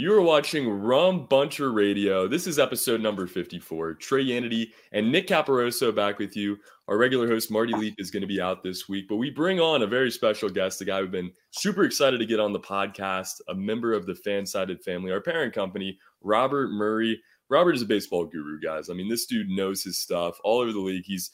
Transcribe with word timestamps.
You 0.00 0.14
are 0.14 0.22
watching 0.22 0.70
Rum 0.70 1.26
Bunter 1.26 1.72
Radio. 1.72 2.28
This 2.28 2.46
is 2.46 2.60
episode 2.60 3.00
number 3.00 3.26
54. 3.26 3.94
Trey 3.94 4.24
Yanity 4.24 4.70
and 4.92 5.10
Nick 5.10 5.26
Caparoso 5.26 5.92
back 5.92 6.20
with 6.20 6.36
you. 6.36 6.56
Our 6.86 6.96
regular 6.96 7.26
host, 7.26 7.50
Marty 7.50 7.72
Leaf, 7.72 7.94
is 7.98 8.12
going 8.12 8.20
to 8.20 8.28
be 8.28 8.40
out 8.40 8.62
this 8.62 8.88
week, 8.88 9.06
but 9.08 9.16
we 9.16 9.28
bring 9.28 9.58
on 9.58 9.82
a 9.82 9.88
very 9.88 10.12
special 10.12 10.48
guest, 10.48 10.80
a 10.80 10.84
guy 10.84 11.00
we've 11.00 11.10
been 11.10 11.32
super 11.50 11.82
excited 11.82 12.18
to 12.18 12.26
get 12.26 12.38
on 12.38 12.52
the 12.52 12.60
podcast, 12.60 13.40
a 13.48 13.54
member 13.56 13.92
of 13.92 14.06
the 14.06 14.12
Fansided 14.12 14.84
family, 14.84 15.10
our 15.10 15.20
parent 15.20 15.52
company, 15.52 15.98
Robert 16.20 16.70
Murray. 16.70 17.20
Robert 17.48 17.74
is 17.74 17.82
a 17.82 17.86
baseball 17.86 18.24
guru, 18.24 18.60
guys. 18.60 18.90
I 18.90 18.92
mean, 18.92 19.08
this 19.08 19.26
dude 19.26 19.48
knows 19.48 19.82
his 19.82 19.98
stuff 19.98 20.38
all 20.44 20.60
over 20.60 20.72
the 20.72 20.78
league. 20.78 21.06
He's 21.06 21.32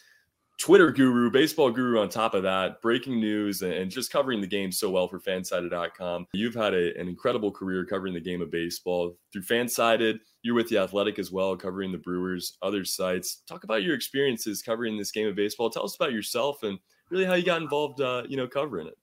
Twitter 0.59 0.91
guru, 0.91 1.31
baseball 1.31 1.71
guru 1.71 2.01
on 2.01 2.09
top 2.09 2.35
of 2.35 2.43
that, 2.45 2.81
breaking 2.81 3.19
news 3.19 3.63
and 3.63 3.91
just 3.91 4.13
covering 4.13 4.41
the 4.41 4.47
game 4.47 4.71
so 4.71 4.89
well 4.89 5.09
for 5.09 5.19
fansided.com. 5.19 6.27
You've 6.33 6.55
had 6.55 6.75
a, 6.75 6.99
an 6.99 7.09
incredible 7.09 7.51
career 7.51 7.85
covering 7.85 8.15
the 8.15 8.21
game 8.21 8.41
of 8.41 8.51
baseball 8.51 9.17
through 9.33 9.43
fansided. 9.43 10.21
You're 10.43 10.55
with 10.55 10.69
the 10.69 10.79
Athletic 10.79 11.19
as 11.19 11.33
well, 11.33 11.57
covering 11.57 11.91
the 11.91 11.99
Brewers, 11.99 12.57
other 12.63 12.85
sites. 12.85 13.43
Talk 13.49 13.65
about 13.65 13.83
your 13.83 13.95
experiences 13.95 14.63
covering 14.63 14.97
this 14.97 15.11
game 15.11 15.27
of 15.27 15.35
baseball. 15.35 15.71
Tell 15.71 15.85
us 15.85 15.97
about 15.97 16.13
yourself 16.13 16.63
and 16.63 16.79
really 17.11 17.25
how 17.25 17.35
you 17.35 17.45
got 17.45 17.61
involved, 17.61 18.01
uh, 18.01 18.23
you 18.29 18.37
know, 18.37 18.47
covering 18.47 18.87
it. 18.87 18.97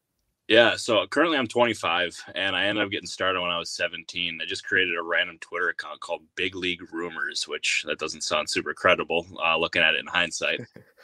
Yeah, 0.48 0.76
so 0.76 1.08
currently 1.08 1.38
I'm 1.38 1.48
25 1.48 2.26
and 2.36 2.56
I 2.56 2.66
ended 2.66 2.84
up 2.84 2.92
getting 2.92 3.08
started 3.08 3.40
when 3.40 3.52
I 3.52 3.58
was 3.58 3.70
17. 3.70 4.40
I 4.42 4.46
just 4.46 4.66
created 4.66 4.98
a 4.98 5.02
random 5.02 5.38
Twitter 5.40 5.70
account 5.70 6.02
called 6.02 6.24
Big 6.36 6.56
League 6.56 6.92
Rumors, 6.92 7.48
which 7.48 7.86
that 7.88 8.00
doesn't 8.00 8.24
sound 8.24 8.50
super 8.50 8.74
credible 8.74 9.26
uh, 9.42 9.58
looking 9.58 9.82
at 9.82 9.94
it 9.94 10.02
in 10.02 10.08
hindsight. 10.08 10.60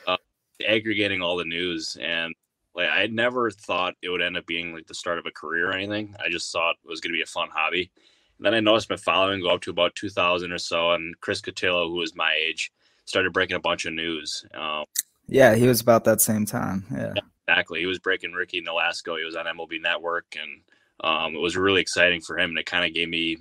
Uh, 0.05 0.17
aggregating 0.65 1.21
all 1.21 1.37
the 1.37 1.45
news 1.45 1.97
and 2.01 2.33
like 2.77 2.89
I 2.89 2.99
had 2.99 3.11
never 3.11 3.49
thought 3.49 3.95
it 4.01 4.09
would 4.09 4.21
end 4.21 4.37
up 4.37 4.45
being 4.45 4.73
like 4.73 4.87
the 4.87 4.93
start 4.93 5.17
of 5.17 5.25
a 5.25 5.31
career 5.31 5.69
or 5.69 5.73
anything. 5.73 6.15
I 6.23 6.29
just 6.29 6.51
thought 6.51 6.75
it 6.83 6.89
was 6.89 7.01
going 7.01 7.11
to 7.11 7.17
be 7.17 7.23
a 7.23 7.25
fun 7.25 7.49
hobby. 7.51 7.91
And 8.37 8.45
then 8.45 8.53
I 8.53 8.59
noticed 8.59 8.89
my 8.89 8.97
following 8.97 9.41
go 9.41 9.49
up 9.49 9.61
to 9.61 9.71
about 9.71 9.95
2,000 9.95 10.51
or 10.51 10.59
so, 10.59 10.91
and 10.91 11.19
Chris 11.19 11.41
Cotillo, 11.41 11.87
who 11.87 11.95
was 11.95 12.15
my 12.15 12.33
age, 12.37 12.71
started 13.05 13.33
breaking 13.33 13.55
a 13.55 13.59
bunch 13.59 13.85
of 13.85 13.93
news. 13.93 14.45
Um, 14.53 14.85
yeah, 15.27 15.55
he 15.55 15.67
was 15.67 15.81
about 15.81 16.03
that 16.03 16.21
same 16.21 16.45
time. 16.45 16.85
Yeah. 16.91 17.13
yeah. 17.15 17.21
exactly. 17.47 17.79
He 17.79 17.87
was 17.87 17.97
breaking 17.97 18.33
Ricky 18.33 18.61
Nolasco. 18.61 19.17
He 19.17 19.25
was 19.25 19.35
on 19.35 19.47
MLB 19.47 19.81
Network, 19.81 20.37
and 20.39 20.61
um, 21.01 21.35
it 21.35 21.39
was 21.39 21.57
really 21.57 21.81
exciting 21.81 22.21
for 22.21 22.37
him. 22.37 22.51
And 22.51 22.59
it 22.59 22.67
kind 22.67 22.85
of 22.85 22.93
gave 22.93 23.09
me 23.09 23.37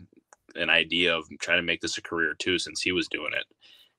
an 0.54 0.70
idea 0.70 1.14
of 1.14 1.26
trying 1.40 1.58
to 1.58 1.62
make 1.62 1.82
this 1.82 1.98
a 1.98 2.02
career 2.02 2.34
too, 2.34 2.58
since 2.58 2.80
he 2.80 2.92
was 2.92 3.06
doing 3.08 3.32
it. 3.34 3.44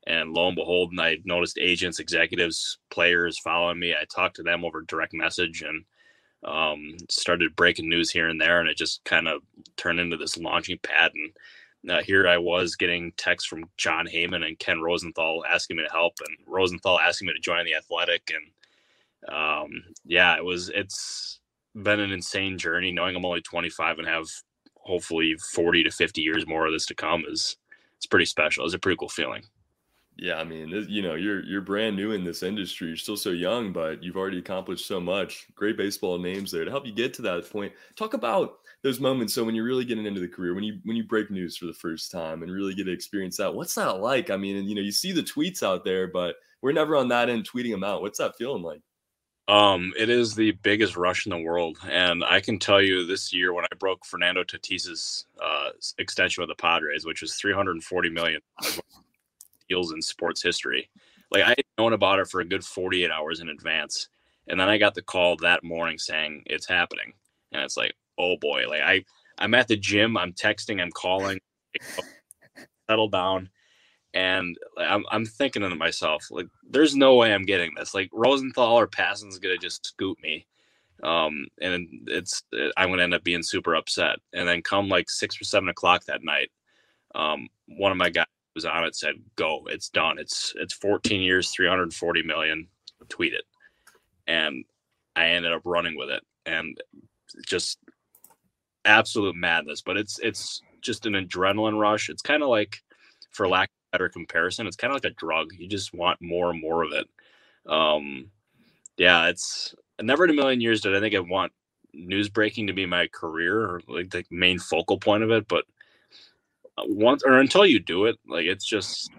And 0.07 0.33
lo 0.33 0.47
and 0.47 0.55
behold, 0.55 0.91
and 0.91 1.01
I 1.01 1.19
noticed 1.25 1.59
agents, 1.59 1.99
executives, 1.99 2.79
players 2.89 3.37
following 3.37 3.79
me. 3.79 3.93
I 3.93 4.05
talked 4.05 4.37
to 4.37 4.43
them 4.43 4.63
over 4.63 4.81
direct 4.81 5.13
message 5.13 5.63
and 5.63 5.83
um, 6.45 6.95
started 7.09 7.57
breaking 7.57 7.89
news 7.89 8.09
here 8.09 8.29
and 8.29 8.39
there. 8.39 8.61
And 8.61 8.69
it 8.69 8.77
just 8.77 9.03
kind 9.03 9.27
of 9.27 9.41
turned 9.75 9.99
into 9.99 10.15
this 10.15 10.37
launching 10.37 10.79
pad. 10.81 11.11
And 11.83 11.91
uh, 11.91 12.03
here 12.03 12.25
I 12.25 12.37
was 12.37 12.77
getting 12.77 13.11
texts 13.17 13.49
from 13.49 13.65
Jon 13.75 14.07
Heyman 14.07 14.45
and 14.45 14.57
Ken 14.59 14.81
Rosenthal 14.81 15.43
asking 15.49 15.77
me 15.77 15.83
to 15.83 15.91
help, 15.91 16.13
and 16.25 16.37
Rosenthal 16.47 16.99
asking 16.99 17.27
me 17.27 17.33
to 17.33 17.39
join 17.41 17.65
the 17.65 17.75
Athletic. 17.75 18.31
And 19.27 19.35
um, 19.35 19.83
yeah, 20.05 20.37
it 20.37 20.45
was, 20.45 20.69
it's 20.73 21.41
been 21.75 21.99
an 21.99 22.13
insane 22.13 22.57
journey. 22.57 22.93
Knowing 22.93 23.17
I'm 23.17 23.25
only 23.25 23.41
25 23.41 23.99
and 23.99 24.07
have 24.07 24.27
hopefully 24.77 25.35
40 25.53 25.83
to 25.83 25.91
50 25.91 26.21
years 26.21 26.47
more 26.47 26.65
of 26.65 26.73
this 26.73 26.85
to 26.87 26.95
come 26.95 27.25
is, 27.29 27.57
it's 27.97 28.05
pretty 28.05 28.25
special. 28.25 28.65
It's 28.65 28.75
a 28.75 28.79
pretty 28.79 28.97
cool 28.97 29.09
feeling. 29.09 29.43
Yeah, 30.19 30.39
I 30.39 30.43
mean, 30.43 30.69
you 30.89 31.03
know, 31.03 31.13
you're 31.13 31.43
you're 31.43 31.61
brand 31.61 31.95
new 31.95 32.11
in 32.11 32.23
this 32.23 32.41
industry. 32.41 32.87
You're 32.87 32.97
still 32.97 33.17
so 33.17 33.29
young, 33.29 33.71
but 33.71 34.01
you've 34.01 34.17
already 34.17 34.39
accomplished 34.39 34.87
so 34.87 34.99
much. 34.99 35.45
Great 35.53 35.77
baseball 35.77 36.17
names 36.17 36.51
there 36.51 36.65
to 36.65 36.71
help 36.71 36.87
you 36.87 36.91
get 36.91 37.13
to 37.15 37.21
that 37.23 37.47
point. 37.51 37.71
Talk 37.95 38.15
about 38.15 38.55
those 38.81 38.99
moments. 38.99 39.35
So 39.35 39.43
when 39.43 39.53
you're 39.53 39.63
really 39.63 39.85
getting 39.85 40.07
into 40.07 40.19
the 40.19 40.27
career, 40.27 40.55
when 40.55 40.63
you 40.63 40.79
when 40.85 40.97
you 40.97 41.03
break 41.03 41.29
news 41.29 41.55
for 41.55 41.67
the 41.67 41.73
first 41.73 42.11
time 42.11 42.41
and 42.41 42.51
really 42.51 42.73
get 42.73 42.85
to 42.85 42.91
experience 42.91 43.37
that, 43.37 43.53
what's 43.53 43.75
that 43.75 43.99
like? 43.99 44.31
I 44.31 44.37
mean, 44.37 44.55
and 44.55 44.67
you 44.67 44.73
know, 44.73 44.81
you 44.81 44.91
see 44.91 45.11
the 45.11 45.21
tweets 45.21 45.61
out 45.61 45.85
there, 45.85 46.07
but 46.07 46.35
we're 46.63 46.71
never 46.71 46.95
on 46.95 47.09
that 47.09 47.29
end 47.29 47.47
tweeting 47.47 47.71
them 47.71 47.83
out. 47.83 48.01
What's 48.01 48.17
that 48.17 48.37
feeling 48.37 48.63
like? 48.63 48.81
Um, 49.47 49.93
it 49.97 50.09
is 50.09 50.33
the 50.33 50.51
biggest 50.51 50.97
rush 50.97 51.27
in 51.27 51.29
the 51.29 51.37
world, 51.37 51.77
and 51.89 52.23
I 52.23 52.41
can 52.41 52.57
tell 52.57 52.81
you 52.81 53.05
this 53.05 53.31
year 53.31 53.53
when 53.53 53.65
I 53.65 53.75
broke 53.77 54.03
Fernando 54.03 54.43
Tatis's 54.43 55.25
uh, 55.41 55.69
extension 55.99 56.41
with 56.41 56.49
the 56.49 56.61
Padres, 56.61 57.05
which 57.05 57.21
was 57.21 57.35
340 57.35 58.09
million 58.09 58.41
deals 59.69 59.91
in 59.91 60.01
sports 60.01 60.41
history. 60.41 60.89
Like 61.31 61.43
I 61.43 61.49
had 61.49 61.63
known 61.77 61.93
about 61.93 62.19
it 62.19 62.27
for 62.27 62.41
a 62.41 62.45
good 62.45 62.63
48 62.63 63.11
hours 63.11 63.39
in 63.39 63.49
advance. 63.49 64.09
And 64.47 64.59
then 64.59 64.69
I 64.69 64.77
got 64.77 64.95
the 64.95 65.01
call 65.01 65.35
that 65.37 65.63
morning 65.63 65.97
saying 65.97 66.43
it's 66.45 66.67
happening. 66.67 67.13
And 67.51 67.61
it's 67.61 67.77
like, 67.77 67.93
oh 68.17 68.37
boy, 68.37 68.65
like 68.67 68.81
I, 68.81 69.03
I'm 69.37 69.53
at 69.53 69.67
the 69.67 69.77
gym, 69.77 70.17
I'm 70.17 70.33
texting, 70.33 70.81
I'm 70.81 70.91
calling, 70.91 71.39
settle 72.89 73.09
down. 73.09 73.49
And 74.13 74.57
I'm, 74.77 75.05
I'm 75.11 75.25
thinking 75.25 75.61
to 75.61 75.75
myself, 75.75 76.25
like, 76.31 76.47
there's 76.67 76.95
no 76.95 77.15
way 77.15 77.33
I'm 77.33 77.45
getting 77.45 77.73
this. 77.75 77.93
Like 77.93 78.09
Rosenthal 78.13 78.79
or 78.79 78.87
Passan's 78.87 79.37
gonna 79.37 79.57
just 79.57 79.85
scoop 79.85 80.17
me. 80.23 80.47
Um, 81.03 81.45
and 81.61 81.87
it's 82.07 82.41
I'm 82.77 82.89
gonna 82.89 83.03
end 83.03 83.13
up 83.13 83.23
being 83.23 83.43
super 83.43 83.75
upset. 83.75 84.17
And 84.33 84.47
then 84.47 84.61
come 84.61 84.87
like 84.87 85.09
six 85.09 85.39
or 85.39 85.43
seven 85.43 85.69
o'clock 85.69 86.05
that 86.05 86.23
night, 86.23 86.49
um, 87.13 87.47
one 87.67 87.91
of 87.91 87.97
my 87.97 88.09
guys 88.09 88.25
was 88.57 88.65
on 88.65 88.83
it 88.83 88.95
said, 88.95 89.15
"Go, 89.35 89.67
it's 89.69 89.89
done. 89.89 90.17
It's 90.17 90.53
it's 90.57 90.73
14 90.73 91.21
years, 91.21 91.51
340 91.51 92.23
million. 92.23 92.67
Tweet 93.07 93.33
it." 93.33 93.45
And 94.27 94.65
I 95.15 95.27
ended 95.27 95.53
up 95.53 95.61
running 95.63 95.95
with 95.95 96.09
it, 96.09 96.23
and 96.45 96.75
just 97.45 97.77
absolute 98.83 99.35
madness. 99.35 99.83
But 99.83 99.97
it's 99.97 100.19
it's 100.19 100.61
just 100.81 101.05
an 101.05 101.13
adrenaline 101.13 101.79
rush. 101.79 102.09
It's 102.09 102.23
kind 102.23 102.41
of 102.41 102.49
like, 102.49 102.81
for 103.29 103.47
lack 103.47 103.69
of 103.69 103.91
better 103.91 104.09
comparison, 104.09 104.65
it's 104.65 104.75
kind 104.75 104.91
of 104.91 104.95
like 104.95 105.11
a 105.11 105.15
drug. 105.15 105.51
You 105.57 105.67
just 105.67 105.93
want 105.93 106.19
more 106.21 106.49
and 106.49 106.59
more 106.59 106.83
of 106.83 106.93
it. 106.93 107.07
Um, 107.71 108.31
yeah, 108.97 109.27
it's 109.27 109.75
never 110.01 110.23
in 110.23 110.31
a 110.31 110.33
million 110.33 110.61
years 110.61 110.81
did 110.81 110.95
I 110.95 110.99
think 110.99 111.13
I 111.13 111.19
want 111.19 111.51
news 111.93 112.29
breaking 112.29 112.67
to 112.67 112.73
be 112.73 112.85
my 112.85 113.07
career 113.07 113.61
or 113.61 113.81
like 113.87 114.09
the 114.09 114.23
main 114.31 114.59
focal 114.59 114.97
point 114.97 115.23
of 115.23 115.31
it, 115.31 115.47
but 115.47 115.65
once 116.85 117.23
or 117.25 117.37
until 117.37 117.65
you 117.65 117.79
do 117.79 118.05
it, 118.05 118.17
like 118.27 118.45
it's 118.45 118.65
just 118.65 119.09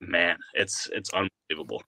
man, 0.00 0.36
it's 0.54 0.88
it's 0.92 1.10
unbelievable. 1.12 1.82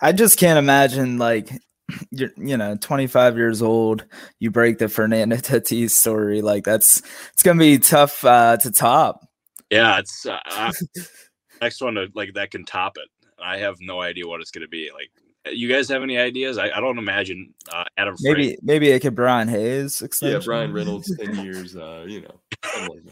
I 0.00 0.12
just 0.12 0.38
can't 0.38 0.58
imagine 0.58 1.18
like 1.18 1.50
you're 2.10 2.30
you 2.36 2.56
know 2.56 2.76
25 2.76 3.36
years 3.36 3.62
old 3.62 4.04
you 4.38 4.50
break 4.50 4.78
the 4.78 4.88
fernando 4.88 5.36
tatis 5.36 5.90
story 5.90 6.40
like 6.40 6.64
that's 6.64 7.02
it's 7.32 7.42
gonna 7.42 7.58
be 7.58 7.78
tough 7.78 8.24
uh 8.24 8.56
to 8.56 8.70
top 8.70 9.26
yeah 9.70 9.98
it's 9.98 10.24
uh, 10.24 10.72
next 11.60 11.82
one 11.82 11.94
to, 11.94 12.08
like 12.14 12.32
that 12.34 12.50
can 12.50 12.64
top 12.64 12.96
it 12.96 13.08
i 13.38 13.58
have 13.58 13.76
no 13.80 14.00
idea 14.00 14.26
what 14.26 14.40
it's 14.40 14.50
gonna 14.50 14.68
be 14.68 14.90
like 14.94 15.10
you 15.54 15.68
guys 15.68 15.88
have 15.88 16.02
any 16.02 16.16
ideas 16.16 16.56
i, 16.56 16.70
I 16.70 16.80
don't 16.80 16.98
imagine 16.98 17.52
uh 17.70 17.84
adam 17.98 18.16
maybe 18.20 18.48
Frank. 18.48 18.60
maybe 18.62 18.90
it 18.90 19.00
could 19.00 19.14
brian 19.14 19.48
hayes 19.48 20.00
extension. 20.00 20.40
yeah 20.40 20.44
bryan 20.44 20.72
reynolds 20.72 21.14
10 21.18 21.34
years 21.44 21.76
uh 21.76 22.06
you 22.08 22.22
know 22.22 22.40
like 22.88 23.02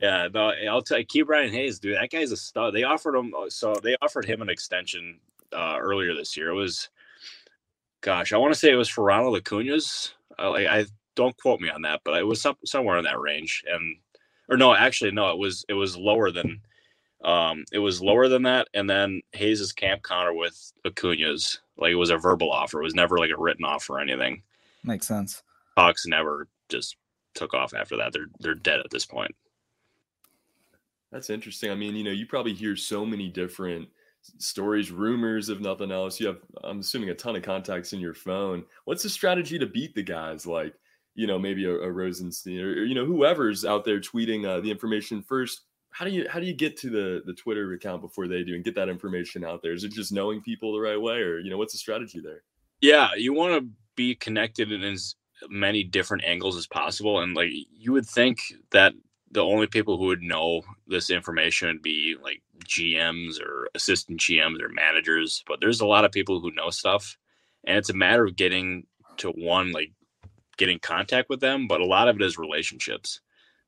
yeah, 0.00 0.28
no, 0.32 0.52
I'll 0.68 0.82
tell 0.82 0.98
you, 0.98 1.06
Ke'Bryan 1.06 1.50
Hayes, 1.50 1.78
dude, 1.78 1.96
that 1.96 2.10
guy's 2.10 2.32
a 2.32 2.36
stud. 2.36 2.74
They 2.74 2.84
offered 2.84 3.16
him, 3.16 3.32
uh, 3.34 3.48
so 3.48 3.74
they 3.82 3.96
offered 4.02 4.24
him 4.24 4.42
an 4.42 4.48
extension 4.48 5.18
uh, 5.52 5.76
earlier 5.80 6.14
this 6.14 6.36
year. 6.36 6.50
It 6.50 6.54
was, 6.54 6.88
gosh, 8.00 8.32
I 8.32 8.36
want 8.36 8.52
to 8.52 8.58
say 8.58 8.70
it 8.70 8.76
was 8.76 8.88
for 8.88 9.04
Ronald 9.04 9.36
Acuna's. 9.36 10.14
Uh, 10.38 10.50
like, 10.50 10.66
I 10.66 10.86
don't 11.14 11.36
quote 11.36 11.60
me 11.60 11.68
on 11.68 11.82
that, 11.82 12.00
but 12.04 12.18
it 12.18 12.26
was 12.26 12.40
some, 12.40 12.56
somewhere 12.64 12.98
in 12.98 13.04
that 13.04 13.20
range. 13.20 13.64
And 13.68 13.96
or 14.48 14.56
no, 14.56 14.74
actually, 14.74 15.10
no, 15.10 15.30
it 15.30 15.38
was 15.38 15.64
it 15.68 15.74
was 15.74 15.96
lower 15.96 16.30
than 16.30 16.60
um 17.24 17.64
it 17.72 17.80
was 17.80 18.00
lower 18.00 18.28
than 18.28 18.42
that, 18.44 18.68
and 18.74 18.88
then 18.88 19.20
Hayes's 19.32 19.72
camp 19.72 20.02
counter 20.02 20.32
with 20.32 20.72
Acuna's 20.84 21.60
like 21.76 21.90
it 21.90 21.96
was 21.96 22.10
a 22.10 22.16
verbal 22.16 22.50
offer. 22.50 22.80
It 22.80 22.84
was 22.84 22.94
never 22.94 23.18
like 23.18 23.30
a 23.30 23.40
written 23.40 23.64
offer 23.64 23.94
or 23.94 24.00
anything. 24.00 24.42
Makes 24.84 25.08
sense. 25.08 25.42
Hawks 25.76 26.06
never 26.06 26.46
just 26.68 26.96
took 27.34 27.54
off 27.54 27.74
after 27.74 27.96
that. 27.96 28.12
They're 28.12 28.28
they're 28.40 28.54
dead 28.54 28.80
at 28.80 28.90
this 28.90 29.06
point. 29.06 29.34
That's 31.12 31.30
interesting. 31.30 31.70
I 31.70 31.74
mean, 31.74 31.96
you 31.96 32.04
know, 32.04 32.10
you 32.10 32.26
probably 32.26 32.54
hear 32.54 32.76
so 32.76 33.06
many 33.06 33.28
different 33.28 33.88
stories, 34.38 34.90
rumors, 34.90 35.48
if 35.48 35.60
nothing 35.60 35.90
else. 35.90 36.20
You 36.20 36.26
have, 36.28 36.38
I'm 36.64 36.80
assuming, 36.80 37.10
a 37.10 37.14
ton 37.14 37.36
of 37.36 37.42
contacts 37.42 37.92
in 37.92 38.00
your 38.00 38.14
phone. 38.14 38.64
What's 38.84 39.02
the 39.02 39.08
strategy 39.08 39.58
to 39.58 39.66
beat 39.66 39.94
the 39.94 40.02
guys 40.02 40.46
like, 40.46 40.74
you 41.14 41.26
know, 41.26 41.38
maybe 41.38 41.64
a, 41.64 41.70
a 41.70 41.90
Rosenstein 41.90 42.60
or, 42.60 42.84
you 42.84 42.94
know 42.94 43.04
whoever's 43.04 43.64
out 43.64 43.84
there 43.84 44.00
tweeting 44.00 44.46
uh, 44.46 44.60
the 44.60 44.70
information 44.70 45.22
first? 45.22 45.62
How 45.90 46.04
do 46.04 46.10
you 46.10 46.28
how 46.28 46.38
do 46.38 46.46
you 46.46 46.52
get 46.52 46.76
to 46.78 46.90
the 46.90 47.22
the 47.24 47.32
Twitter 47.32 47.72
account 47.72 48.02
before 48.02 48.28
they 48.28 48.44
do 48.44 48.54
and 48.54 48.62
get 48.62 48.74
that 48.74 48.88
information 48.88 49.44
out 49.44 49.62
there? 49.62 49.72
Is 49.72 49.84
it 49.84 49.92
just 49.92 50.12
knowing 50.12 50.42
people 50.42 50.72
the 50.72 50.80
right 50.80 51.00
way, 51.00 51.16
or 51.16 51.38
you 51.38 51.50
know, 51.50 51.56
what's 51.56 51.72
the 51.72 51.78
strategy 51.78 52.20
there? 52.20 52.42
Yeah, 52.80 53.08
you 53.16 53.32
want 53.32 53.60
to 53.60 53.68
be 53.96 54.14
connected 54.14 54.70
in 54.70 54.82
as 54.84 55.16
many 55.48 55.82
different 55.82 56.24
angles 56.24 56.56
as 56.56 56.66
possible, 56.66 57.20
and 57.20 57.34
like 57.34 57.50
you 57.72 57.92
would 57.92 58.06
think 58.06 58.38
that 58.70 58.92
the 59.30 59.44
only 59.44 59.66
people 59.66 59.98
who 59.98 60.06
would 60.06 60.22
know 60.22 60.62
this 60.86 61.10
information 61.10 61.68
would 61.68 61.82
be 61.82 62.16
like 62.22 62.42
GMs 62.64 63.40
or 63.40 63.68
assistant 63.74 64.20
GMs 64.20 64.62
or 64.62 64.68
managers, 64.68 65.44
but 65.46 65.60
there's 65.60 65.80
a 65.80 65.86
lot 65.86 66.04
of 66.04 66.12
people 66.12 66.40
who 66.40 66.50
know 66.52 66.70
stuff, 66.70 67.16
and 67.64 67.76
it's 67.76 67.90
a 67.90 67.94
matter 67.94 68.24
of 68.24 68.36
getting 68.36 68.86
to 69.18 69.30
one 69.30 69.72
like 69.72 69.92
getting 70.56 70.78
contact 70.78 71.28
with 71.28 71.40
them, 71.40 71.68
but 71.68 71.80
a 71.80 71.86
lot 71.86 72.08
of 72.08 72.16
it 72.16 72.22
is 72.22 72.38
relationships, 72.38 73.20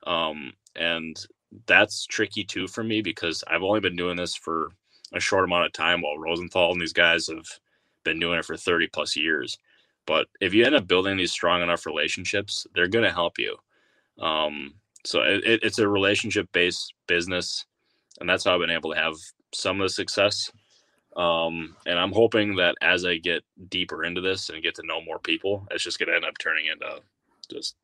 um, 0.06 0.52
and 0.76 1.26
that's 1.66 2.06
tricky 2.06 2.44
too 2.44 2.66
for 2.68 2.82
me 2.82 3.02
because 3.02 3.44
I've 3.46 3.62
only 3.62 3.80
been 3.80 3.96
doing 3.96 4.16
this 4.16 4.36
for 4.36 4.70
a 5.12 5.20
short 5.20 5.44
amount 5.44 5.66
of 5.66 5.72
time, 5.72 6.00
while 6.00 6.18
Rosenthal 6.18 6.72
and 6.72 6.80
these 6.80 6.92
guys 6.92 7.26
have 7.26 7.46
been 8.04 8.18
doing 8.18 8.38
it 8.38 8.44
for 8.44 8.56
30 8.56 8.88
plus 8.88 9.16
years. 9.16 9.58
But 10.06 10.28
if 10.40 10.54
you 10.54 10.64
end 10.64 10.74
up 10.74 10.86
building 10.86 11.16
these 11.16 11.32
strong 11.32 11.62
enough 11.62 11.86
relationships, 11.86 12.66
they're 12.74 12.88
going 12.88 13.04
to 13.04 13.12
help 13.12 13.38
you. 13.38 13.56
Um, 14.18 14.74
so 15.04 15.22
it, 15.22 15.60
it's 15.62 15.78
a 15.78 15.88
relationship 15.88 16.48
based 16.52 16.94
business 17.06 17.66
and 18.20 18.28
that's 18.28 18.44
how 18.44 18.54
i've 18.54 18.60
been 18.60 18.70
able 18.70 18.92
to 18.92 18.98
have 18.98 19.14
some 19.52 19.80
of 19.80 19.86
the 19.86 19.92
success. 19.92 20.50
Um, 21.16 21.76
and 21.86 21.98
i'm 21.98 22.12
hoping 22.12 22.56
that 22.56 22.76
as 22.82 23.04
i 23.04 23.16
get 23.16 23.42
deeper 23.68 24.04
into 24.04 24.20
this 24.20 24.48
and 24.48 24.62
get 24.62 24.74
to 24.76 24.86
know 24.86 25.00
more 25.00 25.18
people 25.18 25.66
it's 25.70 25.82
just 25.82 25.98
going 25.98 26.08
to 26.08 26.14
end 26.14 26.24
up 26.24 26.38
turning 26.38 26.66
into 26.66 27.00
just 27.50 27.74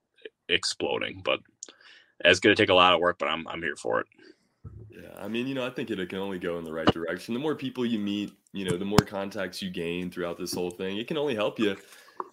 exploding. 0.49 1.23
But 1.25 1.41
it's 2.25 2.39
going 2.39 2.55
to 2.55 2.63
take 2.63 2.71
a 2.71 2.75
lot 2.75 2.95
of 2.95 3.01
work 3.01 3.19
but 3.19 3.29
i'm, 3.29 3.47
I'm 3.49 3.63
here 3.63 3.77
for 3.77 4.01
it. 4.01 4.07
Yeah 4.91 5.11
i 5.19 5.27
mean 5.27 5.47
you 5.47 5.55
know 5.55 5.67
i 5.67 5.71
think 5.71 5.91
it 5.91 6.09
can 6.09 6.19
only 6.19 6.39
go 6.39 6.59
in 6.59 6.65
the 6.65 6.73
right 6.73 6.91
direction. 6.93 7.35
The 7.35 7.41
more 7.41 7.57
people 7.57 7.85
you 7.85 7.99
meet 7.99 8.33
you 8.53 8.65
know 8.65 8.77
the 8.77 8.85
more 8.85 8.99
contacts 8.99 9.61
you 9.61 9.71
gain 9.71 10.11
throughout 10.11 10.39
this 10.39 10.55
whole 10.55 10.71
thing 10.71 10.97
it 10.97 11.09
can 11.09 11.19
only 11.19 11.35
help 11.35 11.59
you 11.59 11.77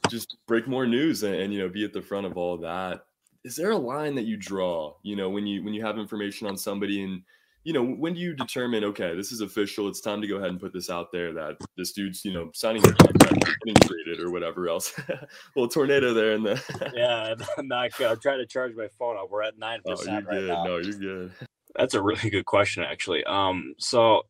just 0.09 0.38
break 0.47 0.68
more 0.68 0.85
news 0.85 1.24
and, 1.24 1.35
and 1.35 1.53
you 1.53 1.59
know 1.59 1.69
be 1.69 1.83
at 1.83 1.94
the 1.94 2.01
front 2.01 2.25
of 2.25 2.38
all 2.38 2.57
that 2.57 3.06
is 3.44 3.56
there 3.56 3.72
a 3.72 3.78
line 3.78 4.16
that 4.16 4.25
you 4.25 4.38
draw 4.38 4.94
you 5.04 5.16
know 5.16 5.30
when 5.30 5.45
you 5.45 5.63
when 5.63 5.74
you 5.74 5.84
have 5.86 5.98
information 5.98 6.48
on 6.48 6.57
somebody 6.57 7.04
and 7.04 7.22
you 7.63 7.74
know 7.74 7.84
when 7.84 8.13
do 8.13 8.19
you 8.19 8.34
determine 8.34 8.84
okay 8.84 9.16
this 9.16 9.31
is 9.31 9.42
official 9.42 9.88
it's 9.88 10.01
time 10.01 10.22
to 10.22 10.28
go 10.28 10.38
ahead 10.38 10.50
and 10.50 10.60
put 10.60 10.74
this 10.74 10.90
out 10.90 11.12
there 11.12 11.34
that 11.34 11.56
this 11.78 11.94
dude's 11.94 12.24
you 12.25 12.34
know 12.34 12.50
signing 12.54 12.81
a 12.86 12.94
contract 12.94 13.45
getting 13.66 13.88
traded 13.88 14.19
or 14.19 14.31
whatever 14.31 14.68
else? 14.68 14.94
Well 15.56 15.68
tornado 15.68 16.13
there 16.13 16.34
in 16.34 16.44
the 16.44 16.92
yeah 16.95 17.34
i'm 17.57 17.68
not 17.68 17.92
i'm 18.00 18.19
trying 18.19 18.40
to 18.40 18.45
charge 18.45 18.75
my 18.75 18.88
phone 19.00 19.18
up. 19.18 19.30
We're 19.30 19.44
at 19.44 19.57
nine 19.57 19.80
oh, 19.86 19.92
percent 19.92 20.24
you're 20.24 20.31
right 20.31 20.40
good. 20.40 20.48
now. 20.48 20.63
no 20.63 20.78
you're 20.78 20.94
good. 20.94 21.31
That's 21.75 21.94
a 21.94 22.01
really 22.01 22.30
good 22.30 22.45
question 22.45 22.84
actually. 22.84 23.24
Um 23.25 23.75
so 23.78 24.24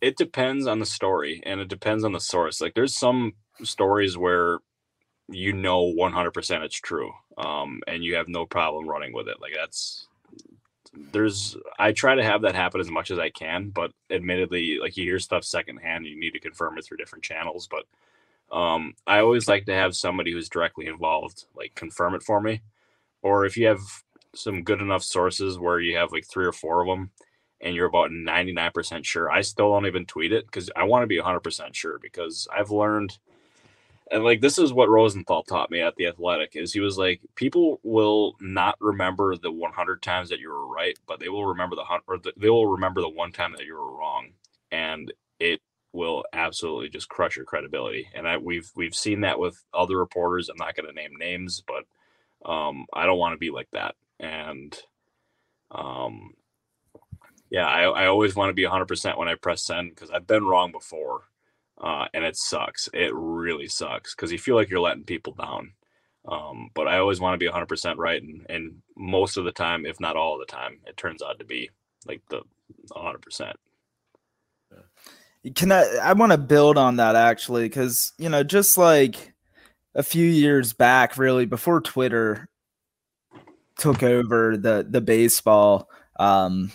it 0.00 0.16
depends 0.16 0.66
on 0.66 0.78
the 0.78 0.86
story 0.86 1.42
and 1.44 1.60
it 1.60 1.68
depends 1.68 2.04
on 2.04 2.12
the 2.12 2.20
source. 2.20 2.60
Like 2.60 2.74
there's 2.74 2.96
some 2.96 3.34
stories 3.62 4.16
where 4.16 4.60
you 5.30 5.52
know 5.52 5.84
100% 5.84 6.64
it's 6.64 6.76
true 6.76 7.12
um, 7.38 7.80
and 7.86 8.04
you 8.04 8.14
have 8.14 8.28
no 8.28 8.46
problem 8.46 8.88
running 8.88 9.12
with 9.12 9.28
it. 9.28 9.40
Like 9.40 9.52
that's 9.56 10.06
there's 11.12 11.56
i 11.78 11.92
try 11.92 12.16
to 12.16 12.24
have 12.24 12.42
that 12.42 12.56
happen 12.56 12.80
as 12.80 12.90
much 12.90 13.12
as 13.12 13.18
i 13.20 13.30
can 13.30 13.70
but 13.70 13.92
admittedly 14.10 14.76
like 14.80 14.96
you 14.96 15.04
hear 15.04 15.20
stuff 15.20 15.44
secondhand 15.44 16.04
you 16.04 16.18
need 16.18 16.32
to 16.32 16.40
confirm 16.40 16.76
it 16.76 16.84
through 16.84 16.96
different 16.96 17.22
channels 17.22 17.68
but 17.70 17.84
um, 18.56 18.94
i 19.06 19.20
always 19.20 19.46
like 19.46 19.64
to 19.66 19.72
have 19.72 19.94
somebody 19.94 20.32
who's 20.32 20.48
directly 20.48 20.86
involved 20.86 21.44
like 21.54 21.74
confirm 21.74 22.14
it 22.14 22.22
for 22.22 22.40
me. 22.40 22.60
Or 23.22 23.44
if 23.44 23.56
you 23.56 23.66
have 23.66 23.80
some 24.34 24.62
good 24.62 24.80
enough 24.80 25.02
sources 25.02 25.58
where 25.58 25.80
you 25.80 25.96
have 25.96 26.12
like 26.12 26.26
three 26.26 26.46
or 26.46 26.52
four 26.52 26.80
of 26.80 26.86
them 26.86 27.10
and 27.60 27.74
you're 27.74 27.86
about 27.86 28.10
99% 28.10 29.04
sure 29.04 29.30
i 29.30 29.40
still 29.40 29.72
don't 29.72 29.86
even 29.86 30.06
tweet 30.06 30.32
it 30.32 30.46
because 30.46 30.70
i 30.76 30.84
want 30.84 31.02
to 31.02 31.06
be 31.06 31.20
100% 31.20 31.74
sure 31.74 31.98
because 32.00 32.48
i've 32.56 32.70
learned 32.70 33.18
and 34.10 34.24
like 34.24 34.40
this 34.40 34.58
is 34.58 34.72
what 34.72 34.90
Rosenthal 34.90 35.42
taught 35.44 35.70
me 35.70 35.80
at 35.80 35.96
the 35.96 36.06
Athletic 36.08 36.56
is 36.56 36.72
he 36.72 36.80
was 36.80 36.98
like 36.98 37.20
people 37.36 37.80
will 37.84 38.36
not 38.40 38.76
remember 38.80 39.36
the 39.36 39.52
100 39.52 40.02
times 40.02 40.30
that 40.30 40.40
you 40.40 40.50
were 40.50 40.68
right, 40.68 40.98
but 41.06 41.20
they 41.20 41.28
will 41.28 41.46
remember 41.46 41.76
the 41.76 41.84
or 42.08 42.18
the, 42.18 42.32
they 42.36 42.50
will 42.50 42.68
remember 42.68 43.00
the 43.00 43.08
one 43.08 43.32
time 43.32 43.52
that 43.56 43.66
you 43.66 43.74
were 43.74 43.96
wrong, 43.96 44.30
and 44.72 45.12
it 45.40 45.60
will 45.92 46.24
absolutely 46.32 46.88
just 46.88 47.08
crush 47.08 47.36
your 47.36 47.44
credibility. 47.46 48.08
And 48.14 48.28
I 48.28 48.38
we've 48.38 48.70
we've 48.76 48.94
seen 48.94 49.22
that 49.22 49.38
with 49.40 49.62
other 49.74 49.98
reporters. 49.98 50.48
I'm 50.48 50.56
not 50.58 50.76
going 50.76 50.88
to 50.88 50.94
name 50.94 51.12
names, 51.18 51.62
but 51.66 52.00
um, 52.50 52.86
I 52.94 53.06
don't 53.06 53.18
want 53.18 53.34
to 53.34 53.38
be 53.38 53.50
like 53.50 53.70
that. 53.72 53.96
And 54.20 54.76
um, 55.70 56.34
yeah, 57.50 57.66
I, 57.66 57.82
I 57.84 58.06
always 58.06 58.36
want 58.36 58.50
to 58.50 58.54
be 58.54 58.64
100% 58.64 59.18
when 59.18 59.28
I 59.28 59.34
press 59.36 59.62
send 59.64 59.90
because 59.90 60.10
I've 60.10 60.26
been 60.26 60.44
wrong 60.44 60.72
before 60.72 61.22
uh, 61.82 62.06
and 62.14 62.24
it 62.24 62.36
sucks. 62.36 62.88
It 62.92 63.12
really 63.14 63.68
sucks 63.68 64.14
because 64.14 64.32
you 64.32 64.38
feel 64.38 64.54
like 64.54 64.68
you're 64.68 64.80
letting 64.80 65.04
people 65.04 65.34
down. 65.34 65.72
Um, 66.28 66.70
but 66.74 66.86
I 66.86 66.98
always 66.98 67.20
want 67.20 67.34
to 67.34 67.44
be 67.44 67.50
100% 67.50 67.96
right, 67.96 68.22
and, 68.22 68.44
and 68.50 68.82
most 68.96 69.38
of 69.38 69.44
the 69.44 69.52
time, 69.52 69.86
if 69.86 69.98
not 70.00 70.16
all 70.16 70.38
the 70.38 70.44
time, 70.44 70.78
it 70.86 70.96
turns 70.96 71.22
out 71.22 71.38
to 71.38 71.44
be 71.44 71.70
like 72.06 72.20
the 72.28 72.42
100%. 72.92 73.52
Can 75.54 75.72
I? 75.72 75.84
I 76.02 76.12
want 76.12 76.32
to 76.32 76.38
build 76.38 76.76
on 76.76 76.96
that 76.96 77.16
actually, 77.16 77.62
because 77.62 78.12
you 78.18 78.28
know, 78.28 78.42
just 78.42 78.76
like 78.76 79.32
a 79.94 80.02
few 80.02 80.26
years 80.26 80.74
back, 80.74 81.16
really 81.16 81.46
before 81.46 81.80
Twitter 81.80 82.46
took 83.78 84.02
over 84.02 84.58
the 84.58 84.86
the 84.88 85.00
baseball 85.00 85.88
um, 86.18 86.70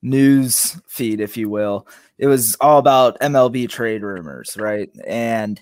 news 0.00 0.80
feed, 0.88 1.20
if 1.20 1.36
you 1.36 1.50
will, 1.50 1.86
it 2.20 2.26
was 2.26 2.54
all 2.60 2.78
about 2.78 3.18
MLB 3.20 3.68
trade 3.70 4.02
rumors, 4.02 4.54
right? 4.58 4.90
And 5.06 5.60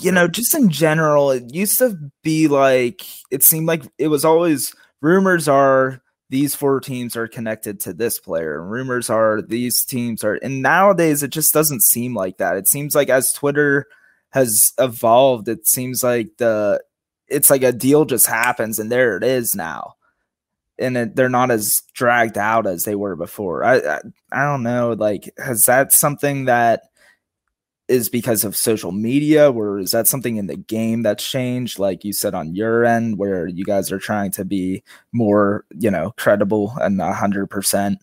you 0.00 0.12
know, 0.12 0.28
just 0.28 0.54
in 0.54 0.70
general, 0.70 1.32
it 1.32 1.52
used 1.52 1.78
to 1.78 1.98
be 2.22 2.46
like 2.46 3.02
it 3.30 3.42
seemed 3.42 3.66
like 3.66 3.82
it 3.98 4.06
was 4.06 4.24
always 4.24 4.72
rumors 5.00 5.48
are 5.48 6.00
these 6.30 6.54
four 6.54 6.80
teams 6.80 7.16
are 7.16 7.26
connected 7.26 7.80
to 7.80 7.92
this 7.92 8.20
player. 8.20 8.62
Rumors 8.62 9.10
are 9.10 9.42
these 9.42 9.84
teams 9.84 10.22
are, 10.22 10.38
and 10.42 10.62
nowadays 10.62 11.24
it 11.24 11.30
just 11.30 11.52
doesn't 11.52 11.82
seem 11.82 12.14
like 12.14 12.38
that. 12.38 12.56
It 12.56 12.68
seems 12.68 12.94
like 12.94 13.10
as 13.10 13.32
Twitter 13.32 13.86
has 14.30 14.72
evolved, 14.78 15.48
it 15.48 15.66
seems 15.66 16.04
like 16.04 16.30
the 16.38 16.80
it's 17.26 17.50
like 17.50 17.64
a 17.64 17.72
deal 17.72 18.04
just 18.04 18.26
happens 18.26 18.78
and 18.78 18.92
there 18.92 19.16
it 19.16 19.24
is 19.24 19.56
now 19.56 19.94
and 20.82 20.96
it, 20.96 21.16
they're 21.16 21.28
not 21.28 21.50
as 21.50 21.82
dragged 21.94 22.36
out 22.36 22.66
as 22.66 22.84
they 22.84 22.94
were 22.94 23.16
before. 23.16 23.64
I, 23.64 23.76
I 23.78 24.00
I 24.32 24.44
don't 24.44 24.62
know. 24.62 24.92
Like, 24.92 25.30
has 25.38 25.66
that 25.66 25.92
something 25.92 26.46
that 26.46 26.82
is 27.88 28.08
because 28.08 28.44
of 28.44 28.56
social 28.56 28.92
media, 28.92 29.50
or 29.50 29.78
is 29.78 29.90
that 29.90 30.06
something 30.06 30.36
in 30.36 30.46
the 30.46 30.56
game 30.56 31.02
that's 31.02 31.28
changed? 31.28 31.78
Like 31.78 32.04
you 32.04 32.12
said 32.12 32.34
on 32.34 32.54
your 32.54 32.84
end, 32.84 33.18
where 33.18 33.46
you 33.46 33.64
guys 33.64 33.92
are 33.92 33.98
trying 33.98 34.30
to 34.32 34.44
be 34.44 34.82
more, 35.12 35.64
you 35.78 35.90
know, 35.90 36.12
credible 36.16 36.74
and 36.80 37.00
hundred 37.00 37.48
percent. 37.48 38.00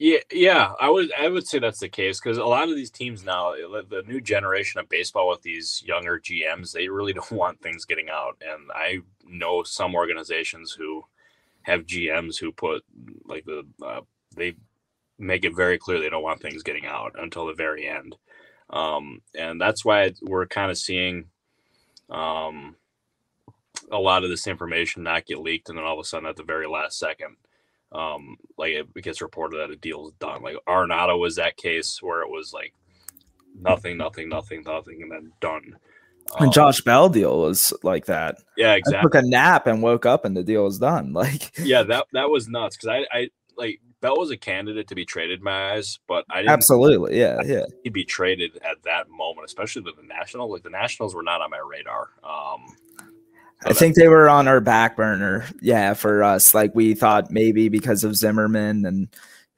Yeah, 0.00 0.18
yeah, 0.30 0.72
I 0.78 0.90
would 0.90 1.12
I 1.14 1.28
would 1.28 1.46
say 1.48 1.58
that's 1.58 1.80
the 1.80 1.88
case 1.88 2.20
because 2.20 2.38
a 2.38 2.44
lot 2.44 2.68
of 2.68 2.76
these 2.76 2.90
teams 2.90 3.24
now, 3.24 3.52
the 3.52 4.04
new 4.06 4.20
generation 4.20 4.78
of 4.78 4.88
baseball 4.88 5.28
with 5.28 5.42
these 5.42 5.82
younger 5.84 6.20
GMs, 6.20 6.70
they 6.70 6.88
really 6.88 7.12
don't 7.14 7.32
want 7.32 7.60
things 7.60 7.84
getting 7.84 8.08
out, 8.08 8.40
and 8.40 8.70
I 8.72 8.98
know 9.26 9.64
some 9.64 9.94
organizations 9.96 10.72
who 10.72 11.04
have 11.68 11.86
GMs 11.86 12.38
who 12.38 12.52
put 12.52 12.82
like 13.26 13.44
the 13.44 13.64
uh, 13.84 14.00
they 14.36 14.56
make 15.18 15.44
it 15.44 15.56
very 15.56 15.78
clear 15.78 16.00
they 16.00 16.10
don't 16.10 16.22
want 16.22 16.40
things 16.42 16.62
getting 16.62 16.86
out 16.86 17.14
until 17.18 17.46
the 17.46 17.54
very 17.54 17.88
end, 17.88 18.16
um, 18.70 19.22
and 19.36 19.60
that's 19.60 19.84
why 19.84 20.12
we're 20.22 20.46
kind 20.46 20.70
of 20.70 20.78
seeing 20.78 21.26
um, 22.10 22.76
a 23.92 23.98
lot 23.98 24.24
of 24.24 24.30
this 24.30 24.46
information 24.46 25.02
not 25.02 25.26
get 25.26 25.40
leaked, 25.40 25.68
and 25.68 25.78
then 25.78 25.84
all 25.84 25.98
of 25.98 26.00
a 26.00 26.04
sudden 26.04 26.28
at 26.28 26.36
the 26.36 26.42
very 26.44 26.66
last 26.66 26.98
second, 26.98 27.36
um, 27.92 28.36
like 28.56 28.72
it 28.72 29.02
gets 29.02 29.22
reported 29.22 29.58
that 29.58 29.70
a 29.70 29.76
deal 29.76 30.08
is 30.08 30.14
done. 30.18 30.42
Like 30.42 30.56
Arenado 30.68 31.18
was 31.18 31.36
that 31.36 31.56
case 31.56 32.00
where 32.02 32.22
it 32.22 32.30
was 32.30 32.52
like 32.52 32.74
nothing, 33.60 33.96
nothing, 33.96 34.28
nothing, 34.28 34.62
nothing, 34.64 35.02
and 35.02 35.10
then 35.12 35.32
done. 35.40 35.76
And 36.36 36.46
Um, 36.48 36.52
Josh 36.52 36.80
Bell 36.82 37.08
deal 37.08 37.40
was 37.40 37.72
like 37.82 38.06
that. 38.06 38.36
yeah, 38.56 38.72
I 38.72 38.76
exactly. 38.76 39.02
took 39.02 39.14
a 39.14 39.22
nap 39.26 39.66
and 39.66 39.82
woke 39.82 40.04
up 40.06 40.24
and 40.24 40.36
the 40.36 40.42
deal 40.44 40.64
was 40.64 40.78
done. 40.78 41.12
Like 41.18 41.52
yeah, 41.58 41.82
that 41.84 42.06
that 42.12 42.28
was 42.30 42.48
nuts 42.48 42.76
because 42.76 42.88
I, 43.12 43.16
I 43.16 43.28
like 43.56 43.80
Bell 44.00 44.16
was 44.16 44.30
a 44.30 44.36
candidate 44.36 44.88
to 44.88 44.94
be 44.94 45.04
traded, 45.04 45.38
in 45.40 45.44
my 45.44 45.72
eyes, 45.72 45.98
but 46.06 46.24
I 46.30 46.38
didn't 46.40 46.50
absolutely, 46.50 47.18
yeah, 47.18 47.40
yeah. 47.44 47.64
he'd 47.82 47.92
be 47.92 48.04
traded 48.04 48.56
at 48.58 48.82
that 48.84 49.08
moment, 49.10 49.46
especially 49.46 49.82
with 49.82 49.96
the 49.96 50.02
Nationals. 50.04 50.52
Like 50.52 50.62
the 50.62 50.70
Nationals 50.70 51.14
were 51.14 51.22
not 51.24 51.40
on 51.40 51.50
my 51.50 51.58
radar. 51.58 52.10
Um, 52.22 52.76
I 53.64 53.72
think 53.72 53.96
they 53.96 54.06
were 54.06 54.28
on 54.28 54.46
our 54.46 54.60
back 54.60 54.96
burner. 54.96 55.44
Yeah, 55.60 55.94
for 55.94 56.22
us, 56.22 56.54
like 56.54 56.74
we 56.76 56.94
thought 56.94 57.30
maybe 57.32 57.68
because 57.68 58.04
of 58.04 58.14
Zimmerman 58.14 58.84
and 58.86 59.08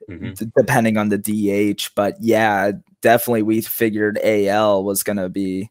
Mhm. 0.09 0.35
d- 0.35 0.51
depending 0.57 0.97
on 0.97 1.09
the 1.09 1.19
DH, 1.19 1.91
but 1.95 2.15
yeah, 2.19 2.71
definitely 3.01 3.43
we 3.43 3.61
figured 3.61 4.17
AL 4.23 4.83
was 4.83 5.03
going 5.03 5.17
to 5.17 5.29
be 5.29 5.69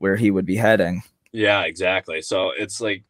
where 0.00 0.16
he 0.16 0.30
would 0.30 0.46
be 0.46 0.56
heading. 0.56 1.02
Yeah, 1.30 1.62
exactly. 1.62 2.22
So 2.22 2.50
it's 2.50 2.80
like 2.80 3.04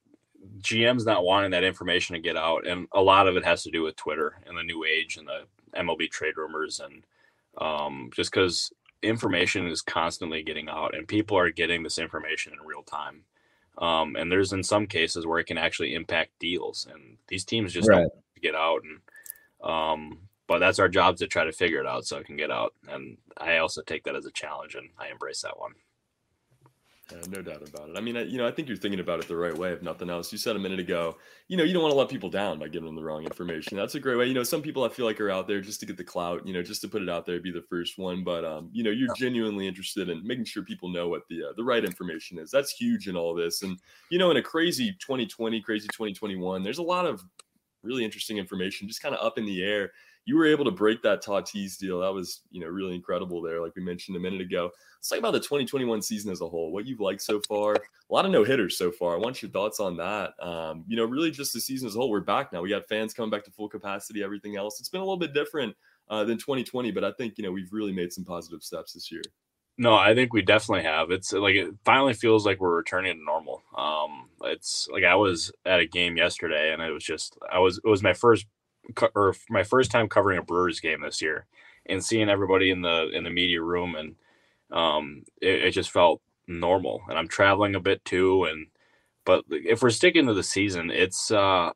GM's 0.58 1.06
not 1.06 1.24
wanting 1.24 1.52
that 1.52 1.64
information 1.64 2.14
to 2.14 2.20
get 2.20 2.36
out, 2.36 2.66
and 2.66 2.88
a 2.92 3.00
lot 3.00 3.28
of 3.28 3.36
it 3.36 3.44
has 3.44 3.62
to 3.62 3.70
do 3.70 3.82
with 3.82 3.96
Twitter 3.96 4.36
and 4.46 4.58
the 4.58 4.62
new 4.62 4.84
age 4.84 5.16
and 5.16 5.26
the 5.26 5.44
MLB 5.78 6.10
trade 6.10 6.36
rumors, 6.36 6.80
and 6.80 7.04
um, 7.58 8.10
just 8.12 8.30
because 8.30 8.72
information 9.02 9.66
is 9.68 9.80
constantly 9.80 10.42
getting 10.42 10.68
out, 10.68 10.94
and 10.94 11.08
people 11.08 11.38
are 11.38 11.50
getting 11.50 11.82
this 11.82 11.98
information 11.98 12.52
in 12.52 12.66
real 12.66 12.82
time. 12.82 13.22
Um, 13.78 14.16
and 14.16 14.30
there's 14.30 14.52
in 14.52 14.62
some 14.64 14.86
cases 14.86 15.26
where 15.26 15.38
it 15.38 15.46
can 15.46 15.56
actually 15.58 15.94
impact 15.94 16.32
deals, 16.40 16.86
and 16.92 17.16
these 17.28 17.44
teams 17.44 17.72
just 17.72 17.88
Right. 17.88 18.00
don't 18.00 18.12
get 18.42 18.54
out. 18.56 18.82
And 18.82 19.00
um, 19.70 20.18
but 20.48 20.58
that's 20.58 20.80
our 20.80 20.88
job 20.88 21.16
to 21.18 21.28
try 21.28 21.44
to 21.44 21.52
figure 21.52 21.80
it 21.80 21.86
out 21.86 22.04
so 22.06 22.18
it 22.18 22.26
can 22.26 22.36
get 22.36 22.50
out. 22.50 22.74
And 22.88 23.18
I 23.36 23.58
also 23.58 23.82
take 23.82 24.04
that 24.04 24.16
as 24.16 24.26
a 24.26 24.32
challenge, 24.32 24.74
and 24.74 24.90
I 24.98 25.08
embrace 25.08 25.42
that 25.42 25.58
one. 25.58 25.74
Yeah, 27.12 27.22
no 27.28 27.42
doubt 27.42 27.68
about 27.68 27.88
it. 27.88 27.96
I 27.96 28.00
mean, 28.00 28.16
I, 28.16 28.22
you 28.22 28.38
know, 28.38 28.46
I 28.46 28.50
think 28.50 28.68
you're 28.68 28.76
thinking 28.76 29.00
about 29.00 29.20
it 29.20 29.28
the 29.28 29.36
right 29.36 29.56
way, 29.56 29.72
if 29.72 29.82
nothing 29.82 30.10
else. 30.10 30.30
You 30.30 30.38
said 30.38 30.56
a 30.56 30.58
minute 30.58 30.78
ago, 30.78 31.16
you 31.48 31.56
know, 31.56 31.64
you 31.64 31.72
don't 31.72 31.82
want 31.82 31.92
to 31.92 31.98
let 31.98 32.08
people 32.08 32.30
down 32.30 32.58
by 32.58 32.68
giving 32.68 32.86
them 32.86 32.94
the 32.94 33.02
wrong 33.02 33.24
information. 33.24 33.76
That's 33.76 33.94
a 33.94 34.00
great 34.00 34.16
way. 34.16 34.26
You 34.26 34.34
know, 34.34 34.42
some 34.42 34.62
people 34.62 34.84
I 34.84 34.88
feel 34.88 35.06
like 35.06 35.20
are 35.20 35.30
out 35.30 35.48
there 35.48 35.60
just 35.60 35.80
to 35.80 35.86
get 35.86 35.96
the 35.96 36.04
clout, 36.04 36.46
you 36.46 36.52
know, 36.52 36.62
just 36.62 36.80
to 36.82 36.88
put 36.88 37.02
it 37.02 37.08
out 37.08 37.26
there, 37.26 37.40
be 37.40 37.50
the 37.50 37.62
first 37.62 37.98
one. 37.98 38.22
But 38.22 38.44
um, 38.44 38.70
you 38.72 38.82
know, 38.82 38.90
you're 38.90 39.14
genuinely 39.14 39.66
interested 39.66 40.08
in 40.08 40.26
making 40.26 40.44
sure 40.44 40.62
people 40.62 40.88
know 40.88 41.08
what 41.08 41.22
the 41.28 41.44
uh, 41.44 41.52
the 41.56 41.64
right 41.64 41.84
information 41.84 42.38
is. 42.38 42.50
That's 42.50 42.72
huge 42.72 43.08
in 43.08 43.16
all 43.16 43.34
this. 43.34 43.62
And 43.62 43.78
you 44.10 44.18
know, 44.18 44.30
in 44.30 44.36
a 44.36 44.42
crazy 44.42 44.92
2020, 45.00 45.60
crazy 45.62 45.88
2021, 45.88 46.62
there's 46.62 46.78
a 46.78 46.82
lot 46.82 47.06
of 47.06 47.24
really 47.82 48.04
interesting 48.04 48.38
information 48.38 48.86
just 48.86 49.02
kind 49.02 49.14
of 49.14 49.24
up 49.24 49.38
in 49.38 49.46
the 49.46 49.62
air. 49.62 49.92
You 50.30 50.36
were 50.36 50.46
able 50.46 50.64
to 50.64 50.70
break 50.70 51.02
that 51.02 51.24
Tatis 51.24 51.76
deal. 51.76 51.98
That 51.98 52.14
was, 52.14 52.42
you 52.52 52.60
know, 52.60 52.68
really 52.68 52.94
incredible 52.94 53.42
there, 53.42 53.60
like 53.60 53.74
we 53.74 53.82
mentioned 53.82 54.16
a 54.16 54.20
minute 54.20 54.40
ago. 54.40 54.70
Let's 54.96 55.08
talk 55.08 55.18
about 55.18 55.32
the 55.32 55.40
2021 55.40 56.02
season 56.02 56.30
as 56.30 56.40
a 56.40 56.46
whole. 56.46 56.70
What 56.70 56.86
you've 56.86 57.00
liked 57.00 57.20
so 57.20 57.40
far. 57.40 57.74
A 57.74 58.14
lot 58.14 58.26
of 58.26 58.30
no 58.30 58.44
hitters 58.44 58.78
so 58.78 58.92
far. 58.92 59.16
I 59.16 59.18
want 59.18 59.42
your 59.42 59.50
thoughts 59.50 59.80
on 59.80 59.96
that. 59.96 60.34
Um, 60.40 60.84
you 60.86 60.96
know, 60.96 61.04
really 61.04 61.32
just 61.32 61.52
the 61.52 61.60
season 61.60 61.88
as 61.88 61.96
a 61.96 61.98
whole. 61.98 62.10
We're 62.10 62.20
back 62.20 62.52
now. 62.52 62.62
We 62.62 62.68
got 62.68 62.88
fans 62.88 63.12
coming 63.12 63.32
back 63.32 63.42
to 63.46 63.50
full 63.50 63.68
capacity. 63.68 64.22
Everything 64.22 64.56
else. 64.56 64.78
It's 64.78 64.88
been 64.88 65.00
a 65.00 65.04
little 65.04 65.16
bit 65.16 65.34
different 65.34 65.74
uh, 66.08 66.22
than 66.22 66.38
2020, 66.38 66.92
but 66.92 67.02
I 67.02 67.10
think 67.10 67.36
you 67.36 67.42
know 67.42 67.50
we've 67.50 67.72
really 67.72 67.92
made 67.92 68.12
some 68.12 68.24
positive 68.24 68.62
steps 68.62 68.92
this 68.92 69.10
year. 69.10 69.22
No, 69.78 69.94
I 69.94 70.14
think 70.14 70.32
we 70.32 70.42
definitely 70.42 70.84
have. 70.84 71.10
It's 71.10 71.32
like 71.32 71.54
it 71.54 71.74
finally 71.84 72.12
feels 72.12 72.44
like 72.44 72.60
we're 72.60 72.76
returning 72.76 73.16
to 73.16 73.24
normal. 73.24 73.62
Um, 73.76 74.28
it's 74.44 74.86
like 74.92 75.04
I 75.04 75.14
was 75.14 75.50
at 75.64 75.80
a 75.80 75.86
game 75.86 76.16
yesterday, 76.16 76.72
and 76.72 76.82
it 76.82 76.92
was 76.92 77.02
just 77.02 77.36
I 77.50 77.58
was 77.58 77.80
it 77.84 77.88
was 77.88 78.02
my 78.02 78.12
first 78.12 78.46
or 79.14 79.34
my 79.48 79.62
first 79.62 79.90
time 79.90 80.08
covering 80.08 80.38
a 80.38 80.42
Brewers 80.42 80.80
game 80.80 81.02
this 81.02 81.22
year, 81.22 81.46
and 81.86 82.04
seeing 82.04 82.28
everybody 82.28 82.70
in 82.70 82.82
the 82.82 83.10
in 83.12 83.24
the 83.24 83.30
media 83.30 83.62
room, 83.62 83.94
and 83.94 84.14
um, 84.70 85.24
it, 85.40 85.64
it 85.66 85.70
just 85.72 85.90
felt 85.90 86.20
normal. 86.46 87.02
And 87.08 87.18
I'm 87.18 87.28
traveling 87.28 87.74
a 87.74 87.80
bit 87.80 88.04
too, 88.04 88.44
and 88.44 88.66
but 89.24 89.44
if 89.50 89.82
we're 89.82 89.90
sticking 89.90 90.26
to 90.26 90.34
the 90.34 90.42
season, 90.42 90.90
it's 90.90 91.30
uh, 91.30 91.70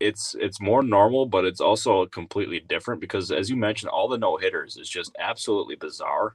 it's 0.00 0.34
it's 0.38 0.60
more 0.60 0.82
normal, 0.82 1.26
but 1.26 1.44
it's 1.44 1.60
also 1.60 2.06
completely 2.06 2.60
different 2.60 3.00
because, 3.00 3.30
as 3.30 3.48
you 3.48 3.56
mentioned, 3.56 3.90
all 3.90 4.08
the 4.08 4.18
no 4.18 4.36
hitters 4.36 4.76
is 4.76 4.88
just 4.88 5.14
absolutely 5.18 5.76
bizarre. 5.76 6.34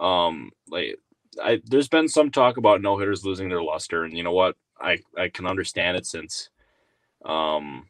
Um, 0.00 0.50
like 0.68 0.98
I, 1.42 1.60
there's 1.64 1.88
been 1.88 2.08
some 2.08 2.30
talk 2.30 2.56
about 2.56 2.82
no 2.82 2.98
hitters 2.98 3.24
losing 3.24 3.48
their 3.48 3.62
luster, 3.62 4.04
and 4.04 4.16
you 4.16 4.24
know 4.24 4.32
what? 4.32 4.56
I 4.80 4.98
I 5.16 5.28
can 5.28 5.46
understand 5.46 5.96
it 5.96 6.06
since, 6.06 6.50
um, 7.24 7.86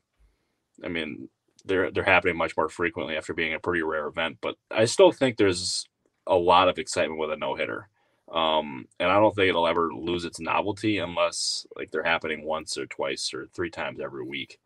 I 0.82 0.88
mean 0.88 1.28
they're 1.64 1.90
they're 1.90 2.04
happening 2.04 2.36
much 2.36 2.56
more 2.56 2.68
frequently 2.68 3.16
after 3.16 3.34
being 3.34 3.54
a 3.54 3.60
pretty 3.60 3.82
rare 3.82 4.06
event. 4.06 4.38
But 4.40 4.56
I 4.70 4.84
still 4.84 5.12
think 5.12 5.36
there's 5.36 5.88
a 6.26 6.36
lot 6.36 6.68
of 6.68 6.78
excitement 6.78 7.20
with 7.20 7.30
a 7.30 7.36
no 7.36 7.54
hitter. 7.54 7.88
Um, 8.32 8.86
and 8.98 9.10
I 9.10 9.20
don't 9.20 9.34
think 9.34 9.48
it'll 9.48 9.66
ever 9.66 9.92
lose 9.92 10.24
its 10.24 10.40
novelty 10.40 10.98
unless 10.98 11.66
like 11.76 11.90
they're 11.90 12.02
happening 12.02 12.44
once 12.44 12.76
or 12.78 12.86
twice 12.86 13.32
or 13.34 13.48
three 13.54 13.70
times 13.70 14.00
every 14.00 14.24
week. 14.24 14.58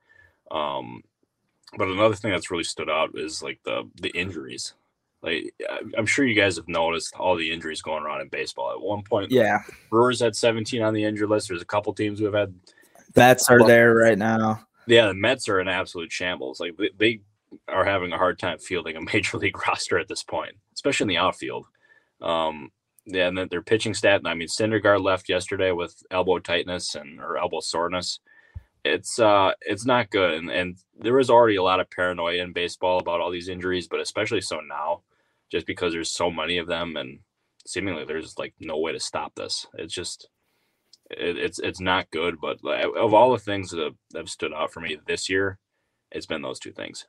Um, 0.51 1.03
but 1.77 1.89
another 1.89 2.15
thing 2.15 2.31
that's 2.31 2.51
really 2.51 2.65
stood 2.65 2.89
out 2.89 3.11
is 3.15 3.43
like 3.43 3.61
the 3.65 3.89
the 4.01 4.11
injuries. 4.11 4.75
Like 5.23 5.53
I'm 5.97 6.07
sure 6.07 6.25
you 6.25 6.41
guys 6.41 6.57
have 6.57 6.69
noticed 6.69 7.15
all 7.17 7.37
the 7.37 7.51
injuries 7.51 7.83
going 7.83 8.05
around 8.05 8.21
in 8.21 8.29
baseball. 8.29 8.71
At 8.71 8.81
one 8.81 9.03
point, 9.03 9.33
Yeah, 9.33 9.59
Brewers 9.91 10.21
had 10.21 10.37
17 10.37 10.81
on 10.81 10.95
the 10.95 11.05
injury 11.05 11.27
list. 11.27 11.49
There's 11.49 11.63
a 11.63 11.67
couple 11.67 11.93
teams 11.93 12.19
who 12.19 12.25
have 12.27 12.35
had. 12.35 12.55
bets 13.15 13.51
are 13.51 13.67
there 13.67 13.95
right 13.95 14.19
now. 14.19 14.65
Yeah, 14.89 15.07
the 15.09 15.15
Mets 15.15 15.49
are 15.49 15.61
in 15.61 15.69
absolute 15.69 16.11
shambles. 16.11 16.61
Like 16.61 16.75
they, 16.99 17.21
are 17.69 17.85
having 17.85 18.13
a 18.13 18.19
hard 18.19 18.39
time 18.39 18.59
fielding 18.59 18.97
a 18.97 19.01
major 19.13 19.39
league 19.39 19.67
roster 19.67 19.99
at 19.99 20.09
this 20.09 20.23
point, 20.23 20.57
especially 20.75 21.05
in 21.05 21.09
the 21.09 21.17
outfield. 21.17 21.67
Um, 22.21 22.71
yeah, 23.07 23.29
and 23.29 23.39
then 23.39 23.49
their 23.51 23.63
pitching 23.63 23.95
stat. 23.95 24.23
I 24.25 24.35
mean, 24.35 24.49
Syndergaard 24.49 25.03
left 25.03 25.29
yesterday 25.29 25.73
with 25.73 25.95
elbow 26.11 26.39
tightness 26.39 26.95
and 26.95 27.21
or 27.21 27.39
elbow 27.39 27.61
soreness. 27.61 28.21
It's 28.85 29.19
uh, 29.19 29.53
it's 29.63 29.87
not 29.87 30.11
good, 30.11 30.35
and 30.35 30.51
and 30.51 30.77
there 30.99 31.15
was 31.15 31.31
already 31.31 31.57
a 31.57 31.63
lot 31.63 31.81
of 31.81 31.91
paranoia 31.91 32.43
in 32.43 32.53
baseball 32.53 32.99
about 32.99 33.21
all 33.21 33.31
these 33.31 33.49
injuries, 33.49 33.89
but 33.89 34.01
especially 34.01 34.41
so 34.41 34.61
now, 34.61 35.03
just 35.51 35.67
because 35.67 35.93
there's 35.93 36.11
so 36.11 36.31
many 36.31 36.59
of 36.59 36.67
them, 36.67 36.97
and 36.97 37.21
seemingly 37.67 38.05
there's 38.05 38.39
like 38.39 38.55
no 38.61 38.79
way 38.79 38.93
to 38.93 39.01
stop 39.01 39.35
this. 39.35 39.67
It's 39.75 39.95
just 39.95 40.29
it, 41.11 41.37
it's 41.39 41.59
it's 41.59 41.81
not 41.81 42.11
good. 42.11 42.37
But 42.41 42.59
of 42.65 43.15
all 43.15 43.33
the 43.33 43.39
things 43.39 43.71
that 43.71 43.81
have, 43.81 43.95
that 44.11 44.19
have 44.19 44.29
stood 44.29 44.53
out 44.53 44.73
for 44.73 44.81
me 44.81 44.99
this 45.07 45.29
year, 45.29 45.59
it's 46.11 46.27
been 46.27 46.43
those 46.43 46.59
two 46.59 46.73
things. 46.73 47.07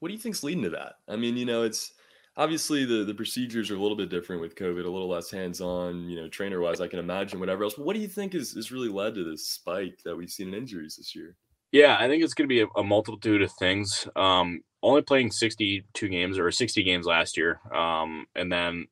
What 0.00 0.08
do 0.08 0.14
you 0.14 0.20
think's 0.20 0.42
leading 0.42 0.64
to 0.64 0.70
that? 0.70 0.94
I 1.08 1.16
mean, 1.16 1.36
you 1.36 1.46
know, 1.46 1.62
it's 1.62 1.92
obviously 2.36 2.84
the 2.84 3.04
the 3.04 3.14
procedures 3.14 3.70
are 3.70 3.76
a 3.76 3.80
little 3.80 3.96
bit 3.96 4.10
different 4.10 4.42
with 4.42 4.56
COVID, 4.56 4.84
a 4.84 4.90
little 4.90 5.08
less 5.08 5.30
hands 5.30 5.60
on, 5.60 6.08
you 6.08 6.16
know, 6.16 6.28
trainer 6.28 6.60
wise. 6.60 6.80
I 6.80 6.88
can 6.88 6.98
imagine 6.98 7.40
whatever 7.40 7.64
else. 7.64 7.74
But 7.74 7.86
what 7.86 7.94
do 7.94 8.00
you 8.00 8.08
think 8.08 8.34
is 8.34 8.54
has 8.54 8.72
really 8.72 8.88
led 8.88 9.14
to 9.14 9.24
this 9.24 9.48
spike 9.48 10.00
that 10.04 10.16
we've 10.16 10.30
seen 10.30 10.48
in 10.48 10.54
injuries 10.54 10.96
this 10.96 11.14
year? 11.14 11.36
Yeah, 11.72 11.96
I 11.98 12.06
think 12.06 12.22
it's 12.22 12.34
going 12.34 12.48
to 12.48 12.54
be 12.54 12.60
a, 12.60 12.66
a 12.76 12.84
multitude 12.84 13.42
of 13.42 13.50
things. 13.52 14.06
Um, 14.14 14.60
only 14.84 15.02
playing 15.02 15.32
62 15.32 16.08
games 16.08 16.38
or 16.38 16.50
60 16.50 16.84
games 16.84 17.06
last 17.06 17.36
year. 17.36 17.58
Um, 17.74 18.26
and 18.36 18.52
then 18.52 18.86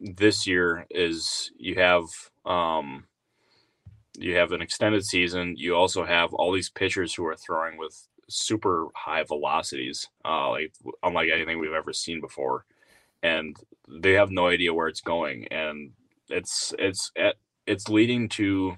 this 0.00 0.46
year 0.46 0.86
is 0.90 1.50
you 1.58 1.74
have 1.74 2.04
um, 2.46 3.04
you 4.18 4.36
have 4.36 4.52
an 4.52 4.62
extended 4.62 5.04
season. 5.04 5.54
You 5.56 5.74
also 5.74 6.04
have 6.04 6.32
all 6.34 6.52
these 6.52 6.70
pitchers 6.70 7.14
who 7.14 7.26
are 7.26 7.36
throwing 7.36 7.78
with 7.78 8.06
super 8.28 8.88
high 8.94 9.24
velocities, 9.24 10.08
uh, 10.24 10.50
like 10.50 10.72
unlike 11.02 11.30
anything 11.32 11.58
we've 11.58 11.72
ever 11.72 11.92
seen 11.92 12.20
before, 12.20 12.64
and 13.22 13.56
they 13.88 14.12
have 14.12 14.30
no 14.30 14.48
idea 14.48 14.74
where 14.74 14.88
it's 14.88 15.00
going, 15.00 15.46
and 15.48 15.92
it's 16.28 16.74
it's 16.78 17.10
it's 17.66 17.88
leading 17.88 18.28
to 18.30 18.76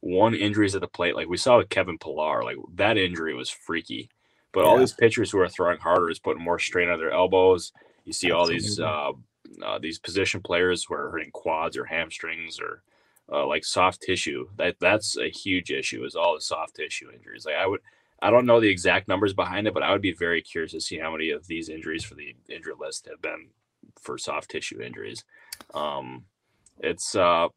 one 0.00 0.34
injuries 0.34 0.74
at 0.74 0.80
the 0.80 0.88
plate. 0.88 1.16
Like 1.16 1.28
we 1.28 1.36
saw 1.36 1.58
with 1.58 1.68
Kevin 1.68 1.98
Pillar, 1.98 2.42
like 2.42 2.56
that 2.74 2.98
injury 2.98 3.34
was 3.34 3.50
freaky. 3.50 4.10
But 4.52 4.64
all 4.64 4.76
these 4.76 4.92
pitchers 4.92 5.30
who 5.30 5.38
are 5.38 5.48
throwing 5.48 5.78
harder 5.78 6.10
is 6.10 6.18
putting 6.18 6.42
more 6.42 6.58
strain 6.58 6.90
on 6.90 6.98
their 6.98 7.10
elbows. 7.10 7.72
You 8.04 8.12
see 8.12 8.32
all 8.32 8.46
these 8.46 8.78
uh, 8.78 9.12
uh, 9.64 9.78
these 9.78 9.98
position 9.98 10.42
players 10.42 10.84
who 10.84 10.94
are 10.94 11.10
hurting 11.10 11.30
quads 11.32 11.76
or 11.76 11.86
hamstrings 11.86 12.60
or 12.60 12.82
uh, 13.30 13.46
like 13.46 13.64
soft 13.64 14.02
tissue. 14.02 14.48
That 14.56 14.76
that's 14.80 15.16
a 15.16 15.28
huge 15.28 15.70
issue. 15.70 16.04
Is 16.04 16.16
all 16.16 16.34
the 16.34 16.40
soft 16.40 16.76
tissue 16.76 17.10
injuries. 17.10 17.44
Like 17.44 17.56
I 17.56 17.66
would, 17.66 17.80
I 18.20 18.30
don't 18.30 18.46
know 18.46 18.60
the 18.60 18.70
exact 18.70 19.08
numbers 19.08 19.34
behind 19.34 19.66
it, 19.66 19.74
but 19.74 19.82
I 19.82 19.92
would 19.92 20.02
be 20.02 20.12
very 20.12 20.42
curious 20.42 20.72
to 20.72 20.80
see 20.80 20.98
how 20.98 21.12
many 21.12 21.30
of 21.30 21.46
these 21.46 21.68
injuries 21.68 22.04
for 22.04 22.14
the 22.14 22.34
injury 22.48 22.74
list 22.78 23.08
have 23.10 23.20
been 23.20 23.48
for 24.00 24.18
soft 24.18 24.50
tissue 24.50 24.80
injuries. 24.80 25.24
Um, 25.74 26.24
it's 26.78 27.14
uh, 27.14 27.48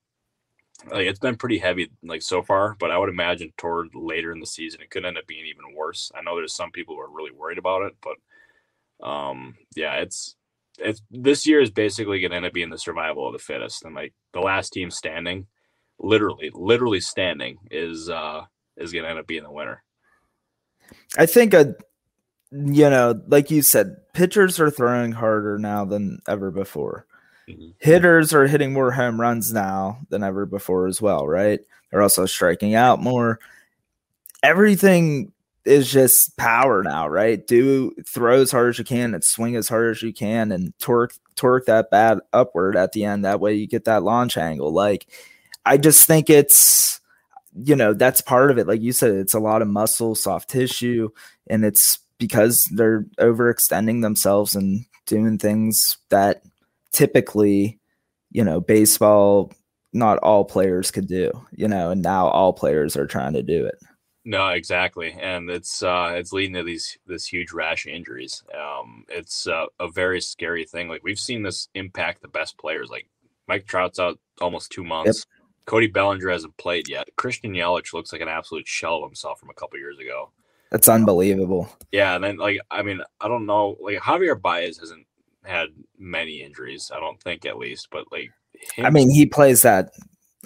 like 0.91 1.07
it's 1.07 1.19
been 1.19 1.37
pretty 1.37 1.57
heavy 1.57 1.89
like 2.03 2.21
so 2.21 2.41
far, 2.41 2.75
but 2.79 2.91
I 2.91 2.97
would 2.97 3.09
imagine 3.09 3.53
toward 3.57 3.89
later 3.95 4.31
in 4.31 4.39
the 4.39 4.45
season 4.45 4.81
it 4.81 4.89
could 4.89 5.05
end 5.05 5.17
up 5.17 5.27
being 5.27 5.45
even 5.45 5.75
worse. 5.75 6.11
I 6.15 6.21
know 6.21 6.35
there's 6.35 6.55
some 6.55 6.71
people 6.71 6.95
who 6.95 7.01
are 7.01 7.09
really 7.09 7.31
worried 7.31 7.57
about 7.57 7.83
it, 7.83 7.95
but 8.01 9.05
um, 9.05 9.55
yeah, 9.75 9.95
it's 9.95 10.35
it's 10.77 11.01
this 11.09 11.47
year 11.47 11.61
is 11.61 11.71
basically 11.71 12.19
going 12.19 12.31
to 12.31 12.37
end 12.37 12.45
up 12.45 12.53
being 12.53 12.69
the 12.69 12.77
survival 12.77 13.27
of 13.27 13.33
the 13.33 13.39
fittest, 13.39 13.85
and 13.85 13.95
like 13.95 14.13
the 14.33 14.41
last 14.41 14.71
team 14.73 14.91
standing, 14.91 15.47
literally, 15.99 16.51
literally 16.53 17.01
standing 17.01 17.57
is 17.71 18.09
uh 18.09 18.43
is 18.77 18.91
going 18.91 19.03
to 19.03 19.09
end 19.09 19.19
up 19.19 19.27
being 19.27 19.43
the 19.43 19.51
winner. 19.51 19.83
I 21.17 21.25
think 21.25 21.53
a 21.53 21.75
you 22.51 22.89
know, 22.89 23.21
like 23.27 23.51
you 23.51 23.61
said, 23.61 23.97
pitchers 24.13 24.59
are 24.59 24.69
throwing 24.69 25.11
harder 25.11 25.57
now 25.57 25.83
than 25.85 26.19
ever 26.27 26.51
before. 26.51 27.05
mm-hmm. 27.49 27.69
hitters 27.79 28.33
are 28.33 28.47
hitting 28.47 28.73
more 28.73 28.91
home 28.91 29.19
runs 29.19 29.51
now 29.51 29.99
than 30.09 30.23
ever 30.23 30.45
before 30.45 30.87
as 30.87 31.01
well, 31.01 31.27
right? 31.27 31.59
They're 31.91 32.01
also 32.01 32.25
striking 32.25 32.75
out 32.75 33.01
more. 33.01 33.39
Everything 34.43 35.31
is 35.65 35.91
just 35.91 36.37
power 36.37 36.83
now, 36.83 37.07
right? 37.07 37.45
Do 37.45 37.91
throw 38.07 38.41
as 38.41 38.51
hard 38.51 38.69
as 38.69 38.79
you 38.79 38.85
can 38.85 39.13
and 39.13 39.23
swing 39.23 39.55
as 39.55 39.67
hard 39.67 39.91
as 39.91 40.01
you 40.01 40.13
can 40.13 40.51
and 40.51 40.77
torque 40.79 41.15
torque 41.35 41.65
that 41.65 41.89
bat 41.89 42.19
upward 42.31 42.75
at 42.75 42.91
the 42.91 43.03
end. 43.03 43.25
That 43.25 43.39
way 43.39 43.55
you 43.55 43.67
get 43.67 43.85
that 43.85 44.03
launch 44.03 44.37
angle. 44.37 44.71
Like 44.71 45.07
I 45.65 45.77
just 45.77 46.07
think 46.07 46.29
it's 46.29 46.99
you 47.55 47.75
know, 47.75 47.93
that's 47.93 48.19
part 48.19 48.51
of 48.51 48.57
it. 48.57 48.67
Like 48.67 48.81
you 48.81 48.91
said, 48.91 49.11
it's 49.11 49.33
a 49.33 49.39
lot 49.39 49.61
of 49.61 49.67
muscle, 49.69 50.13
soft 50.13 50.49
tissue, 50.49 51.09
and 51.47 51.63
it's 51.63 51.99
because 52.19 52.69
they're 52.73 53.05
overextending 53.17 54.01
themselves 54.01 54.55
and 54.55 54.85
doing 55.05 55.37
things 55.37 55.97
that 56.09 56.41
typically, 56.91 57.79
you 58.31 58.43
know, 58.43 58.59
baseball 58.59 59.53
not 59.93 60.17
all 60.17 60.43
players 60.43 60.91
could 60.91 61.07
do, 61.07 61.31
you 61.51 61.67
know, 61.69 61.91
and 61.91 62.01
now 62.01 62.27
all 62.27 62.51
players 62.51 62.97
are 62.97 63.07
trying 63.07 63.33
to 63.33 63.41
do 63.41 63.65
it. 63.65 63.75
No, 64.25 64.49
exactly, 64.49 65.13
and 65.13 65.49
it's 65.49 65.83
uh, 65.83 66.13
it's 66.15 66.33
leading 66.33 66.55
to 66.55 66.63
these 66.63 66.97
this 67.05 67.27
huge 67.27 67.53
rash 67.53 67.85
injuries. 67.85 68.43
Um, 68.53 69.05
it's 69.07 69.47
uh, 69.47 69.67
a 69.79 69.87
very 69.87 70.19
scary 70.19 70.65
thing. 70.65 70.89
Like 70.89 71.03
we've 71.03 71.19
seen 71.19 71.43
this 71.43 71.69
impact 71.75 72.21
the 72.21 72.27
best 72.27 72.57
players. 72.57 72.89
Like 72.89 73.07
Mike 73.47 73.67
Trout's 73.67 73.99
out 73.99 74.19
almost 74.41 74.71
two 74.71 74.83
months. 74.83 75.25
Cody 75.65 75.87
Bellinger 75.87 76.29
hasn't 76.29 76.57
played 76.57 76.87
yet. 76.87 77.07
Christian 77.15 77.53
Yelich 77.53 77.93
looks 77.93 78.11
like 78.11 78.21
an 78.21 78.27
absolute 78.27 78.67
shell 78.67 78.97
of 78.97 79.09
himself 79.09 79.39
from 79.39 79.49
a 79.49 79.53
couple 79.53 79.79
years 79.79 79.97
ago. 79.99 80.31
That's 80.71 80.89
unbelievable. 80.89 81.69
Yeah, 81.91 82.15
and 82.15 82.23
then 82.23 82.37
like 82.37 82.59
I 82.71 82.81
mean, 82.81 83.01
I 83.21 83.27
don't 83.27 83.45
know, 83.45 83.77
like 83.79 83.97
Javier 83.97 84.39
Baez 84.39 84.77
hasn't 84.77 85.05
had 85.43 85.69
many 85.97 86.41
injuries, 86.41 86.91
I 86.93 86.99
don't 86.99 87.21
think 87.21 87.45
at 87.45 87.57
least, 87.57 87.89
but 87.91 88.11
like 88.11 88.31
him, 88.75 88.85
I 88.85 88.89
mean, 88.89 89.09
he 89.09 89.25
plays 89.25 89.61
that 89.61 89.91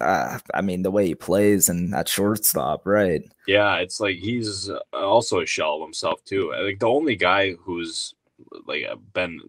uh, 0.00 0.38
I 0.54 0.62
mean, 0.62 0.82
the 0.82 0.90
way 0.90 1.06
he 1.06 1.14
plays 1.14 1.68
and 1.68 1.92
that 1.92 2.08
shortstop, 2.08 2.86
right? 2.86 3.22
Yeah, 3.46 3.76
it's 3.76 4.00
like 4.00 4.16
he's 4.16 4.70
also 4.92 5.40
a 5.40 5.46
shell 5.46 5.76
of 5.76 5.82
himself 5.82 6.24
too. 6.24 6.52
Like 6.52 6.78
the 6.78 6.88
only 6.88 7.16
guy 7.16 7.52
who's 7.52 8.14
like 8.66 8.84
been 9.12 9.40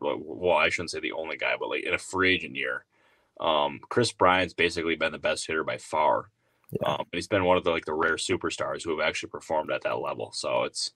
well, 0.00 0.56
I 0.56 0.68
shouldn't 0.68 0.90
say 0.90 1.00
the 1.00 1.12
only 1.12 1.36
guy, 1.36 1.54
but 1.58 1.70
like 1.70 1.84
in 1.84 1.94
a 1.94 1.98
free 1.98 2.34
agent 2.34 2.54
year, 2.54 2.84
um, 3.40 3.80
Kris 3.88 4.12
Bryant's 4.12 4.54
basically 4.54 4.96
been 4.96 5.12
the 5.12 5.18
best 5.18 5.46
hitter 5.46 5.64
by 5.64 5.78
far. 5.78 6.30
Yeah. 6.70 6.94
Um, 6.94 7.04
he's 7.12 7.28
been 7.28 7.44
one 7.44 7.56
of 7.56 7.64
the 7.64 7.70
like 7.70 7.84
the 7.84 7.94
rare 7.94 8.16
superstars 8.16 8.82
who 8.82 8.98
have 8.98 9.06
actually 9.06 9.30
performed 9.30 9.70
at 9.70 9.82
that 9.82 9.98
level. 9.98 10.32
So 10.32 10.64
it's. 10.64 10.92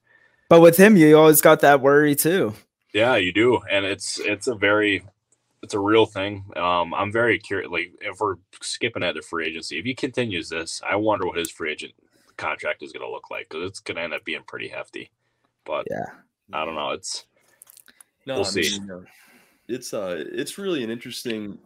But 0.48 0.60
with 0.60 0.76
him, 0.76 0.96
you 0.96 1.16
always 1.18 1.40
got 1.40 1.60
that 1.60 1.80
worry 1.80 2.14
too. 2.14 2.54
Yeah, 2.94 3.16
you 3.16 3.32
do, 3.32 3.60
and 3.70 3.84
it's 3.84 4.18
it's 4.18 4.46
a 4.46 4.54
very 4.54 5.04
it's 5.62 5.74
a 5.74 5.80
real 5.80 6.06
thing. 6.06 6.44
Um, 6.56 6.94
I'm 6.94 7.12
very 7.12 7.38
curious. 7.38 7.70
Like 7.70 7.92
if 8.00 8.18
we're 8.20 8.36
skipping 8.62 9.02
at 9.02 9.14
the 9.14 9.22
free 9.22 9.46
agency, 9.46 9.78
if 9.78 9.84
he 9.84 9.94
continues 9.94 10.48
this, 10.48 10.80
I 10.88 10.96
wonder 10.96 11.26
what 11.26 11.36
his 11.36 11.50
free 11.50 11.72
agent 11.72 11.92
contract 12.36 12.82
is 12.82 12.92
going 12.92 13.04
to 13.04 13.10
look 13.10 13.30
like 13.30 13.48
because 13.48 13.68
it's 13.68 13.80
going 13.80 13.96
to 13.96 14.02
end 14.02 14.14
up 14.14 14.24
being 14.24 14.42
pretty 14.46 14.68
hefty. 14.68 15.10
But 15.64 15.86
yeah, 15.90 16.06
I 16.52 16.64
don't 16.64 16.76
know. 16.76 16.90
It's 16.90 17.26
no, 18.24 18.34
we'll 18.34 18.46
I 18.46 18.48
see. 18.48 18.78
Mean, 18.80 19.06
it's 19.68 19.92
uh, 19.92 20.24
it's 20.32 20.56
really 20.56 20.82
an 20.82 20.90
interesting 20.90 21.58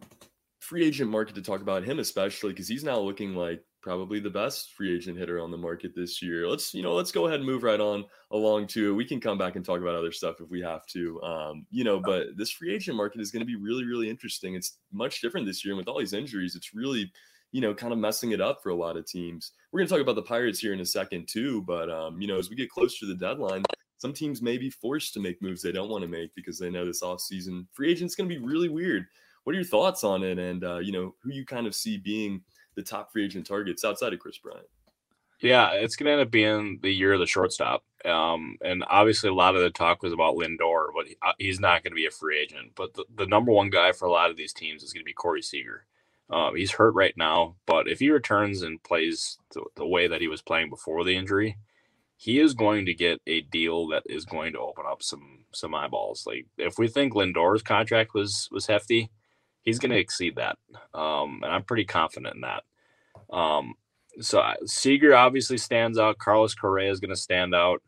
free 0.63 0.85
agent 0.85 1.11
market 1.11 1.35
to 1.35 1.41
talk 1.41 1.61
about 1.61 1.83
him, 1.83 1.99
especially 1.99 2.53
because 2.53 2.69
he's 2.69 2.85
now 2.85 2.97
looking 2.97 3.35
like 3.35 3.61
probably 3.81 4.21
the 4.21 4.29
best 4.29 4.71
free 4.71 4.95
agent 4.95 5.17
hitter 5.17 5.41
on 5.41 5.51
the 5.51 5.57
market 5.57 5.91
this 5.93 6.21
year. 6.21 6.47
Let's, 6.47 6.73
you 6.73 6.81
know, 6.81 6.93
let's 6.93 7.11
go 7.11 7.27
ahead 7.27 7.41
and 7.41 7.45
move 7.45 7.63
right 7.63 7.81
on 7.81 8.05
along 8.31 8.67
to 8.67 8.95
We 8.95 9.03
can 9.03 9.19
come 9.19 9.37
back 9.37 9.57
and 9.57 9.65
talk 9.65 9.81
about 9.81 9.95
other 9.95 10.13
stuff 10.13 10.39
if 10.39 10.49
we 10.49 10.61
have 10.61 10.85
to. 10.87 11.21
Um, 11.21 11.65
you 11.69 11.83
know, 11.83 11.99
but 11.99 12.37
this 12.37 12.49
free 12.49 12.73
agent 12.73 12.95
market 12.95 13.19
is 13.19 13.29
going 13.29 13.41
to 13.41 13.45
be 13.45 13.57
really, 13.57 13.83
really 13.83 14.09
interesting. 14.09 14.55
It's 14.55 14.77
much 14.93 15.19
different 15.19 15.45
this 15.45 15.65
year. 15.65 15.73
And 15.73 15.77
with 15.77 15.89
all 15.89 15.99
these 15.99 16.13
injuries, 16.13 16.55
it's 16.55 16.73
really, 16.73 17.11
you 17.51 17.59
know, 17.59 17.73
kind 17.73 17.91
of 17.91 17.99
messing 17.99 18.31
it 18.31 18.39
up 18.39 18.63
for 18.63 18.69
a 18.69 18.75
lot 18.75 18.95
of 18.95 19.05
teams. 19.05 19.51
We're 19.71 19.81
going 19.81 19.89
to 19.89 19.93
talk 19.93 20.01
about 20.01 20.15
the 20.15 20.21
Pirates 20.21 20.59
here 20.59 20.71
in 20.71 20.79
a 20.79 20.85
second 20.85 21.27
too. 21.27 21.61
But, 21.63 21.91
um, 21.91 22.21
you 22.21 22.27
know, 22.27 22.39
as 22.39 22.49
we 22.49 22.55
get 22.55 22.69
closer 22.69 22.99
to 22.99 23.05
the 23.07 23.15
deadline, 23.15 23.63
some 23.97 24.13
teams 24.13 24.41
may 24.41 24.57
be 24.57 24.69
forced 24.69 25.13
to 25.13 25.19
make 25.19 25.41
moves 25.41 25.61
they 25.61 25.73
don't 25.73 25.89
want 25.89 26.03
to 26.03 26.07
make 26.07 26.33
because 26.35 26.57
they 26.57 26.69
know 26.69 26.85
this 26.85 27.03
offseason 27.03 27.67
free 27.73 27.91
agent's 27.91 28.15
going 28.15 28.29
to 28.29 28.33
be 28.33 28.45
really 28.45 28.69
weird. 28.69 29.05
What 29.43 29.53
are 29.53 29.59
your 29.59 29.65
thoughts 29.65 30.03
on 30.03 30.23
it? 30.23 30.39
And, 30.39 30.63
uh, 30.63 30.79
you 30.79 30.91
know, 30.91 31.15
who 31.21 31.31
you 31.31 31.45
kind 31.45 31.67
of 31.67 31.75
see 31.75 31.97
being– 31.97 32.41
the 32.75 32.81
top 32.81 33.11
free 33.11 33.25
agent 33.25 33.47
targets 33.47 33.85
outside 33.85 34.13
of 34.13 34.19
Kris 34.19 34.37
Bryant. 34.37 34.67
Yeah, 35.41 35.71
it's 35.73 35.95
going 35.95 36.05
to 36.05 36.13
end 36.13 36.21
up 36.21 36.31
being 36.31 36.79
the 36.81 36.93
year 36.93 37.13
of 37.13 37.19
the 37.19 37.25
shortstop. 37.25 37.83
Um, 38.05 38.57
and 38.63 38.83
obviously, 38.87 39.29
a 39.29 39.33
lot 39.33 39.55
of 39.55 39.61
the 39.61 39.69
talk 39.69 40.01
was 40.01 40.13
about 40.13 40.35
Lindor, 40.35 40.87
but 40.95 41.07
he, 41.07 41.17
uh, 41.21 41.33
he's 41.37 41.59
not 41.59 41.83
going 41.83 41.91
to 41.91 41.95
be 41.95 42.05
a 42.05 42.11
free 42.11 42.39
agent. 42.39 42.71
But 42.75 42.93
the, 42.93 43.05
the, 43.13 43.25
number 43.25 43.51
one 43.51 43.69
guy 43.69 43.91
for 43.91 44.05
a 44.05 44.11
lot 44.11 44.29
of 44.29 44.37
these 44.37 44.53
teams 44.53 44.83
is 44.83 44.93
going 44.93 45.01
to 45.01 45.05
be 45.05 45.13
Corey 45.13 45.41
Seager. 45.41 45.85
Um, 46.29 46.55
he's 46.55 46.71
hurt 46.71 46.93
right 46.93 47.13
now, 47.17 47.55
but 47.65 47.89
if 47.89 47.99
he 47.99 48.09
returns 48.09 48.61
and 48.61 48.81
plays 48.81 49.37
the, 49.53 49.63
the 49.75 49.85
way 49.85 50.07
that 50.07 50.21
he 50.21 50.27
was 50.27 50.41
playing 50.41 50.69
before 50.69 51.03
the 51.03 51.15
injury, 51.15 51.57
he 52.15 52.39
is 52.39 52.53
going 52.53 52.85
to 52.85 52.93
get 52.93 53.21
a 53.27 53.41
deal 53.41 53.87
that 53.89 54.03
is 54.05 54.23
going 54.23 54.53
to 54.53 54.59
open 54.59 54.85
up 54.89 55.03
some 55.03 55.43
some 55.51 55.75
eyeballs. 55.75 56.25
Like 56.25 56.47
if 56.57 56.79
we 56.79 56.87
think 56.87 57.13
Lindor's 57.13 57.61
contract 57.61 58.13
was 58.13 58.47
was 58.51 58.67
hefty, 58.67 59.11
he's 59.63 59.79
going 59.79 59.91
to 59.91 59.97
exceed 59.97 60.35
that. 60.35 60.57
Um, 60.93 61.41
and 61.43 61.51
I'm 61.51 61.63
pretty 61.63 61.85
confident 61.85 62.35
in 62.35 62.41
that. 62.41 62.63
Um, 63.35 63.75
so 64.19 64.43
Seager 64.65 65.15
obviously 65.15 65.57
stands 65.57 65.97
out. 65.97 66.19
Carlos 66.19 66.53
Correa 66.53 66.91
is 66.91 66.99
going 66.99 67.09
to 67.09 67.15
stand 67.15 67.55
out. 67.55 67.81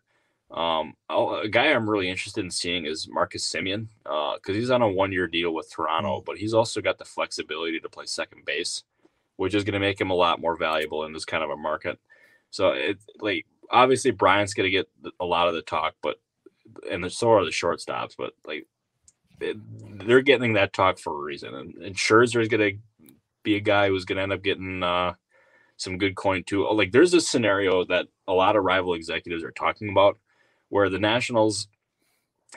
Um, 0.52 0.94
a 1.10 1.48
guy 1.50 1.68
I'm 1.68 1.90
really 1.90 2.10
interested 2.10 2.44
in 2.44 2.52
seeing 2.52 2.86
is 2.86 3.10
Marcus 3.10 3.52
Semien 3.52 3.88
because 4.04 4.40
uh, 4.50 4.54
he's 4.54 4.70
on 4.70 4.82
a 4.82 4.88
one 4.88 5.12
year 5.12 5.28
deal 5.28 5.54
with 5.54 5.72
Toronto, 5.72 6.22
mm. 6.22 6.26
but 6.26 6.38
he's 6.38 6.54
also 6.54 6.82
got 6.82 6.98
the 6.98 7.06
flexibility 7.06 7.80
to 7.80 7.90
play 7.90 8.06
second 8.06 8.46
base, 8.46 8.84
which 9.38 9.56
is 9.56 9.64
going 9.64 9.74
to 9.74 9.80
make 9.80 10.00
him 10.00 10.12
a 10.12 10.16
lot 10.16 10.40
more 10.40 10.56
valuable 10.56 11.04
in 11.06 11.14
this 11.14 11.26
kind 11.26 11.44
of 11.44 11.50
a 11.50 11.58
market. 11.58 12.00
So 12.52 12.70
it 12.70 12.98
like 13.20 13.46
obviously 13.70 14.12
Bryant's 14.12 14.54
going 14.54 14.68
to 14.68 14.72
get 14.72 14.88
a 15.20 15.26
lot 15.26 15.48
of 15.48 15.56
the 15.56 15.62
talk, 15.62 15.96
but 16.02 16.18
and 16.90 17.12
so 17.12 17.32
are 17.32 17.44
the 17.44 17.52
shortstops. 17.52 18.14
But 18.18 18.34
like 18.46 18.68
they're 19.40 20.22
getting 20.22 20.54
that 20.54 20.74
talk 20.74 21.00
for 21.00 21.14
a 21.14 21.24
reason. 21.24 21.54
And, 21.54 21.76
and 21.76 21.96
Scherzer 21.96 22.42
is 22.42 22.48
going 22.48 22.62
to 22.62 23.12
be 23.44 23.56
a 23.56 23.62
guy 23.62 23.90
who's 23.90 24.06
going 24.06 24.18
to 24.18 24.24
end 24.24 24.34
up 24.34 24.44
getting 24.44 24.84
uh, 24.84 25.14
some 25.78 25.98
good 25.98 26.16
coin 26.16 26.44
too. 26.44 26.70
Like 26.72 26.92
there's 26.92 27.14
a 27.14 27.22
scenario 27.22 27.86
that 27.86 28.08
a 28.28 28.34
lot 28.34 28.56
of 28.56 28.64
rival 28.64 28.94
executives 28.94 29.44
are 29.44 29.52
talking 29.52 29.90
about 29.90 30.18
where 30.70 30.90
the 30.90 31.00
Nationals, 31.00 31.68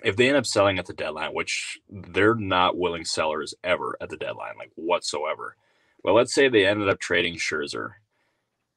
if 0.03 0.17
they 0.17 0.29
end 0.29 0.37
up 0.37 0.47
selling 0.47 0.79
at 0.79 0.87
the 0.87 0.95
deadline, 0.95 1.35
which 1.35 1.79
they're 1.89 2.35
not 2.35 2.77
willing 2.77 3.05
sellers 3.05 3.55
ever 3.65 3.97
at 4.01 4.09
the 4.09 4.17
deadline, 4.17 4.55
like 4.59 4.73
whatsoever. 4.77 5.57
Well, 6.05 6.15
let's 6.15 6.35
say 6.35 6.49
they 6.49 6.67
ended 6.67 6.89
up 6.89 7.01
trading 7.01 7.35
Scherzer 7.35 7.93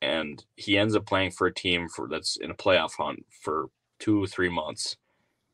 and 0.01 0.43
he 0.55 0.77
ends 0.77 0.95
up 0.95 1.05
playing 1.05 1.31
for 1.31 1.47
a 1.47 1.53
team 1.53 1.87
for 1.87 2.07
that's 2.07 2.35
in 2.37 2.49
a 2.49 2.55
playoff 2.55 2.93
hunt 2.97 3.25
for 3.41 3.67
two, 3.99 4.25
three 4.25 4.49
months 4.49 4.97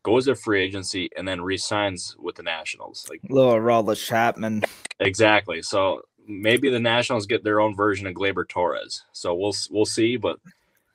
goes 0.08 0.26
to 0.26 0.36
free 0.36 0.62
agency, 0.64 1.10
and 1.18 1.28
then 1.28 1.42
resigns 1.42 2.16
with 2.18 2.36
the 2.36 2.44
Nationals. 2.44 3.06
Like 3.10 3.20
little 3.30 3.52
Aroldis 3.52 4.04
Chapman. 4.06 4.64
Exactly. 5.02 5.62
So 5.62 6.02
maybe 6.26 6.70
the 6.70 6.80
Nationals 6.80 7.28
get 7.28 7.44
their 7.44 7.60
own 7.60 7.76
version 7.76 8.08
of 8.08 8.14
Gleyber 8.14 8.48
Torres. 8.48 9.04
So 9.12 9.36
we'll 9.36 9.54
we'll 9.70 9.86
see, 9.86 10.16
but 10.16 10.40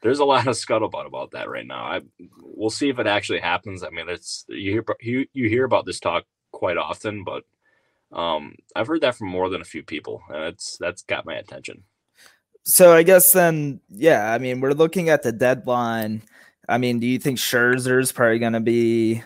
there's 0.01 0.21
a 0.21 0.25
lot 0.25 0.47
of 0.47 0.57
scuttlebutt 0.57 1.07
about 1.07 1.33
that 1.33 1.51
right 1.51 1.67
now. 1.67 1.85
I 1.85 2.01
we'll 2.41 2.71
see 2.71 2.89
if 2.89 2.99
it 2.99 3.07
actually 3.07 3.41
happens. 3.41 3.83
I 3.85 3.91
mean, 3.91 4.09
it's 4.09 4.47
you 4.49 4.73
hear 4.73 4.85
you, 5.01 5.27
you 5.35 5.49
hear 5.49 5.65
about 5.65 5.85
this 5.85 6.01
talk 6.01 6.25
quite 6.51 6.79
often, 6.79 7.23
but 7.23 7.45
um, 8.13 8.55
I've 8.75 8.87
heard 8.87 9.03
that 9.03 9.17
from 9.17 9.29
more 9.29 9.51
than 9.51 9.61
a 9.61 9.65
few 9.65 9.83
people, 9.83 10.23
and 10.31 10.45
it's 10.45 10.79
that's 10.81 11.03
got 11.03 11.27
my 11.27 11.35
attention. 11.35 11.83
So 12.65 12.95
I 12.95 13.03
guess 13.03 13.33
then, 13.33 13.81
yeah, 13.91 14.33
I 14.33 14.39
mean, 14.39 14.61
we're 14.61 14.73
looking 14.73 15.11
at 15.11 15.23
the 15.23 15.33
deadline 15.33 16.23
I 16.69 16.79
mean, 16.79 17.01
do 17.01 17.07
you 17.07 17.19
think 17.19 17.39
Scherzer's 17.39 18.13
probably 18.13 18.39
going 18.39 18.53
to 18.53 18.61
be, 18.61 19.23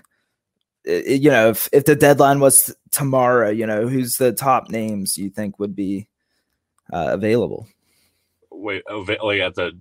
you 0.85 1.31
know, 1.31 1.51
if, 1.51 1.69
if 1.73 1.85
the 1.85 1.97
deadline 1.97 2.41
was 2.41 2.75
tomorrow, 2.91 3.51
you 3.51 3.67
know, 3.67 3.89
who's 3.89 4.17
the 4.17 4.33
top 4.33 4.71
names 4.71 5.19
you 5.19 5.31
think 5.31 5.59
would 5.59 5.77
be 5.77 6.09
uh, 6.93 7.09
available? 7.13 7.67
Wait, 8.51 8.83
like 8.89 9.41
at 9.41 9.55
the 9.55 9.79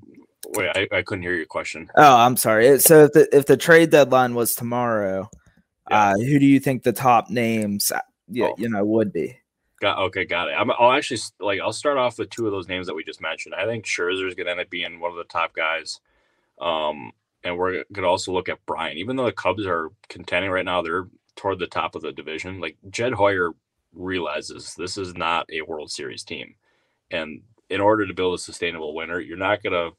wait, 0.49 0.69
I, 0.75 0.97
I 0.97 1.01
couldn't 1.01 1.23
hear 1.23 1.33
your 1.33 1.45
question. 1.45 1.89
Oh, 1.95 2.17
I'm 2.17 2.37
sorry. 2.37 2.79
So 2.79 3.05
if 3.05 3.13
the 3.13 3.35
if 3.35 3.45
the 3.45 3.57
trade 3.57 3.89
deadline 3.89 4.35
was 4.35 4.55
tomorrow, 4.55 5.29
yeah. 5.89 6.09
uh, 6.09 6.17
who 6.17 6.39
do 6.39 6.45
you 6.45 6.59
think 6.59 6.83
the 6.83 6.91
top 6.91 7.29
names, 7.29 7.91
uh, 7.91 8.01
you, 8.27 8.45
oh. 8.45 8.55
you 8.57 8.69
know, 8.69 8.83
would 8.83 9.13
be? 9.13 9.39
Got 9.81 9.99
okay, 9.99 10.25
got 10.25 10.47
it. 10.49 10.53
i 10.53 10.63
will 10.63 10.91
actually 10.91 11.19
like 11.39 11.59
I'll 11.59 11.73
start 11.73 11.97
off 11.97 12.17
with 12.17 12.29
two 12.29 12.45
of 12.45 12.51
those 12.51 12.67
names 12.67 12.87
that 12.87 12.95
we 12.95 13.03
just 13.03 13.21
mentioned. 13.21 13.55
I 13.55 13.65
think 13.65 13.85
Scherzer 13.85 14.27
is 14.27 14.35
going 14.35 14.45
to 14.45 14.51
end 14.51 14.61
up 14.61 14.69
being 14.69 14.99
one 14.99 15.11
of 15.11 15.17
the 15.17 15.25
top 15.25 15.53
guys. 15.53 15.99
Um, 16.59 17.11
and 17.45 17.57
we're 17.57 17.83
going 17.93 18.03
to 18.03 18.09
also 18.09 18.33
look 18.33 18.49
at 18.49 18.65
Bryant. 18.65 18.97
Even 18.97 19.15
though 19.15 19.25
the 19.25 19.31
Cubs 19.31 19.65
are 19.65 19.91
contending 20.09 20.51
right 20.51 20.65
now, 20.65 20.81
they're 20.81 21.07
toward 21.35 21.59
the 21.59 21.67
top 21.67 21.95
of 21.95 22.01
the 22.01 22.11
division. 22.11 22.59
Like 22.59 22.75
Jed 22.89 23.13
Hoyer 23.13 23.51
realizes 23.93 24.73
this 24.75 24.97
is 24.97 25.13
not 25.13 25.47
a 25.53 25.61
World 25.61 25.91
Series 25.91 26.23
team, 26.23 26.55
and 27.11 27.41
in 27.69 27.79
order 27.79 28.05
to 28.05 28.13
build 28.13 28.33
a 28.33 28.41
sustainable 28.41 28.93
winner, 28.93 29.19
you're 29.19 29.37
not 29.37 29.63
going 29.63 29.73
to 29.73 29.95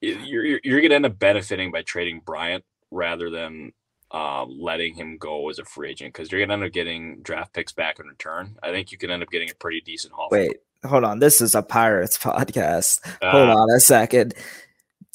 you're 0.00 0.60
you're 0.62 0.80
going 0.80 0.90
to 0.90 0.96
end 0.96 1.06
up 1.06 1.18
benefiting 1.18 1.70
by 1.70 1.82
trading 1.82 2.20
Bryant 2.20 2.64
rather 2.90 3.30
than 3.30 3.72
uh, 4.10 4.44
letting 4.44 4.94
him 4.94 5.16
go 5.18 5.48
as 5.50 5.58
a 5.58 5.64
free 5.64 5.90
agent 5.90 6.12
because 6.12 6.30
you're 6.30 6.40
gonna 6.40 6.52
end 6.52 6.64
up 6.64 6.72
getting 6.72 7.20
draft 7.22 7.52
picks 7.52 7.72
back 7.72 7.98
in 7.98 8.06
return. 8.06 8.56
I 8.62 8.70
think 8.70 8.92
you 8.92 8.98
can 8.98 9.10
end 9.10 9.22
up 9.22 9.30
getting 9.30 9.50
a 9.50 9.54
pretty 9.54 9.80
decent 9.80 10.12
haul. 10.12 10.28
Wait, 10.30 10.58
hold 10.86 11.02
on. 11.02 11.18
This 11.18 11.40
is 11.40 11.54
a 11.54 11.62
Pirates 11.62 12.16
podcast. 12.22 13.00
Uh, 13.20 13.32
hold 13.32 13.50
on 13.50 13.70
a 13.70 13.80
second. 13.80 14.34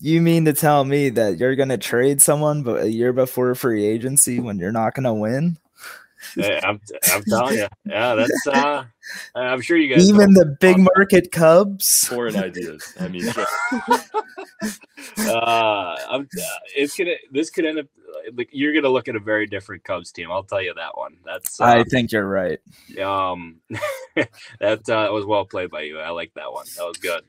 You 0.01 0.21
mean 0.21 0.45
to 0.45 0.53
tell 0.53 0.85
me 0.85 1.09
that 1.09 1.37
you're 1.37 1.55
gonna 1.55 1.77
trade 1.77 2.21
someone 2.21 2.63
but 2.63 2.83
a 2.83 2.91
year 2.91 3.13
before 3.13 3.53
free 3.55 3.85
agency 3.85 4.39
when 4.39 4.57
you're 4.57 4.71
not 4.71 4.93
gonna 4.93 5.13
win? 5.13 5.57
I'm, 6.37 6.79
I'm 7.13 7.23
telling 7.23 7.57
you, 7.57 7.67
yeah, 7.85 8.15
that's. 8.15 8.47
Uh, 8.47 8.83
I'm 9.35 9.61
sure 9.61 9.77
you 9.77 9.93
guys. 9.93 10.07
Even 10.09 10.33
the 10.33 10.57
big 10.59 10.77
market 10.77 11.31
Cubs. 11.31 12.07
Foreign 12.07 12.35
ideas. 12.35 12.93
I 12.99 13.07
mean, 13.07 13.27
uh, 13.29 13.45
I'm, 15.17 16.21
uh, 16.21 16.57
it's 16.75 16.97
gonna. 16.97 17.13
This 17.31 17.49
could 17.49 17.65
end 17.65 17.79
up. 17.79 17.87
Like, 18.33 18.49
you're 18.51 18.73
gonna 18.73 18.89
look 18.89 19.07
at 19.07 19.15
a 19.15 19.19
very 19.19 19.47
different 19.47 19.83
Cubs 19.83 20.11
team. 20.11 20.31
I'll 20.31 20.43
tell 20.43 20.61
you 20.61 20.73
that 20.75 20.97
one. 20.97 21.17
That's. 21.25 21.59
Uh, 21.59 21.65
I 21.65 21.83
think 21.83 22.11
you're 22.11 22.27
right. 22.27 22.59
Um, 23.01 23.61
that 24.59 24.89
uh, 24.89 25.09
was 25.11 25.25
well 25.25 25.45
played 25.45 25.71
by 25.71 25.81
you. 25.81 25.99
I 25.99 26.09
like 26.09 26.33
that 26.35 26.51
one. 26.51 26.65
That 26.77 26.85
was 26.85 26.97
good. 26.97 27.23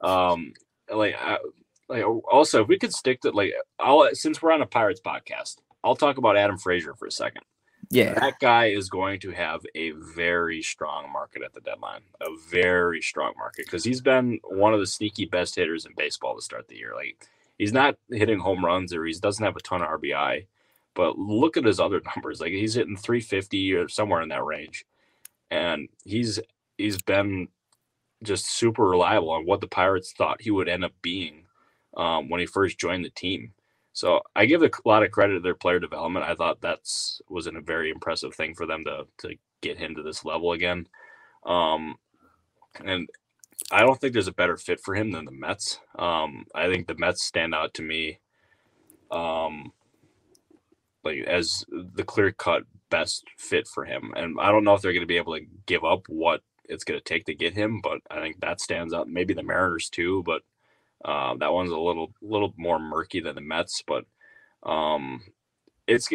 Um, 0.00 0.52
like, 0.92 1.14
I, 1.18 1.38
like 1.88 2.02
oh, 2.02 2.22
also, 2.30 2.62
if 2.62 2.68
we 2.68 2.78
could 2.78 2.92
stick 2.92 3.20
to 3.22 3.30
like, 3.30 3.52
I'll 3.78 4.08
since 4.12 4.40
we're 4.40 4.52
on 4.52 4.62
a 4.62 4.66
Pirates 4.66 5.00
podcast, 5.04 5.56
I'll 5.82 5.96
talk 5.96 6.18
about 6.18 6.36
Adam 6.36 6.58
Frazier 6.58 6.94
for 6.94 7.06
a 7.06 7.12
second. 7.12 7.42
Yeah. 7.90 8.14
That 8.14 8.40
guy 8.40 8.66
is 8.66 8.88
going 8.88 9.20
to 9.20 9.30
have 9.30 9.60
a 9.74 9.92
very 9.92 10.62
strong 10.62 11.12
market 11.12 11.42
at 11.42 11.52
the 11.52 11.60
deadline, 11.60 12.00
a 12.20 12.28
very 12.50 13.00
strong 13.00 13.34
market 13.36 13.66
because 13.66 13.84
he's 13.84 14.00
been 14.00 14.40
one 14.44 14.72
of 14.74 14.80
the 14.80 14.86
sneaky 14.86 15.26
best 15.26 15.54
hitters 15.54 15.86
in 15.86 15.92
baseball 15.96 16.34
to 16.34 16.42
start 16.42 16.68
the 16.68 16.76
year. 16.76 16.92
Like 16.94 17.28
he's 17.58 17.72
not 17.72 17.96
hitting 18.10 18.38
home 18.38 18.64
runs 18.64 18.92
or 18.94 19.04
he 19.04 19.12
doesn't 19.14 19.44
have 19.44 19.56
a 19.56 19.60
ton 19.60 19.82
of 19.82 19.88
RBI, 20.00 20.46
but 20.94 21.18
look 21.18 21.56
at 21.56 21.64
his 21.64 21.78
other 21.78 22.00
numbers. 22.16 22.40
Like 22.40 22.52
he's 22.52 22.74
hitting 22.74 22.96
350 22.96 23.74
or 23.74 23.88
somewhere 23.88 24.22
in 24.22 24.30
that 24.30 24.44
range. 24.44 24.84
And 25.50 25.88
he's 26.04 26.40
he's 26.78 27.00
been 27.00 27.48
just 28.22 28.46
super 28.46 28.88
reliable 28.88 29.30
on 29.30 29.44
what 29.44 29.60
the 29.60 29.68
Pirates 29.68 30.12
thought 30.12 30.40
he 30.40 30.50
would 30.50 30.68
end 30.68 30.84
up 30.84 30.92
being 31.02 31.43
um, 31.96 32.28
when 32.28 32.40
he 32.40 32.46
first 32.46 32.78
joined 32.78 33.04
the 33.04 33.10
team. 33.10 33.52
So 33.92 34.22
I 34.34 34.46
give 34.46 34.62
a 34.62 34.70
lot 34.84 35.04
of 35.04 35.12
credit 35.12 35.34
to 35.34 35.40
their 35.40 35.54
player 35.54 35.78
development. 35.78 36.26
I 36.26 36.34
thought 36.34 36.60
that's 36.60 37.20
was 37.28 37.46
a 37.46 37.52
very 37.60 37.90
impressive 37.90 38.34
thing 38.34 38.54
for 38.54 38.66
them 38.66 38.84
to 38.84 39.06
to 39.18 39.36
get 39.62 39.78
him 39.78 39.94
to 39.94 40.02
this 40.02 40.24
level 40.24 40.52
again. 40.52 40.88
Um, 41.46 41.96
and 42.84 43.08
I 43.70 43.80
don't 43.80 44.00
think 44.00 44.12
there's 44.12 44.28
a 44.28 44.32
better 44.32 44.56
fit 44.56 44.80
for 44.80 44.94
him 44.94 45.12
than 45.12 45.24
the 45.24 45.30
Mets. 45.30 45.78
Um, 45.96 46.46
I 46.54 46.68
think 46.68 46.86
the 46.86 46.96
Mets 46.98 47.24
stand 47.24 47.54
out 47.54 47.74
to 47.74 47.82
me, 47.82 48.18
um, 49.10 49.72
like 51.04 51.20
as 51.20 51.64
the 51.70 52.02
clear 52.04 52.32
cut 52.32 52.64
best 52.90 53.24
fit 53.38 53.68
for 53.68 53.84
him. 53.84 54.12
And 54.16 54.38
I 54.40 54.50
don't 54.50 54.64
know 54.64 54.74
if 54.74 54.82
they're 54.82 54.92
going 54.92 55.02
to 55.02 55.06
be 55.06 55.16
able 55.16 55.34
to 55.36 55.46
give 55.66 55.84
up 55.84 56.08
what 56.08 56.42
it's 56.64 56.84
going 56.84 56.98
to 56.98 57.04
take 57.04 57.26
to 57.26 57.34
get 57.34 57.54
him, 57.54 57.80
but 57.82 58.00
I 58.10 58.20
think 58.20 58.40
that 58.40 58.60
stands 58.60 58.92
out. 58.92 59.08
Maybe 59.08 59.34
the 59.34 59.42
Mariners 59.42 59.88
too, 59.88 60.22
but 60.24 60.42
uh, 61.04 61.34
that 61.36 61.52
one's 61.52 61.70
a 61.70 61.78
little 61.78 62.12
little 62.22 62.54
more 62.56 62.78
murky 62.78 63.20
than 63.20 63.34
the 63.34 63.40
Mets, 63.40 63.82
but 63.86 64.04
um, 64.62 65.22
it's 65.86 66.08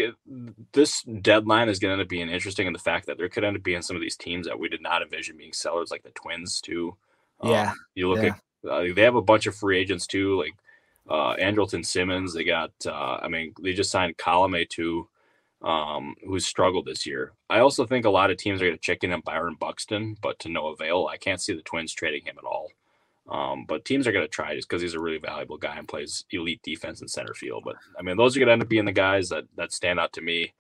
this 0.74 1.04
deadline 1.22 1.70
is 1.70 1.80
going 1.80 1.90
to 1.90 1.94
end 1.94 2.02
up 2.02 2.10
being 2.10 2.30
interesting 2.30 2.68
in 2.68 2.74
the 2.74 2.80
fact 2.80 3.06
that 3.06 3.18
there 3.18 3.30
could 3.30 3.44
end 3.44 3.56
up 3.56 3.64
being 3.64 3.82
some 3.82 3.96
of 3.96 4.02
these 4.02 4.18
teams 4.18 4.48
that 4.48 4.60
we 4.60 4.68
did 4.68 4.82
not 4.82 5.02
envision 5.02 5.38
being 5.38 5.54
sellers, 5.54 5.92
like 5.92 6.04
the 6.04 6.10
Twins 6.12 6.60
too. 6.62 6.96
Yeah, 7.44 7.70
um, 7.70 7.76
you 7.96 8.10
look 8.10 8.24
yeah. 8.24 8.36
at 8.66 8.70
uh, 8.70 8.94
they 8.94 9.04
have 9.04 9.16
a 9.16 9.22
bunch 9.22 9.46
of 9.46 9.56
free 9.56 9.78
agents 9.78 10.08
too, 10.08 10.38
like 10.38 10.54
uh, 11.10 11.36
Andrelton 11.36 11.86
Simmons. 11.86 12.34
They 12.34 12.44
got, 12.44 12.72
uh, 12.86 13.20
I 13.22 13.28
mean, 13.28 13.54
they 13.62 13.74
just 13.74 13.92
signed 13.92 14.18
Colome 14.18 14.68
too, 14.68 15.08
um, 15.62 16.16
who's 16.26 16.46
struggled 16.46 16.86
this 16.86 17.06
year. 17.06 17.34
I 17.50 17.60
also 17.60 17.86
think 17.86 18.06
a 18.06 18.10
lot 18.10 18.32
of 18.32 18.38
teams 18.38 18.62
are 18.62 18.66
going 18.66 18.78
to 18.78 18.82
check 18.82 19.04
in 19.04 19.12
on 19.12 19.22
Byron 19.22 19.56
Buxton, 19.60 20.18
but 20.22 20.40
to 20.40 20.50
no 20.50 20.68
avail. 20.68 21.08
I 21.08 21.18
can't 21.18 21.42
see 21.42 21.54
the 21.54 21.62
Twins 21.62 21.94
trading 21.94 22.26
him 22.26 22.36
at 22.38 22.46
all. 22.46 22.70
Um, 23.30 23.66
but 23.68 23.86
teams 23.86 24.08
are 24.08 24.12
going 24.12 24.26
to 24.26 24.30
try 24.30 24.56
just 24.56 24.68
because 24.68 24.82
he's 24.82 24.96
a 24.96 25.00
really 25.00 25.20
valuable 25.20 25.58
guy 25.58 25.78
and 25.78 25.88
plays 25.88 26.26
elite 26.32 26.62
defense 26.64 27.02
in 27.02 27.08
center 27.08 27.34
field. 27.34 27.64
But 27.64 27.76
I 27.98 28.02
mean, 28.02 28.18
those 28.18 28.36
are 28.36 28.40
going 28.40 28.48
to 28.48 28.54
end 28.54 28.64
up 28.64 28.70
being 28.70 28.86
the 28.86 28.92
guys 28.92 29.30
that 29.30 29.46
that 29.56 29.72
stand 29.72 30.00
out 30.00 30.14
to 30.14 30.22
me. 30.22 30.54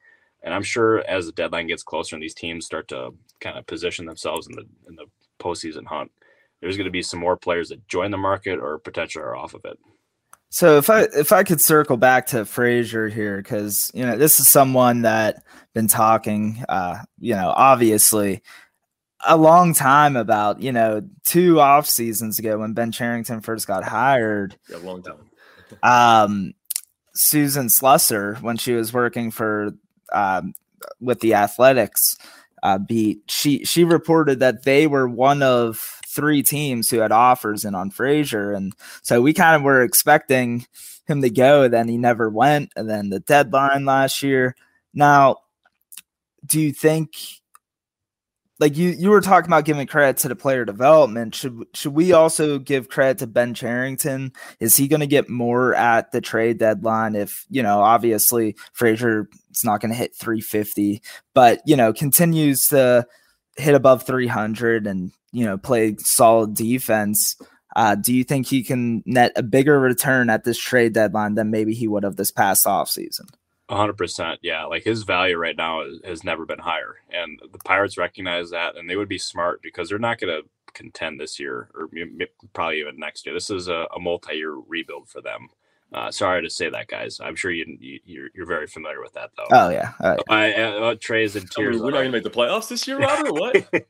And 0.43 0.53
I'm 0.53 0.63
sure 0.63 1.03
as 1.07 1.25
the 1.25 1.31
deadline 1.31 1.67
gets 1.67 1.83
closer 1.83 2.15
and 2.15 2.23
these 2.23 2.33
teams 2.33 2.65
start 2.65 2.87
to 2.89 3.11
kind 3.41 3.57
of 3.57 3.65
position 3.65 4.05
themselves 4.05 4.47
in 4.47 4.53
the 4.53 4.65
in 4.87 4.95
the 4.95 5.05
postseason 5.39 5.85
hunt, 5.85 6.11
there's 6.61 6.77
going 6.77 6.85
to 6.85 6.91
be 6.91 7.01
some 7.01 7.19
more 7.19 7.37
players 7.37 7.69
that 7.69 7.87
join 7.87 8.11
the 8.11 8.17
market 8.17 8.59
or 8.59 8.77
potentially 8.77 9.23
are 9.23 9.35
off 9.35 9.53
of 9.53 9.65
it. 9.65 9.79
So 10.51 10.77
if 10.77 10.89
I 10.89 11.07
if 11.15 11.31
I 11.31 11.43
could 11.43 11.61
circle 11.61 11.97
back 11.97 12.27
to 12.27 12.45
Frazier 12.45 13.07
here, 13.07 13.37
because 13.37 13.91
you 13.93 14.05
know 14.05 14.17
this 14.17 14.39
is 14.39 14.47
someone 14.47 15.03
that 15.03 15.43
been 15.73 15.87
talking, 15.87 16.63
uh, 16.67 17.03
you 17.19 17.35
know, 17.35 17.53
obviously 17.55 18.41
a 19.25 19.37
long 19.37 19.73
time 19.73 20.15
about, 20.15 20.61
you 20.61 20.71
know, 20.71 21.01
two 21.25 21.59
off 21.59 21.87
seasons 21.87 22.39
ago 22.39 22.59
when 22.59 22.73
Ben 22.73 22.91
Cherington 22.91 23.41
first 23.41 23.67
got 23.67 23.83
hired. 23.83 24.57
Yeah, 24.69 24.77
long 24.77 25.03
time. 25.03 25.29
um, 25.83 26.53
Susan 27.13 27.67
Slusser, 27.67 28.41
when 28.41 28.57
she 28.57 28.73
was 28.73 28.93
working 28.93 29.31
for 29.31 29.71
um, 30.13 30.53
with 31.01 31.19
the 31.19 31.33
Athletics 31.33 32.17
uh, 32.63 32.77
beat, 32.77 33.21
she 33.27 33.65
she 33.65 33.83
reported 33.83 34.39
that 34.39 34.63
they 34.63 34.87
were 34.87 35.07
one 35.07 35.43
of 35.43 35.77
three 36.07 36.41
teams 36.41 36.89
who 36.89 36.99
had 36.99 37.11
offers 37.11 37.65
in 37.65 37.75
on 37.75 37.91
Frazier, 37.91 38.53
and 38.53 38.73
so 39.01 39.21
we 39.21 39.33
kind 39.33 39.55
of 39.55 39.63
were 39.63 39.81
expecting 39.81 40.65
him 41.07 41.21
to 41.21 41.29
go. 41.29 41.67
Then 41.67 41.87
he 41.87 41.97
never 41.97 42.29
went, 42.29 42.71
and 42.75 42.89
then 42.89 43.09
the 43.09 43.19
deadline 43.19 43.85
last 43.85 44.23
year. 44.23 44.55
Now, 44.93 45.37
do 46.45 46.59
you 46.59 46.71
think 46.71 47.11
like 48.59 48.75
you 48.75 48.89
you 48.89 49.09
were 49.09 49.21
talking 49.21 49.49
about 49.49 49.65
giving 49.65 49.87
credit 49.87 50.17
to 50.17 50.27
the 50.27 50.35
player 50.35 50.65
development. 50.65 51.33
Should 51.33 51.63
should 51.73 51.93
we 51.93 52.11
also 52.11 52.59
give 52.59 52.89
credit 52.89 53.19
to 53.19 53.27
Ben 53.27 53.53
Cherington? 53.53 54.33
Is 54.59 54.75
he 54.75 54.87
going 54.87 54.99
to 54.99 55.07
get 55.07 55.29
more 55.29 55.73
at 55.73 56.11
the 56.11 56.21
trade 56.21 56.57
deadline? 56.57 57.15
If 57.15 57.45
you 57.49 57.63
know, 57.63 57.79
obviously 57.79 58.55
Frazier 58.73 59.29
is 59.51 59.63
not 59.63 59.79
going 59.79 59.91
to 59.91 59.97
hit 59.97 60.15
350, 60.15 61.01
but 61.33 61.61
you 61.65 61.77
know, 61.77 61.93
continues 61.93 62.67
to 62.67 63.07
hit 63.57 63.75
above 63.75 64.03
300 64.03 64.87
and 64.87 65.11
you 65.31 65.45
know 65.45 65.57
play 65.57 65.95
solid 65.99 66.53
defense. 66.53 67.37
Uh, 67.75 67.95
do 67.95 68.13
you 68.13 68.23
think 68.23 68.47
he 68.47 68.63
can 68.63 69.03
net 69.05 69.31
a 69.35 69.43
bigger 69.43 69.79
return 69.79 70.29
at 70.29 70.43
this 70.43 70.57
trade 70.57 70.93
deadline 70.93 71.35
than 71.35 71.51
maybe 71.51 71.73
he 71.73 71.87
would 71.87 72.03
have 72.03 72.17
this 72.17 72.31
past 72.31 72.65
offseason? 72.65 73.29
Hundred 73.69 73.97
percent. 73.97 74.39
Yeah. 74.41 74.65
Like 74.65 74.83
his 74.83 75.03
value 75.03 75.37
right 75.37 75.55
now 75.55 75.83
has 76.03 76.23
never 76.23 76.45
been 76.45 76.59
higher. 76.59 76.95
And 77.11 77.39
the 77.51 77.59
Pirates 77.59 77.97
recognize 77.97 78.49
that 78.51 78.77
and 78.77 78.89
they 78.89 78.95
would 78.95 79.09
be 79.09 79.17
smart 79.17 79.61
because 79.61 79.89
they're 79.89 79.99
not 79.99 80.19
going 80.19 80.41
to 80.41 80.47
contend 80.73 81.19
this 81.19 81.39
year 81.39 81.69
or 81.73 81.89
probably 82.53 82.79
even 82.79 82.97
next 82.97 83.25
year. 83.25 83.33
This 83.33 83.49
is 83.49 83.67
a, 83.67 83.87
a 83.95 83.99
multi-year 83.99 84.55
rebuild 84.55 85.09
for 85.09 85.21
them. 85.21 85.49
Uh, 85.91 86.11
sorry 86.11 86.43
to 86.43 86.49
say 86.49 86.69
that, 86.69 86.87
guys. 86.87 87.19
I'm 87.19 87.35
sure 87.35 87.49
you, 87.49 87.65
you 87.79 87.99
you're, 88.05 88.29
you're 88.35 88.45
very 88.45 88.67
familiar 88.67 89.01
with 89.01 89.13
that, 89.13 89.31
though. 89.35 89.47
Oh 89.51 89.69
yeah, 89.69 89.93
oh, 90.01 90.17
yeah. 90.29 90.35
I, 90.35 90.53
uh, 90.53 90.95
Trey's 90.99 91.35
in 91.35 91.47
tears. 91.47 91.81
we're 91.81 91.89
not 91.89 91.97
gonna 91.97 92.11
make 92.11 92.23
the 92.23 92.29
playoffs 92.29 92.67
this 92.67 92.87
year, 92.87 92.99
Robert. 92.99 93.31
What? 93.39 93.85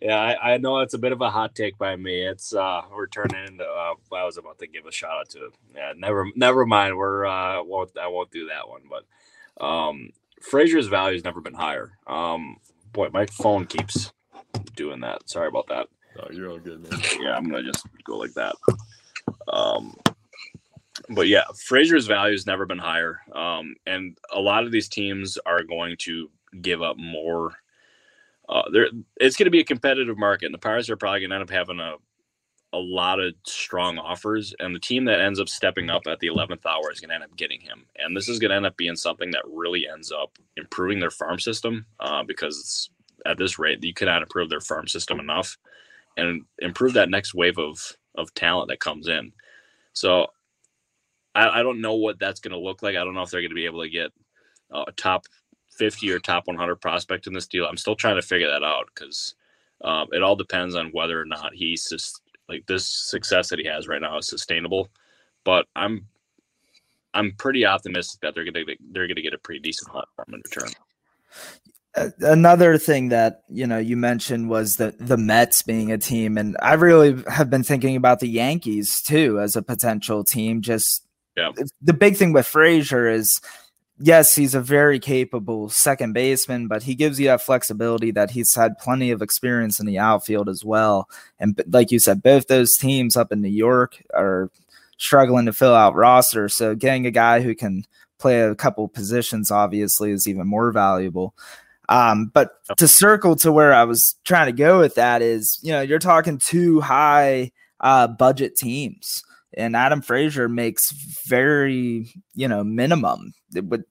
yeah, 0.00 0.16
I, 0.16 0.54
I, 0.54 0.56
know 0.58 0.78
it's 0.78 0.94
a 0.94 0.98
bit 0.98 1.10
of 1.10 1.20
a 1.20 1.30
hot 1.30 1.56
take 1.56 1.76
by 1.76 1.96
me. 1.96 2.24
It's 2.24 2.54
uh, 2.54 2.82
we're 2.92 3.08
turning 3.08 3.46
into. 3.46 3.64
Uh, 3.64 3.94
I 4.14 4.24
was 4.24 4.36
about 4.36 4.60
to 4.60 4.68
give 4.68 4.86
a 4.86 4.92
shout 4.92 5.18
out 5.18 5.28
to. 5.30 5.50
Yeah, 5.74 5.92
never, 5.96 6.26
never 6.36 6.64
mind. 6.66 6.96
We're 6.96 7.26
uh, 7.26 7.64
won't 7.64 7.98
I 7.98 8.06
won't 8.06 8.30
do 8.30 8.46
that 8.46 8.68
one, 8.68 8.82
but 8.88 9.64
um, 9.64 10.10
Frazier's 10.40 10.86
value 10.86 11.16
has 11.16 11.24
never 11.24 11.40
been 11.40 11.54
higher. 11.54 11.98
Um, 12.06 12.58
boy, 12.92 13.08
my 13.12 13.26
phone 13.26 13.66
keeps 13.66 14.12
doing 14.76 15.00
that. 15.00 15.28
Sorry 15.28 15.48
about 15.48 15.66
that. 15.68 15.88
Oh, 16.18 16.28
you're 16.30 16.50
all 16.50 16.58
good, 16.58 16.88
man. 16.88 17.00
Yeah, 17.20 17.36
I'm 17.36 17.44
gonna 17.44 17.64
just 17.64 17.86
go 18.04 18.16
like 18.18 18.34
that. 18.34 18.54
Um, 19.48 19.96
but 21.08 21.28
yeah, 21.28 21.44
Frazier's 21.66 22.06
value 22.06 22.34
has 22.34 22.46
never 22.46 22.66
been 22.66 22.78
higher. 22.78 23.20
Um, 23.34 23.74
and 23.86 24.16
a 24.32 24.40
lot 24.40 24.64
of 24.64 24.72
these 24.72 24.88
teams 24.88 25.38
are 25.46 25.62
going 25.62 25.96
to 26.00 26.30
give 26.60 26.82
up 26.82 26.96
more. 26.98 27.54
Uh, 28.48 28.68
there, 28.72 28.88
it's 29.16 29.36
going 29.36 29.46
to 29.46 29.50
be 29.50 29.60
a 29.60 29.64
competitive 29.64 30.18
market, 30.18 30.46
and 30.46 30.54
the 30.54 30.58
Pirates 30.58 30.90
are 30.90 30.96
probably 30.96 31.20
going 31.20 31.30
to 31.30 31.36
end 31.36 31.42
up 31.42 31.50
having 31.50 31.80
a 31.80 31.94
a 32.72 32.78
lot 32.78 33.18
of 33.18 33.34
strong 33.46 33.98
offers, 33.98 34.54
and 34.60 34.74
the 34.74 34.80
team 34.80 35.04
that 35.04 35.20
ends 35.20 35.40
up 35.40 35.48
stepping 35.48 35.90
up 35.90 36.02
at 36.06 36.20
the 36.20 36.28
11th 36.28 36.64
hour 36.66 36.92
is 36.92 37.00
going 37.00 37.08
to 37.08 37.16
end 37.16 37.24
up 37.24 37.36
getting 37.36 37.60
him. 37.60 37.84
And 37.96 38.16
this 38.16 38.28
is 38.28 38.38
going 38.38 38.50
to 38.50 38.56
end 38.56 38.66
up 38.66 38.76
being 38.76 38.96
something 38.96 39.30
that 39.32 39.42
really 39.44 39.88
ends 39.88 40.12
up 40.12 40.38
improving 40.56 41.00
their 41.00 41.10
farm 41.10 41.40
system 41.40 41.84
uh, 41.98 42.22
because 42.22 42.90
at 43.26 43.38
this 43.38 43.58
rate, 43.58 43.82
you 43.82 43.92
cannot 43.92 44.22
improve 44.22 44.50
their 44.50 44.60
farm 44.60 44.86
system 44.86 45.18
enough 45.18 45.58
and 46.16 46.44
improve 46.60 46.92
that 46.92 47.10
next 47.10 47.34
wave 47.34 47.58
of, 47.58 47.96
of 48.14 48.32
talent 48.34 48.68
that 48.68 48.80
comes 48.80 49.08
in. 49.08 49.32
So 49.92 50.28
I, 51.34 51.60
I 51.60 51.62
don't 51.62 51.80
know 51.80 51.94
what 51.94 52.18
that's 52.18 52.40
going 52.40 52.52
to 52.52 52.58
look 52.58 52.82
like. 52.82 52.96
I 52.96 53.04
don't 53.04 53.14
know 53.14 53.22
if 53.22 53.30
they're 53.30 53.40
going 53.40 53.50
to 53.50 53.54
be 53.54 53.66
able 53.66 53.82
to 53.82 53.88
get 53.88 54.10
a 54.70 54.92
top 54.92 55.24
50 55.72 56.10
or 56.10 56.18
top 56.18 56.46
100 56.46 56.76
prospect 56.76 57.26
in 57.26 57.32
this 57.32 57.46
deal. 57.46 57.66
I'm 57.66 57.76
still 57.76 57.96
trying 57.96 58.16
to 58.16 58.22
figure 58.22 58.50
that 58.50 58.62
out 58.62 58.86
because 58.94 59.34
um, 59.82 60.08
it 60.12 60.22
all 60.22 60.36
depends 60.36 60.74
on 60.74 60.88
whether 60.88 61.20
or 61.20 61.24
not 61.24 61.54
he's 61.54 61.88
just 61.88 62.20
like 62.48 62.66
this 62.66 62.86
success 62.86 63.48
that 63.48 63.58
he 63.58 63.64
has 63.66 63.88
right 63.88 64.00
now 64.00 64.18
is 64.18 64.26
sustainable. 64.26 64.88
But 65.44 65.66
I'm 65.74 66.06
I'm 67.14 67.32
pretty 67.38 67.64
optimistic 67.64 68.20
that 68.20 68.34
they're 68.34 68.44
gonna 68.44 68.64
they're 68.92 69.08
gonna 69.08 69.22
get 69.22 69.34
a 69.34 69.38
pretty 69.38 69.60
decent 69.60 69.90
platform 69.90 70.34
in 70.34 70.42
return. 70.44 70.70
Another 72.20 72.78
thing 72.78 73.08
that 73.08 73.42
you 73.48 73.66
know 73.66 73.78
you 73.78 73.96
mentioned 73.96 74.48
was 74.48 74.76
the 74.76 74.94
the 74.98 75.16
Mets 75.16 75.62
being 75.62 75.90
a 75.90 75.98
team, 75.98 76.36
and 76.36 76.56
I 76.60 76.74
really 76.74 77.22
have 77.28 77.50
been 77.50 77.64
thinking 77.64 77.96
about 77.96 78.20
the 78.20 78.28
Yankees 78.28 79.00
too 79.00 79.40
as 79.40 79.56
a 79.56 79.62
potential 79.62 80.22
team. 80.22 80.60
Just 80.60 81.04
yeah. 81.36 81.50
the 81.80 81.92
big 81.92 82.16
thing 82.16 82.32
with 82.32 82.46
Frazier 82.46 83.08
is 83.08 83.40
yes, 84.00 84.34
he's 84.34 84.54
a 84.54 84.60
very 84.60 84.98
capable 84.98 85.68
second 85.68 86.14
baseman, 86.14 86.66
but 86.66 86.82
he 86.82 86.94
gives 86.94 87.20
you 87.20 87.26
that 87.26 87.42
flexibility 87.42 88.10
that 88.10 88.30
he's 88.30 88.54
had 88.54 88.78
plenty 88.78 89.10
of 89.10 89.22
experience 89.22 89.78
in 89.78 89.86
the 89.86 89.98
outfield 89.98 90.48
as 90.48 90.64
well. 90.64 91.08
And 91.38 91.62
like 91.68 91.90
you 91.90 91.98
said, 91.98 92.22
both 92.22 92.48
those 92.48 92.76
teams 92.76 93.16
up 93.16 93.30
in 93.30 93.42
New 93.42 93.48
York 93.48 94.02
are 94.14 94.50
struggling 94.96 95.46
to 95.46 95.52
fill 95.52 95.74
out 95.74 95.94
rosters. 95.94 96.54
So 96.54 96.74
getting 96.74 97.06
a 97.06 97.10
guy 97.10 97.40
who 97.40 97.54
can 97.54 97.84
play 98.18 98.40
a 98.40 98.54
couple 98.54 98.88
positions 98.88 99.50
obviously 99.50 100.10
is 100.10 100.26
even 100.26 100.46
more 100.46 100.72
valuable. 100.72 101.34
Um, 101.88 102.30
but 102.32 102.52
to 102.76 102.86
circle 102.86 103.34
to 103.36 103.50
where 103.50 103.74
I 103.74 103.84
was 103.84 104.16
trying 104.24 104.46
to 104.46 104.52
go 104.52 104.78
with 104.78 104.94
that 104.94 105.22
is, 105.22 105.58
you 105.62 105.72
know, 105.72 105.80
you're 105.80 105.98
talking 105.98 106.38
two 106.38 106.80
high 106.80 107.50
uh, 107.80 108.06
budget 108.06 108.56
teams 108.56 109.24
and 109.54 109.76
Adam 109.76 110.00
Frazier 110.00 110.48
makes 110.48 110.92
very, 111.26 112.12
you 112.34 112.46
know, 112.46 112.62
minimum. 112.62 113.32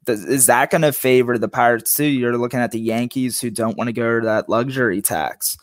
Is 0.08 0.46
that 0.46 0.72
going 0.72 0.84
to 0.84 0.94
favor 0.94 1.38
the 1.38 1.50
Pirates 1.50 1.94
too? 1.94 2.06
You're 2.06 2.38
looking 2.38 2.60
at 2.60 2.72
the 2.72 2.80
Yankees 2.80 3.42
who 3.42 3.50
don't 3.50 3.78
want 3.78 3.90
to 3.90 3.94
go 3.94 4.20
to 4.20 4.26
that 4.26 4.50
luxury 4.50 5.02
tax. 5.02 5.58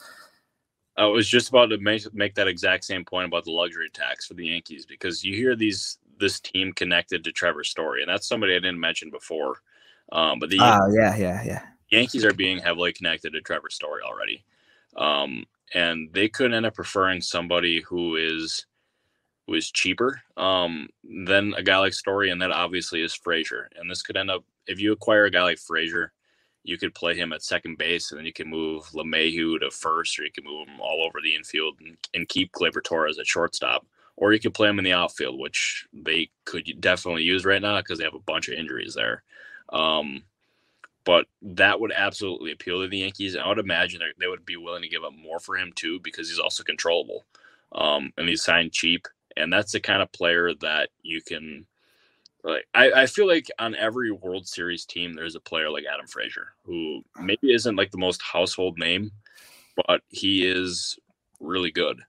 I 0.98 1.06
was 1.06 1.28
just 1.28 1.48
about 1.48 1.66
to 1.66 1.78
make, 1.78 2.12
make 2.14 2.34
that 2.34 2.48
exact 2.48 2.84
same 2.84 3.04
point 3.04 3.26
about 3.26 3.44
the 3.44 3.52
luxury 3.52 3.90
tax 3.90 4.26
for 4.26 4.34
the 4.34 4.46
Yankees 4.46 4.86
because 4.86 5.24
you 5.24 5.34
hear 5.34 5.54
these 5.54 5.98
this 6.18 6.40
team 6.40 6.72
connected 6.72 7.24
to 7.24 7.32
Trevor 7.32 7.64
Story, 7.64 8.02
and 8.02 8.10
that's 8.10 8.26
somebody 8.26 8.54
I 8.54 8.58
didn't 8.58 8.80
mention 8.80 9.10
before. 9.10 9.56
Um, 10.12 10.38
but 10.38 10.50
the 10.50 10.58
oh 10.60 10.90
yeah 10.94 11.14
yeah 11.16 11.42
yeah 11.44 11.62
Yankees 11.90 12.24
are 12.24 12.32
being 12.32 12.58
heavily 12.58 12.92
connected 12.92 13.32
to 13.32 13.40
Trevor 13.40 13.70
Story 13.70 14.02
already, 14.02 14.44
um, 14.96 15.44
and 15.74 16.10
they 16.12 16.28
could 16.28 16.54
end 16.54 16.64
up 16.64 16.74
preferring 16.74 17.20
somebody 17.20 17.82
who 17.82 18.16
is 18.16 18.64
was 19.48 19.70
cheaper 19.70 20.20
um, 20.36 20.88
than 21.04 21.54
a 21.54 21.62
guy 21.62 21.78
like 21.78 21.92
Story, 21.92 22.30
and 22.30 22.42
that 22.42 22.50
obviously 22.50 23.02
is 23.02 23.14
Frazier. 23.14 23.68
And 23.76 23.90
this 23.90 24.02
could 24.02 24.16
end 24.16 24.30
up 24.30 24.44
if 24.66 24.80
you 24.80 24.92
acquire 24.92 25.24
a 25.24 25.30
guy 25.30 25.42
like 25.42 25.58
Frazier, 25.58 26.12
you 26.64 26.76
could 26.76 26.94
play 26.94 27.14
him 27.14 27.32
at 27.32 27.42
second 27.42 27.78
base, 27.78 28.10
and 28.10 28.18
then 28.18 28.26
you 28.26 28.32
can 28.32 28.48
move 28.48 28.84
LeMahieu 28.86 29.60
to 29.60 29.70
first, 29.70 30.18
or 30.18 30.24
you 30.24 30.32
can 30.32 30.44
move 30.44 30.66
him 30.66 30.80
all 30.80 31.04
over 31.06 31.20
the 31.22 31.34
infield 31.34 31.76
and, 31.80 31.96
and 32.14 32.28
keep 32.28 32.52
Gleyber 32.52 32.82
Torres 32.82 33.18
at 33.18 33.26
shortstop, 33.26 33.86
or 34.16 34.32
you 34.32 34.40
could 34.40 34.54
play 34.54 34.68
him 34.68 34.78
in 34.78 34.84
the 34.84 34.92
outfield, 34.92 35.38
which 35.38 35.86
they 35.92 36.28
could 36.44 36.64
definitely 36.80 37.22
use 37.22 37.44
right 37.44 37.62
now 37.62 37.76
because 37.78 37.98
they 37.98 38.04
have 38.04 38.14
a 38.14 38.18
bunch 38.18 38.48
of 38.48 38.54
injuries 38.54 38.94
there. 38.94 39.22
Um, 39.72 40.24
but 41.04 41.26
that 41.40 41.78
would 41.78 41.92
absolutely 41.92 42.50
appeal 42.50 42.82
to 42.82 42.88
the 42.88 42.98
Yankees. 42.98 43.34
And 43.34 43.44
I 43.44 43.48
would 43.48 43.60
imagine 43.60 44.00
they 44.18 44.26
would 44.26 44.44
be 44.44 44.56
willing 44.56 44.82
to 44.82 44.88
give 44.88 45.04
up 45.04 45.12
more 45.12 45.38
for 45.38 45.56
him 45.56 45.72
too 45.76 46.00
because 46.00 46.28
he's 46.28 46.40
also 46.40 46.64
controllable, 46.64 47.24
um, 47.70 48.12
and 48.16 48.28
he's 48.28 48.42
signed 48.42 48.72
cheap 48.72 49.06
and 49.36 49.52
that's 49.52 49.72
the 49.72 49.80
kind 49.80 50.02
of 50.02 50.12
player 50.12 50.52
that 50.60 50.90
you 51.02 51.20
can 51.22 51.66
like 52.46 52.66
I, 52.74 52.92
I 52.92 53.06
feel 53.06 53.26
like 53.26 53.50
on 53.58 53.74
every 53.74 54.12
World 54.12 54.46
Series 54.46 54.84
team 54.84 55.14
there's 55.14 55.34
a 55.34 55.40
player 55.40 55.68
like 55.68 55.84
Adam 55.92 56.06
Frazier 56.06 56.54
who 56.64 57.02
maybe 57.20 57.52
isn't 57.52 57.76
like 57.76 57.90
the 57.90 57.98
most 57.98 58.22
household 58.22 58.78
name, 58.78 59.10
but 59.74 60.00
he 60.08 60.46
is 60.46 60.98
really 61.40 61.72
good 61.72 62.00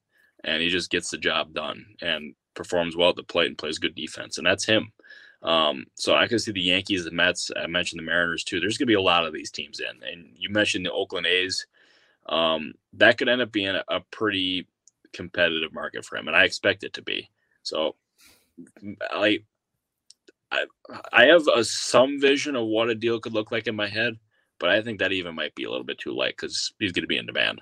and 0.44 0.62
he 0.62 0.70
just 0.70 0.92
gets 0.92 1.10
the 1.10 1.18
job 1.18 1.54
done 1.54 1.86
and 2.02 2.36
performs 2.54 2.96
well 2.96 3.10
at 3.10 3.16
the 3.16 3.24
plate 3.24 3.48
and 3.48 3.58
plays 3.58 3.80
good 3.80 3.96
defense. 3.96 4.38
And 4.38 4.46
that's 4.46 4.66
him. 4.66 4.92
Um, 5.42 5.86
so 5.96 6.16
I 6.16 6.28
can 6.28 6.40
see 6.40 6.52
the 6.52 6.62
Yankees, 6.62 7.06
the 7.06 7.12
Mets, 7.12 7.52
I 7.56 7.68
mentioned 7.68 8.00
the 8.00 8.06
Mariners 8.06 8.44
too. 8.44 8.60
There's 8.60 8.78
gonna 8.78 8.88
be 8.88 8.94
a 8.94 9.02
lot 9.02 9.26
of 9.26 9.34
these 9.34 9.52
teams 9.52 9.80
in. 9.80 10.08
And 10.08 10.30
you 10.36 10.50
mentioned 10.50 10.86
the 10.86 10.92
Oakland 10.92 11.26
A's. 11.26 11.66
Um, 12.28 12.74
that 12.94 13.18
could 13.18 13.30
end 13.30 13.42
up 13.42 13.52
being 13.52 13.76
a, 13.76 13.84
a 13.88 14.02
pretty 14.12 14.68
competitive 15.14 15.74
market 15.74 16.06
for 16.06 16.18
him, 16.18 16.28
and 16.28 16.36
I 16.36 16.44
expect 16.44 16.84
it 16.84 16.94
to 16.94 17.02
be. 17.02 17.30
So, 17.64 17.96
I 19.12 19.40
I, 20.52 20.66
I 21.12 21.26
have 21.26 21.44
a, 21.54 21.64
some 21.64 22.20
vision 22.20 22.56
of 22.56 22.68
what 22.68 22.90
a 22.90 22.96
deal 22.96 23.20
could 23.20 23.34
look 23.34 23.52
like 23.52 23.68
in 23.68 23.76
my 23.76 23.88
head, 23.88 24.14
but 24.60 24.70
I 24.70 24.82
think 24.82 25.00
that 25.00 25.12
even 25.12 25.36
might 25.36 25.56
be 25.56 25.66
a 25.66 25.70
little 25.70 25.86
bit 25.86 25.98
too 25.98 26.16
light 26.16 26.36
because 26.38 26.74
he's 26.80 26.92
going 26.92 27.04
to 27.04 27.08
be 27.08 27.18
in 27.18 27.26
demand. 27.26 27.62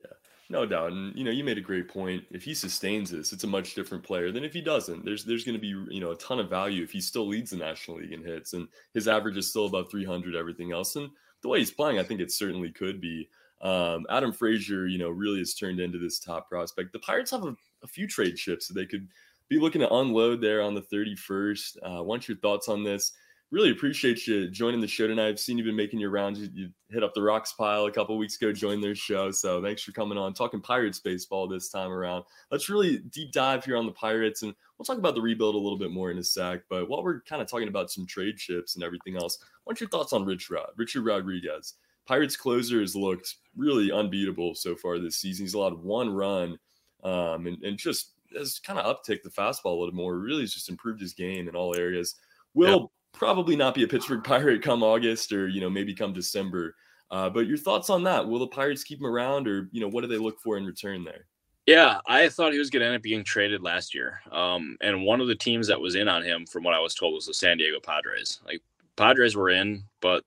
Yeah, 0.00 0.12
no 0.48 0.64
doubt. 0.64 0.92
And 0.92 1.16
you 1.16 1.24
know, 1.24 1.30
you 1.30 1.44
made 1.44 1.58
a 1.58 1.62
great 1.62 1.88
point. 1.88 2.24
If 2.30 2.44
he 2.44 2.54
sustains 2.54 3.10
this, 3.10 3.32
it's 3.32 3.44
a 3.44 3.48
much 3.48 3.74
different 3.74 4.04
player 4.04 4.30
than 4.30 4.44
if 4.44 4.52
he 4.52 4.60
doesn't. 4.60 5.04
There's 5.04 5.24
there's 5.24 5.44
going 5.44 5.56
to 5.56 5.60
be 5.60 5.92
you 5.92 6.00
know 6.00 6.12
a 6.12 6.16
ton 6.16 6.38
of 6.38 6.50
value 6.50 6.82
if 6.82 6.92
he 6.92 7.00
still 7.00 7.26
leads 7.26 7.50
the 7.50 7.56
National 7.56 7.98
League 7.98 8.12
in 8.12 8.24
hits 8.24 8.52
and 8.52 8.68
his 8.94 9.08
average 9.08 9.36
is 9.36 9.50
still 9.50 9.66
above 9.66 9.90
300. 9.90 10.36
Everything 10.36 10.72
else, 10.72 10.96
and 10.96 11.10
the 11.42 11.48
way 11.48 11.58
he's 11.58 11.72
playing, 11.72 11.98
I 11.98 12.04
think 12.04 12.20
it 12.20 12.32
certainly 12.32 12.70
could 12.70 13.00
be. 13.00 13.28
Um, 13.62 14.06
Adam 14.10 14.32
Frazier, 14.32 14.86
you 14.86 14.98
know, 14.98 15.10
really 15.10 15.38
has 15.38 15.54
turned 15.54 15.80
into 15.80 15.98
this 15.98 16.18
top 16.18 16.48
prospect. 16.48 16.92
The 16.92 16.98
Pirates 16.98 17.30
have 17.30 17.44
a, 17.44 17.56
a 17.82 17.86
few 17.86 18.06
trade 18.06 18.36
chips 18.36 18.68
that 18.68 18.74
they 18.74 18.86
could 18.86 19.08
be 19.48 19.58
looking 19.58 19.80
to 19.80 19.94
unload 19.94 20.40
there 20.40 20.62
on 20.62 20.74
the 20.74 20.82
31st. 20.82 21.76
Uh, 21.82 22.02
want 22.02 22.28
your 22.28 22.38
thoughts 22.38 22.68
on 22.68 22.82
this? 22.82 23.12
Really 23.52 23.70
appreciate 23.70 24.26
you 24.26 24.48
joining 24.48 24.80
the 24.80 24.88
show 24.88 25.06
tonight. 25.06 25.28
I've 25.28 25.38
seen 25.38 25.58
you've 25.58 25.66
been 25.66 25.76
making 25.76 26.00
your 26.00 26.10
rounds. 26.10 26.40
You, 26.40 26.48
you 26.54 26.70
hit 26.88 27.04
up 27.04 27.12
the 27.12 27.20
Rox 27.20 27.54
Pile 27.54 27.84
a 27.84 27.92
couple 27.92 28.16
weeks 28.16 28.36
ago, 28.36 28.50
joined 28.50 28.82
their 28.82 28.94
show. 28.94 29.30
So 29.30 29.62
thanks 29.62 29.82
for 29.82 29.92
coming 29.92 30.16
on, 30.16 30.32
talking 30.32 30.60
Pirates 30.60 30.98
baseball 30.98 31.46
this 31.46 31.68
time 31.68 31.90
around. 31.90 32.24
Let's 32.50 32.70
really 32.70 33.00
deep 33.10 33.30
dive 33.30 33.62
here 33.62 33.76
on 33.76 33.84
the 33.84 33.92
Pirates, 33.92 34.42
and 34.42 34.54
we'll 34.78 34.86
talk 34.86 34.96
about 34.96 35.14
the 35.14 35.20
rebuild 35.20 35.54
a 35.54 35.58
little 35.58 35.78
bit 35.78 35.90
more 35.90 36.10
in 36.10 36.16
a 36.16 36.24
sec. 36.24 36.62
But 36.70 36.88
while 36.88 37.04
we're 37.04 37.20
kind 37.20 37.42
of 37.42 37.48
talking 37.48 37.68
about 37.68 37.90
some 37.90 38.06
trade 38.06 38.38
chips 38.38 38.74
and 38.74 38.82
everything 38.82 39.16
else, 39.16 39.38
what's 39.64 39.82
your 39.82 39.90
thoughts 39.90 40.14
on 40.14 40.24
Rich 40.24 40.50
Rod, 40.50 40.70
Richard 40.76 41.02
Rodriguez. 41.02 41.74
Pirates 42.06 42.36
closer 42.36 42.80
has 42.80 42.96
looked 42.96 43.36
really 43.56 43.92
unbeatable 43.92 44.54
so 44.54 44.74
far 44.74 44.98
this 44.98 45.16
season. 45.16 45.44
He's 45.44 45.54
allowed 45.54 45.82
one 45.82 46.10
run 46.10 46.58
um, 47.04 47.46
and, 47.46 47.62
and 47.62 47.78
just 47.78 48.12
has 48.36 48.58
kind 48.58 48.78
of 48.78 48.84
upticked 48.84 49.22
the 49.22 49.30
fastball 49.30 49.76
a 49.76 49.80
little 49.80 49.94
more. 49.94 50.18
Really 50.18 50.42
has 50.42 50.54
just 50.54 50.68
improved 50.68 51.00
his 51.00 51.14
game 51.14 51.48
in 51.48 51.56
all 51.56 51.76
areas. 51.76 52.16
Will 52.54 52.80
yep. 52.80 52.88
probably 53.12 53.56
not 53.56 53.74
be 53.74 53.84
a 53.84 53.88
Pittsburgh 53.88 54.24
Pirate 54.24 54.62
come 54.62 54.82
August 54.82 55.32
or, 55.32 55.48
you 55.48 55.60
know, 55.60 55.70
maybe 55.70 55.94
come 55.94 56.12
December. 56.12 56.74
Uh, 57.10 57.28
but 57.28 57.46
your 57.46 57.58
thoughts 57.58 57.90
on 57.90 58.02
that? 58.04 58.26
Will 58.26 58.38
the 58.38 58.46
Pirates 58.46 58.84
keep 58.84 59.00
him 59.00 59.06
around 59.06 59.46
or, 59.46 59.68
you 59.70 59.80
know, 59.80 59.88
what 59.88 60.00
do 60.00 60.06
they 60.06 60.16
look 60.16 60.40
for 60.40 60.56
in 60.56 60.64
return 60.64 61.04
there? 61.04 61.26
Yeah, 61.66 62.00
I 62.06 62.28
thought 62.28 62.52
he 62.52 62.58
was 62.58 62.70
going 62.70 62.80
to 62.80 62.86
end 62.86 62.96
up 62.96 63.02
being 63.02 63.22
traded 63.22 63.62
last 63.62 63.94
year. 63.94 64.20
Um, 64.32 64.76
and 64.80 65.04
one 65.04 65.20
of 65.20 65.28
the 65.28 65.34
teams 65.34 65.68
that 65.68 65.80
was 65.80 65.94
in 65.94 66.08
on 66.08 66.24
him, 66.24 66.44
from 66.46 66.64
what 66.64 66.74
I 66.74 66.80
was 66.80 66.94
told, 66.94 67.14
was 67.14 67.26
the 67.26 67.34
San 67.34 67.58
Diego 67.58 67.78
Padres. 67.78 68.40
Like 68.44 68.62
Padres 68.96 69.36
were 69.36 69.50
in, 69.50 69.84
but 70.00 70.24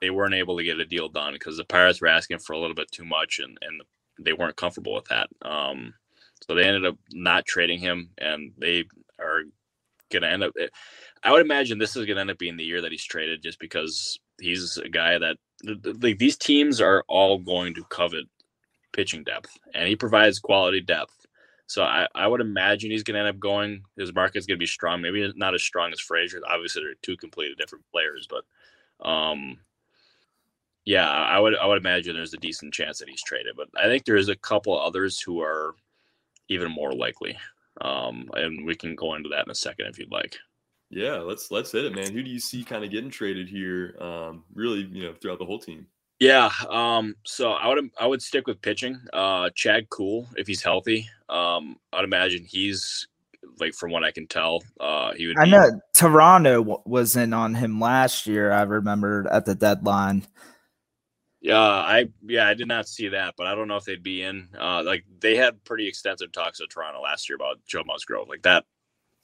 they 0.00 0.10
weren't 0.10 0.34
able 0.34 0.56
to 0.56 0.64
get 0.64 0.80
a 0.80 0.84
deal 0.84 1.08
done 1.08 1.32
because 1.32 1.56
the 1.56 1.64
Pirates 1.64 2.00
were 2.00 2.08
asking 2.08 2.38
for 2.38 2.52
a 2.52 2.58
little 2.58 2.74
bit 2.74 2.90
too 2.90 3.04
much, 3.04 3.38
and 3.38 3.58
and 3.62 3.82
they 4.18 4.32
weren't 4.32 4.56
comfortable 4.56 4.94
with 4.94 5.06
that. 5.06 5.28
Um, 5.42 5.94
so 6.46 6.54
they 6.54 6.64
ended 6.64 6.86
up 6.86 6.96
not 7.12 7.46
trading 7.46 7.78
him, 7.78 8.10
and 8.18 8.52
they 8.58 8.84
are 9.20 9.42
going 10.10 10.22
to 10.22 10.30
end 10.30 10.44
up. 10.44 10.52
I 11.22 11.32
would 11.32 11.42
imagine 11.42 11.78
this 11.78 11.96
is 11.96 12.06
going 12.06 12.16
to 12.16 12.20
end 12.20 12.30
up 12.30 12.38
being 12.38 12.56
the 12.56 12.64
year 12.64 12.82
that 12.82 12.92
he's 12.92 13.04
traded, 13.04 13.42
just 13.42 13.58
because 13.58 14.18
he's 14.40 14.76
a 14.76 14.88
guy 14.88 15.18
that 15.18 15.36
like 16.02 16.18
these 16.18 16.36
teams 16.36 16.80
are 16.80 17.04
all 17.08 17.38
going 17.38 17.74
to 17.74 17.84
covet 17.84 18.24
pitching 18.92 19.24
depth, 19.24 19.56
and 19.74 19.88
he 19.88 19.96
provides 19.96 20.38
quality 20.38 20.80
depth. 20.80 21.26
So 21.68 21.82
I, 21.82 22.06
I 22.14 22.28
would 22.28 22.40
imagine 22.40 22.90
he's 22.90 23.02
going 23.02 23.14
to 23.14 23.20
end 23.20 23.28
up 23.28 23.40
going. 23.40 23.82
His 23.96 24.14
market's 24.14 24.46
going 24.46 24.56
to 24.56 24.62
be 24.62 24.66
strong. 24.66 25.02
Maybe 25.02 25.32
not 25.34 25.54
as 25.54 25.64
strong 25.64 25.92
as 25.92 26.00
Frazier. 26.00 26.40
Obviously, 26.48 26.82
they're 26.82 26.94
two 27.02 27.16
completely 27.16 27.56
different 27.58 27.84
players, 27.90 28.28
but 28.30 29.06
um, 29.06 29.58
yeah, 30.86 31.10
I 31.10 31.38
would 31.38 31.56
I 31.56 31.66
would 31.66 31.78
imagine 31.78 32.14
there's 32.14 32.32
a 32.32 32.38
decent 32.38 32.72
chance 32.72 32.98
that 32.98 33.08
he's 33.08 33.22
traded, 33.22 33.56
but 33.56 33.68
I 33.76 33.86
think 33.86 34.04
there's 34.04 34.28
a 34.28 34.36
couple 34.36 34.78
others 34.80 35.20
who 35.20 35.40
are 35.40 35.74
even 36.48 36.70
more 36.70 36.92
likely. 36.92 37.36
Um, 37.80 38.30
and 38.34 38.64
we 38.64 38.74
can 38.74 38.94
go 38.94 39.14
into 39.14 39.28
that 39.30 39.44
in 39.44 39.50
a 39.50 39.54
second 39.54 39.86
if 39.88 39.98
you'd 39.98 40.12
like. 40.12 40.36
Yeah, 40.88 41.16
let's 41.16 41.50
let's 41.50 41.72
hit 41.72 41.84
it, 41.84 41.94
man. 41.94 42.12
Who 42.12 42.22
do 42.22 42.30
you 42.30 42.38
see 42.38 42.62
kind 42.62 42.84
of 42.84 42.90
getting 42.92 43.10
traded 43.10 43.48
here? 43.48 43.96
Um, 44.00 44.44
really, 44.54 44.88
you 44.92 45.02
know, 45.02 45.14
throughout 45.20 45.40
the 45.40 45.44
whole 45.44 45.58
team. 45.58 45.88
Yeah, 46.20 46.50
um, 46.70 47.16
so 47.26 47.50
I 47.50 47.66
would 47.66 47.90
I 48.00 48.06
would 48.06 48.22
stick 48.22 48.46
with 48.46 48.62
pitching. 48.62 48.98
Uh, 49.12 49.50
Chad 49.56 49.90
Kuhl, 49.90 50.28
if 50.36 50.46
he's 50.46 50.62
healthy, 50.62 51.08
um, 51.28 51.76
I'd 51.92 52.04
imagine 52.04 52.44
he's 52.44 53.08
like 53.58 53.74
from 53.74 53.90
what 53.90 54.04
I 54.04 54.12
can 54.12 54.26
tell, 54.28 54.62
uh, 54.80 55.12
he 55.14 55.26
would. 55.26 55.38
I 55.38 55.46
know 55.46 55.80
Toronto 55.92 56.82
was 56.86 57.16
in 57.16 57.32
on 57.32 57.54
him 57.54 57.80
last 57.80 58.26
year. 58.26 58.52
I 58.52 58.62
remember 58.62 59.26
at 59.30 59.44
the 59.46 59.56
deadline. 59.56 60.26
Yeah, 61.46 61.60
I 61.60 62.08
yeah 62.26 62.48
I 62.48 62.54
did 62.54 62.68
not 62.68 62.88
see 62.88 63.08
that, 63.10 63.36
but 63.38 63.48
I 63.48 63.56
don't 63.56 63.68
know 63.68 63.76
if 63.78 63.86
they'd 63.86 64.02
be 64.04 64.22
in. 64.24 64.50
Uh, 64.58 64.84
like 64.84 65.04
they 65.20 65.36
had 65.36 65.64
pretty 65.64 65.88
extensive 65.88 66.32
talks 66.32 66.60
with 66.60 66.70
Toronto 66.70 67.02
last 67.02 67.30
year 67.30 67.36
about 67.36 67.60
Joe 67.66 67.84
Musgrove. 67.86 68.28
Like 68.28 68.42
that, 68.44 68.66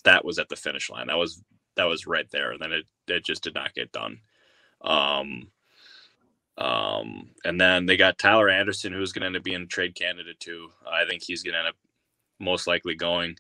that 0.05 0.25
was 0.25 0.39
at 0.39 0.49
the 0.51 0.57
finish 0.57 0.91
line. 0.91 1.09
That 1.09 1.19
was 1.19 1.43
that 1.77 1.87
was 1.87 2.07
right 2.07 2.31
there. 2.33 2.53
And 2.53 2.61
then 2.63 2.73
it 2.73 2.87
it 3.09 3.25
just 3.25 3.45
did 3.45 3.55
not 3.55 3.75
get 3.75 3.93
done. 3.93 4.21
Um, 4.83 5.49
um, 6.59 7.31
and 7.45 7.61
then 7.61 7.87
they 7.87 7.97
got 7.97 8.19
Tyler 8.19 8.51
Anderson, 8.51 8.93
who's 8.93 9.13
going 9.13 9.23
to 9.23 9.27
end 9.27 9.37
up 9.37 9.45
being 9.45 9.63
a 9.63 9.67
trade 9.67 9.95
candidate 9.95 10.41
too. 10.41 10.71
I 10.91 11.05
think 11.09 11.23
he's 11.25 11.43
going 11.43 11.55
to 11.55 11.61
end 11.61 11.69
up 11.69 11.77
most 12.41 12.67
likely 12.69 12.95
going. 12.97 13.37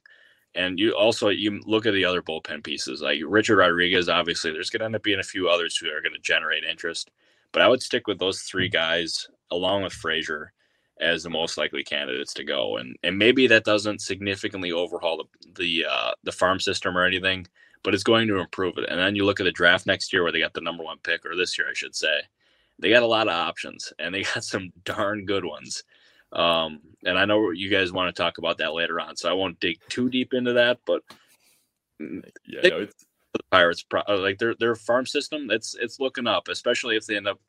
and 0.55 0.79
you 0.79 0.93
also 0.93 1.31
you 1.31 1.61
look 1.67 1.87
at 1.87 1.95
the 1.95 2.05
other 2.07 2.23
bullpen 2.23 2.65
pieces 2.65 3.03
like 3.03 3.21
Richard 3.27 3.59
Rodriguez. 3.59 4.09
Obviously, 4.11 4.53
there's 4.53 4.71
going 4.71 4.81
to 4.81 4.87
end 4.87 4.97
up 4.97 5.05
being 5.05 5.21
a 5.21 5.25
few 5.25 5.49
others 5.49 5.77
who 5.79 5.89
are 5.89 6.03
going 6.03 6.15
to 6.15 6.21
generate 6.21 6.65
interest, 6.65 7.11
but 7.53 7.63
I 7.63 7.69
would 7.69 7.83
stick 7.83 8.07
with 8.07 8.19
those 8.19 8.43
three 8.43 8.69
guys 8.69 9.29
along 9.51 9.83
with 9.83 9.93
Frazier 9.93 10.53
as 11.01 11.23
the 11.23 11.31
most 11.31 11.59
likely 11.59 11.83
candidates 11.83 12.33
to 12.35 12.45
go. 12.45 12.77
And 12.77 12.97
and 13.03 13.19
maybe 13.19 13.47
that 13.49 13.65
doesn't 13.65 14.01
significantly 14.01 14.73
overhaul 14.73 15.19
the 15.19 15.53
the 15.55 15.87
uh, 15.91 16.13
the 16.25 16.33
farm 16.33 16.61
system 16.61 16.97
or 16.97 17.05
anything, 17.05 17.47
but 17.83 17.95
it's 17.95 18.05
going 18.05 18.29
to 18.29 18.39
improve 18.39 18.79
it. 18.79 18.89
And 18.89 18.99
then 18.99 19.17
you 19.17 19.25
look 19.25 19.41
at 19.41 19.45
the 19.45 19.53
draft 19.53 19.87
next 19.87 20.13
year 20.13 20.23
where 20.23 20.33
they 20.33 20.41
got 20.41 20.55
the 20.55 20.61
number 20.61 20.85
one 20.85 20.99
pick, 21.03 21.27
or 21.27 21.37
this 21.37 21.59
year 21.59 21.69
I 21.69 21.75
should 21.75 21.95
say, 21.95 22.21
they 22.79 22.91
got 22.91 23.03
a 23.03 23.07
lot 23.07 23.29
of 23.29 23.35
options 23.35 23.93
and 23.99 24.15
they 24.15 24.23
got 24.35 24.45
some 24.45 24.73
darn 24.85 25.27
good 25.27 25.45
ones. 25.45 25.85
Um, 26.33 26.81
and 27.05 27.19
I 27.19 27.27
know 27.27 27.51
you 27.51 27.69
guys 27.69 27.93
want 27.93 28.15
to 28.15 28.23
talk 28.23 28.39
about 28.39 28.59
that 28.59 28.73
later 28.73 28.99
on, 28.99 29.17
so 29.17 29.29
I 29.29 29.35
won't 29.35 29.61
dig 29.61 29.79
too 29.91 30.09
deep 30.09 30.33
into 30.33 30.55
that. 30.55 30.79
But 30.87 31.03
yeah, 32.01 32.61
they, 32.63 32.71
no, 32.71 32.79
it's 32.81 33.05
the 33.33 33.41
Pirates 33.51 33.85
uh, 33.95 34.19
like 34.19 34.39
their 34.39 34.55
their 34.55 34.75
farm 34.75 35.07
system. 35.07 35.51
It's 35.51 35.75
it's 35.75 36.01
looking 36.01 36.27
up, 36.27 36.49
especially 36.49 36.97
if 36.97 37.07
they 37.07 37.17
end 37.17 37.29
up 37.29 37.41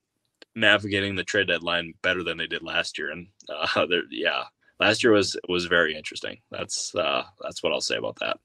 navigating 0.56 1.16
the 1.16 1.24
trade 1.24 1.48
deadline 1.48 1.94
better 2.02 2.24
than 2.24 2.38
they 2.38 2.48
did 2.48 2.64
last 2.64 2.98
year. 2.98 3.12
And 3.12 3.28
uh, 3.50 3.86
yeah, 4.10 4.44
last 4.80 5.04
year 5.04 5.14
was 5.14 5.38
was 5.48 5.66
very 5.66 5.96
interesting. 5.96 6.38
That's 6.52 6.94
uh, 6.96 7.24
that's 7.42 7.64
what 7.64 7.74
I'll 7.74 7.82
say 7.82 7.98
about 7.98 8.18
that. 8.20 8.38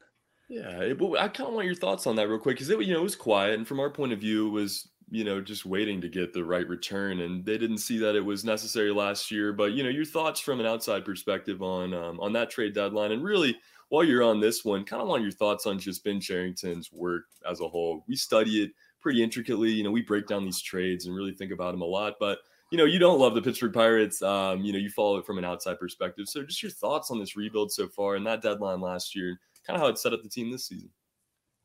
Yeah, 0.48 0.94
but 0.98 1.18
I 1.18 1.28
kind 1.28 1.48
of 1.48 1.54
want 1.54 1.66
your 1.66 1.74
thoughts 1.74 2.06
on 2.06 2.16
that 2.16 2.28
real 2.28 2.38
quick 2.38 2.56
because 2.56 2.70
it 2.70 2.80
you 2.80 2.94
know 2.94 3.00
it 3.00 3.04
was 3.04 3.16
quiet, 3.16 3.54
and 3.54 3.68
from 3.68 3.80
our 3.80 3.90
point 3.90 4.12
of 4.12 4.20
view, 4.20 4.48
it 4.48 4.52
was 4.52 4.88
you 5.10 5.24
know 5.24 5.40
just 5.40 5.66
waiting 5.66 6.00
to 6.00 6.08
get 6.08 6.32
the 6.32 6.44
right 6.44 6.66
return, 6.66 7.20
and 7.20 7.44
they 7.44 7.58
didn't 7.58 7.78
see 7.78 7.98
that 7.98 8.16
it 8.16 8.24
was 8.24 8.44
necessary 8.44 8.90
last 8.90 9.30
year. 9.30 9.52
But 9.52 9.72
you 9.72 9.82
know 9.82 9.90
your 9.90 10.06
thoughts 10.06 10.40
from 10.40 10.60
an 10.60 10.66
outside 10.66 11.04
perspective 11.04 11.62
on 11.62 11.92
um, 11.92 12.18
on 12.20 12.32
that 12.32 12.50
trade 12.50 12.74
deadline, 12.74 13.12
and 13.12 13.22
really 13.22 13.58
while 13.88 14.04
you're 14.04 14.22
on 14.22 14.40
this 14.40 14.64
one, 14.64 14.84
kind 14.84 15.02
of 15.02 15.08
want 15.08 15.22
your 15.22 15.32
thoughts 15.32 15.66
on 15.66 15.78
just 15.78 16.04
Ben 16.04 16.20
Cherington's 16.20 16.92
work 16.92 17.24
as 17.48 17.60
a 17.60 17.68
whole. 17.68 18.04
We 18.06 18.16
study 18.16 18.62
it 18.62 18.72
pretty 19.00 19.22
intricately. 19.22 19.70
You 19.70 19.84
know, 19.84 19.90
we 19.90 20.02
break 20.02 20.26
down 20.26 20.44
these 20.44 20.60
trades 20.60 21.06
and 21.06 21.14
really 21.14 21.32
think 21.32 21.52
about 21.52 21.72
them 21.72 21.82
a 21.82 21.86
lot. 21.86 22.14
But 22.20 22.38
you 22.70 22.76
know, 22.76 22.84
you 22.84 22.98
don't 22.98 23.18
love 23.18 23.34
the 23.34 23.40
Pittsburgh 23.42 23.72
Pirates. 23.72 24.20
Um, 24.20 24.62
you 24.62 24.72
know, 24.72 24.78
you 24.78 24.90
follow 24.90 25.16
it 25.16 25.24
from 25.24 25.38
an 25.38 25.44
outside 25.44 25.78
perspective. 25.78 26.28
So, 26.28 26.42
just 26.42 26.62
your 26.62 26.72
thoughts 26.72 27.10
on 27.10 27.18
this 27.18 27.36
rebuild 27.36 27.72
so 27.72 27.88
far 27.88 28.16
and 28.16 28.26
that 28.26 28.42
deadline 28.42 28.80
last 28.80 29.16
year, 29.16 29.40
kind 29.66 29.76
of 29.76 29.82
how 29.82 29.88
it 29.88 29.98
set 29.98 30.12
up 30.12 30.22
the 30.22 30.28
team 30.28 30.50
this 30.50 30.66
season. 30.66 30.90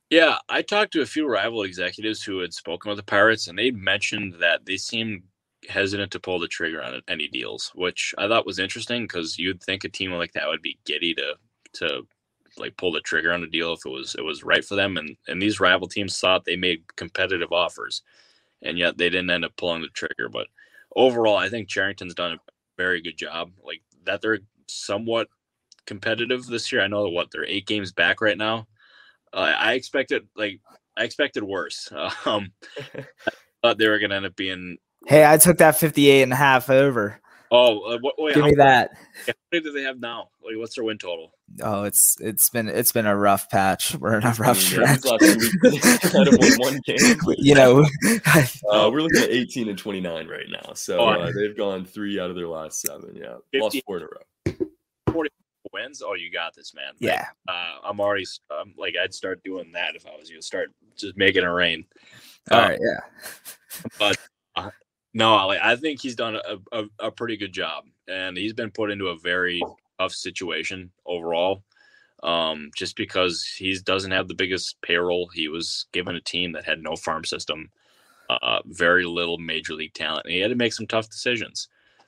Yeah, 0.10 0.38
I 0.48 0.62
talked 0.62 0.94
to 0.94 1.02
a 1.02 1.06
few 1.08 1.28
rival 1.28 1.64
executives 1.64 2.24
who 2.24 2.40
had 2.40 2.54
spoken 2.54 2.90
with 2.90 2.98
the 2.98 3.04
Pirates, 3.04 3.48
and 3.48 3.58
they 3.58 3.72
mentioned 3.72 4.36
that 4.40 4.66
they 4.66 4.78
seemed 4.78 5.24
hesitant 5.68 6.12
to 6.12 6.20
pull 6.20 6.40
the 6.40 6.48
trigger 6.48 6.84
on 6.84 7.02
any 7.08 7.28
deals, 7.28 7.72
which 7.76 8.14
I 8.18 8.28
thought 8.28 8.46
was 8.46 8.60
interesting 8.60 9.04
because 9.04 9.38
you'd 9.38 9.64
think 9.64 9.84
a 9.84 9.90
team 9.90 10.12
like 10.12 10.34
that 10.34 10.48
would 10.48 10.62
be 10.62 10.80
giddy 10.86 11.14
to 11.16 11.36
to 11.74 12.08
like 12.58 12.78
pull 12.78 12.92
the 12.92 13.02
trigger 13.02 13.34
on 13.34 13.44
a 13.44 13.48
deal 13.48 13.74
if 13.74 13.86
it 13.86 13.90
was 13.90 14.16
it 14.16 14.24
was 14.24 14.44
right 14.44 14.64
for 14.64 14.76
them. 14.76 14.98
And 14.98 15.16
and 15.28 15.42
these 15.42 15.60
rival 15.60 15.88
teams 15.88 16.20
thought 16.20 16.46
they 16.46 16.56
made 16.56 16.84
competitive 16.96 17.52
offers, 17.52 18.02
and 18.62 18.78
yet 18.78 18.98
they 18.98 19.10
didn't 19.10 19.32
end 19.32 19.46
up 19.46 19.56
pulling 19.58 19.82
the 19.82 19.88
trigger. 19.90 20.30
But 20.30 20.48
overall, 20.96 21.38
I 21.38 21.50
think 21.50 21.68
Cherington's 21.68 22.16
done 22.16 22.34
a 22.34 22.40
very 22.78 23.02
good 23.02 23.18
job. 23.18 23.52
Like 23.64 23.82
that, 24.06 24.22
they're 24.22 24.40
somewhat 24.68 25.28
competitive 25.86 26.46
this 26.46 26.72
year. 26.72 26.82
I 26.82 26.88
know 26.88 27.08
what 27.10 27.32
they're 27.32 27.46
eight 27.46 27.68
games 27.68 27.92
back 27.92 28.22
right 28.22 28.38
now. 28.38 28.68
Uh, 29.34 29.54
I 29.58 29.74
expected 29.74 30.28
like 30.36 30.60
I 30.98 31.04
expected 31.04 31.44
worse. 31.44 31.92
Um, 32.26 32.52
I 32.96 33.68
thought 33.68 33.78
they 33.78 33.88
were 33.88 34.00
going 34.00 34.10
to 34.10 34.18
end 34.18 34.26
up 34.26 34.36
being. 34.36 34.78
Hey, 35.08 35.26
I 35.26 35.38
took 35.38 35.58
that 35.60 35.78
58 35.78 36.24
and 36.24 36.34
a 36.34 36.36
half 36.36 36.70
over. 36.70 37.22
Oh, 37.56 37.82
uh, 37.82 37.98
what, 38.02 38.16
wait, 38.18 38.34
give 38.34 38.46
me 38.46 38.56
that. 38.56 38.98
How 39.28 39.34
many 39.52 39.64
do 39.64 39.72
they 39.72 39.84
have 39.84 40.00
now? 40.00 40.30
Like, 40.44 40.58
what's 40.58 40.74
their 40.74 40.84
win 40.84 40.98
total? 40.98 41.34
Oh, 41.62 41.84
it's 41.84 42.18
it's 42.20 42.50
been 42.50 42.68
it's 42.68 42.92
been 42.92 43.06
a 43.06 43.16
rough 43.16 43.48
patch. 43.52 43.96
We're 43.96 44.18
in 44.18 44.24
a 44.24 44.34
rough 44.40 44.58
stretch. 44.58 45.04
kind 45.04 46.28
of 46.28 46.38
won 46.40 46.52
one 46.58 46.82
game. 46.84 47.16
you 47.38 47.54
know, 47.54 47.86
uh, 48.72 48.90
we're 48.92 49.02
looking 49.02 49.22
at 49.22 49.30
18 49.30 49.70
and 49.70 49.78
29 49.78 50.28
right 50.28 50.48
now. 50.50 50.74
So 50.74 51.00
oh, 51.00 51.10
uh, 51.10 51.32
they've 51.32 51.56
gone 51.56 51.86
three 51.86 52.20
out 52.20 52.32
of 52.32 52.36
their 52.36 52.48
last 52.48 52.82
seven. 52.82 53.16
Yeah, 53.16 53.36
50, 53.52 53.60
lost 53.60 53.82
four 53.86 53.98
in 53.98 54.04
a 54.04 54.08
row. 54.08 54.68
40 55.12 55.30
wins. 55.74 56.02
Oh, 56.04 56.16
you 56.16 56.32
got 56.32 56.56
this, 56.56 56.74
man. 56.74 56.94
Yeah. 56.98 57.28
Like, 57.48 57.56
uh, 57.56 57.88
I'm 57.88 58.00
already 58.00 58.26
um, 58.50 58.74
like 58.80 58.96
I'd 59.02 59.14
start 59.14 59.44
doing 59.44 59.72
that 59.74 59.96
if 59.96 60.08
I 60.08 60.18
was 60.18 60.28
you. 60.28 60.42
Start 60.42 60.72
just 60.98 61.18
making 61.18 61.44
it 61.44 61.48
rain. 61.48 61.86
All 62.50 62.62
right. 62.62 62.80
Yeah. 62.82 63.52
But 64.00 64.18
no, 65.14 65.48
like, 65.48 65.60
I 65.62 65.76
think 65.76 66.02
he's 66.02 66.16
done 66.16 66.36
a, 66.36 66.58
a, 66.72 66.86
a 67.00 67.12
pretty 67.12 67.38
good 67.38 67.54
job, 67.54 67.86
and 68.08 68.38
he's 68.38 68.54
been 68.54 68.72
put 68.72 68.92
into 68.92 69.08
a 69.08 69.18
very 69.18 69.62
tough 70.00 70.14
situation 70.14 70.92
overall. 71.06 71.64
Um, 72.24 72.72
just 72.76 72.96
because 72.96 73.44
he 73.44 73.78
doesn't 73.80 74.12
have 74.12 74.30
the 74.30 74.34
biggest 74.34 74.82
payroll, 74.82 75.28
he 75.28 75.50
was 75.50 75.88
given 75.92 76.16
a 76.16 76.22
team 76.22 76.54
that 76.54 76.64
had 76.64 76.82
no 76.82 76.96
farm 76.96 77.26
system, 77.26 77.70
uh, 78.30 78.62
very 78.66 79.04
little 79.04 79.38
major 79.38 79.74
league 79.74 79.94
talent, 79.94 80.26
and 80.26 80.34
he 80.34 80.40
had 80.40 80.50
to 80.50 80.56
make 80.56 80.72
some 80.74 80.88
tough 80.88 81.10
decisions. 81.10 81.68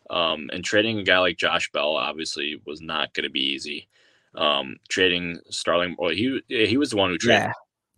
Um, 0.10 0.50
and 0.54 0.64
trading 0.64 1.00
a 1.00 1.04
guy 1.04 1.20
like 1.20 1.38
Josh 1.38 1.70
Bell 1.72 1.98
obviously 1.98 2.62
was 2.66 2.80
not 2.80 3.14
going 3.14 3.24
to 3.26 3.30
be 3.30 3.42
easy. 3.42 3.88
Um, 4.36 4.78
trading 4.88 5.40
Starling, 5.50 5.96
well, 5.98 6.12
he 6.12 6.42
he 6.48 6.78
was 6.78 6.92
the 6.92 6.98
one 6.98 7.10
who 7.10 7.18
traded. 7.18 7.52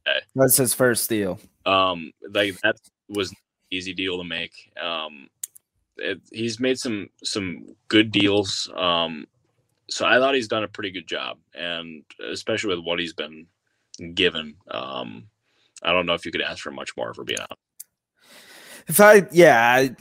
Yeah, 0.05 0.13
that's 0.35 0.57
his 0.57 0.73
first 0.73 1.09
deal. 1.09 1.39
Um, 1.65 2.13
like 2.31 2.59
that 2.61 2.77
was 3.09 3.33
easy 3.71 3.93
deal 3.93 4.17
to 4.17 4.23
make. 4.23 4.71
Um, 4.81 5.29
it, 5.97 6.21
he's 6.31 6.59
made 6.59 6.79
some 6.79 7.09
some 7.23 7.75
good 7.87 8.11
deals. 8.11 8.69
Um, 8.75 9.27
so 9.89 10.05
I 10.05 10.17
thought 10.19 10.35
he's 10.35 10.47
done 10.47 10.63
a 10.63 10.67
pretty 10.67 10.91
good 10.91 11.07
job, 11.07 11.37
and 11.53 12.03
especially 12.31 12.75
with 12.75 12.85
what 12.85 12.99
he's 12.99 13.13
been 13.13 13.47
given. 14.13 14.55
Um, 14.69 15.27
I 15.83 15.93
don't 15.93 16.05
know 16.05 16.13
if 16.13 16.25
you 16.25 16.31
could 16.31 16.41
ask 16.41 16.59
for 16.59 16.71
much 16.71 16.95
more 16.97 17.13
for 17.13 17.23
being 17.23 17.39
out. 17.39 17.57
If 18.87 18.99
I, 18.99 19.27
yeah, 19.31 19.61
I, 19.61 19.95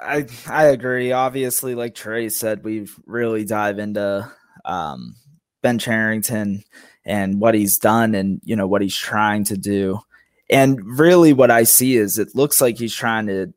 I, 0.00 0.26
I 0.48 0.64
agree. 0.66 1.12
Obviously, 1.12 1.74
like 1.74 1.94
Trey 1.94 2.28
said, 2.28 2.64
we've 2.64 2.94
really 3.06 3.44
dive 3.44 3.78
into 3.78 4.30
um, 4.64 5.16
Ben 5.62 5.78
Cherington 5.78 6.64
and 7.04 7.40
what 7.40 7.54
he's 7.54 7.78
done, 7.78 8.14
and 8.14 8.40
you 8.44 8.56
know 8.56 8.66
what 8.66 8.82
he's 8.82 8.96
trying 8.96 9.44
to 9.44 9.56
do. 9.56 10.00
And 10.48 10.98
really, 10.98 11.32
what 11.32 11.50
I 11.50 11.64
see 11.64 11.96
is 11.96 12.18
it 12.18 12.34
looks 12.34 12.60
like 12.60 12.78
he's 12.78 12.94
trying 12.94 13.26
to 13.26 13.52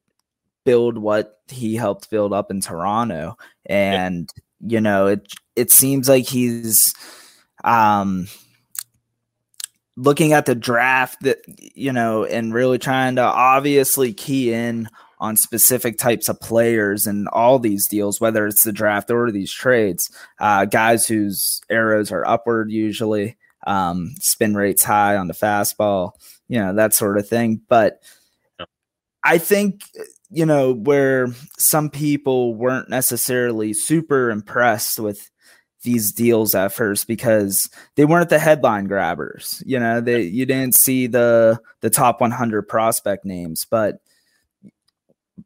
build 0.65 0.97
what 0.97 1.39
he 1.47 1.75
helped 1.75 2.09
build 2.09 2.33
up 2.33 2.51
in 2.51 2.61
Toronto. 2.61 3.37
And, 3.65 4.29
yeah. 4.59 4.73
you 4.75 4.81
know, 4.81 5.07
it 5.07 5.27
it 5.55 5.71
seems 5.71 6.09
like 6.09 6.25
he's 6.25 6.93
um 7.63 8.27
looking 9.99 10.31
at 10.31 10.45
the 10.45 10.55
draft 10.55 11.21
that 11.21 11.39
you 11.75 11.91
know 11.91 12.23
and 12.23 12.53
really 12.53 12.77
trying 12.77 13.17
to 13.17 13.21
obviously 13.21 14.13
key 14.13 14.53
in 14.53 14.87
on 15.19 15.35
specific 15.35 15.97
types 15.97 16.29
of 16.29 16.39
players 16.39 17.05
and 17.05 17.27
all 17.29 17.59
these 17.59 17.85
deals 17.89 18.21
whether 18.21 18.47
it's 18.47 18.63
the 18.63 18.71
draft 18.71 19.11
or 19.11 19.29
these 19.29 19.51
trades 19.51 20.09
uh, 20.39 20.63
guys 20.63 21.05
whose 21.05 21.59
arrows 21.69 22.13
are 22.13 22.25
upward 22.25 22.71
usually 22.71 23.35
um, 23.67 24.13
spin 24.19 24.55
rates 24.55 24.83
high 24.83 25.15
on 25.17 25.27
the 25.27 25.33
fastball 25.33 26.13
you 26.49 26.59
know, 26.59 26.73
that 26.73 26.93
sort 26.93 27.17
of 27.17 27.29
thing. 27.29 27.61
But 27.69 28.01
I 29.23 29.37
think, 29.37 29.83
you 30.29 30.45
know, 30.45 30.73
where 30.73 31.27
some 31.57 31.89
people 31.89 32.55
weren't 32.55 32.89
necessarily 32.89 33.73
super 33.73 34.29
impressed 34.29 34.99
with 34.99 35.29
these 35.83 36.11
deals 36.11 36.55
at 36.55 36.73
first 36.73 37.07
because 37.07 37.69
they 37.95 38.03
weren't 38.03 38.29
the 38.29 38.39
headline 38.39 38.85
grabbers. 38.85 39.63
You 39.65 39.79
know, 39.79 40.01
they 40.01 40.23
you 40.23 40.45
didn't 40.45 40.75
see 40.75 41.07
the 41.07 41.59
the 41.79 41.89
top 41.89 42.19
100 42.19 42.63
prospect 42.63 43.23
names, 43.23 43.65
but 43.69 44.01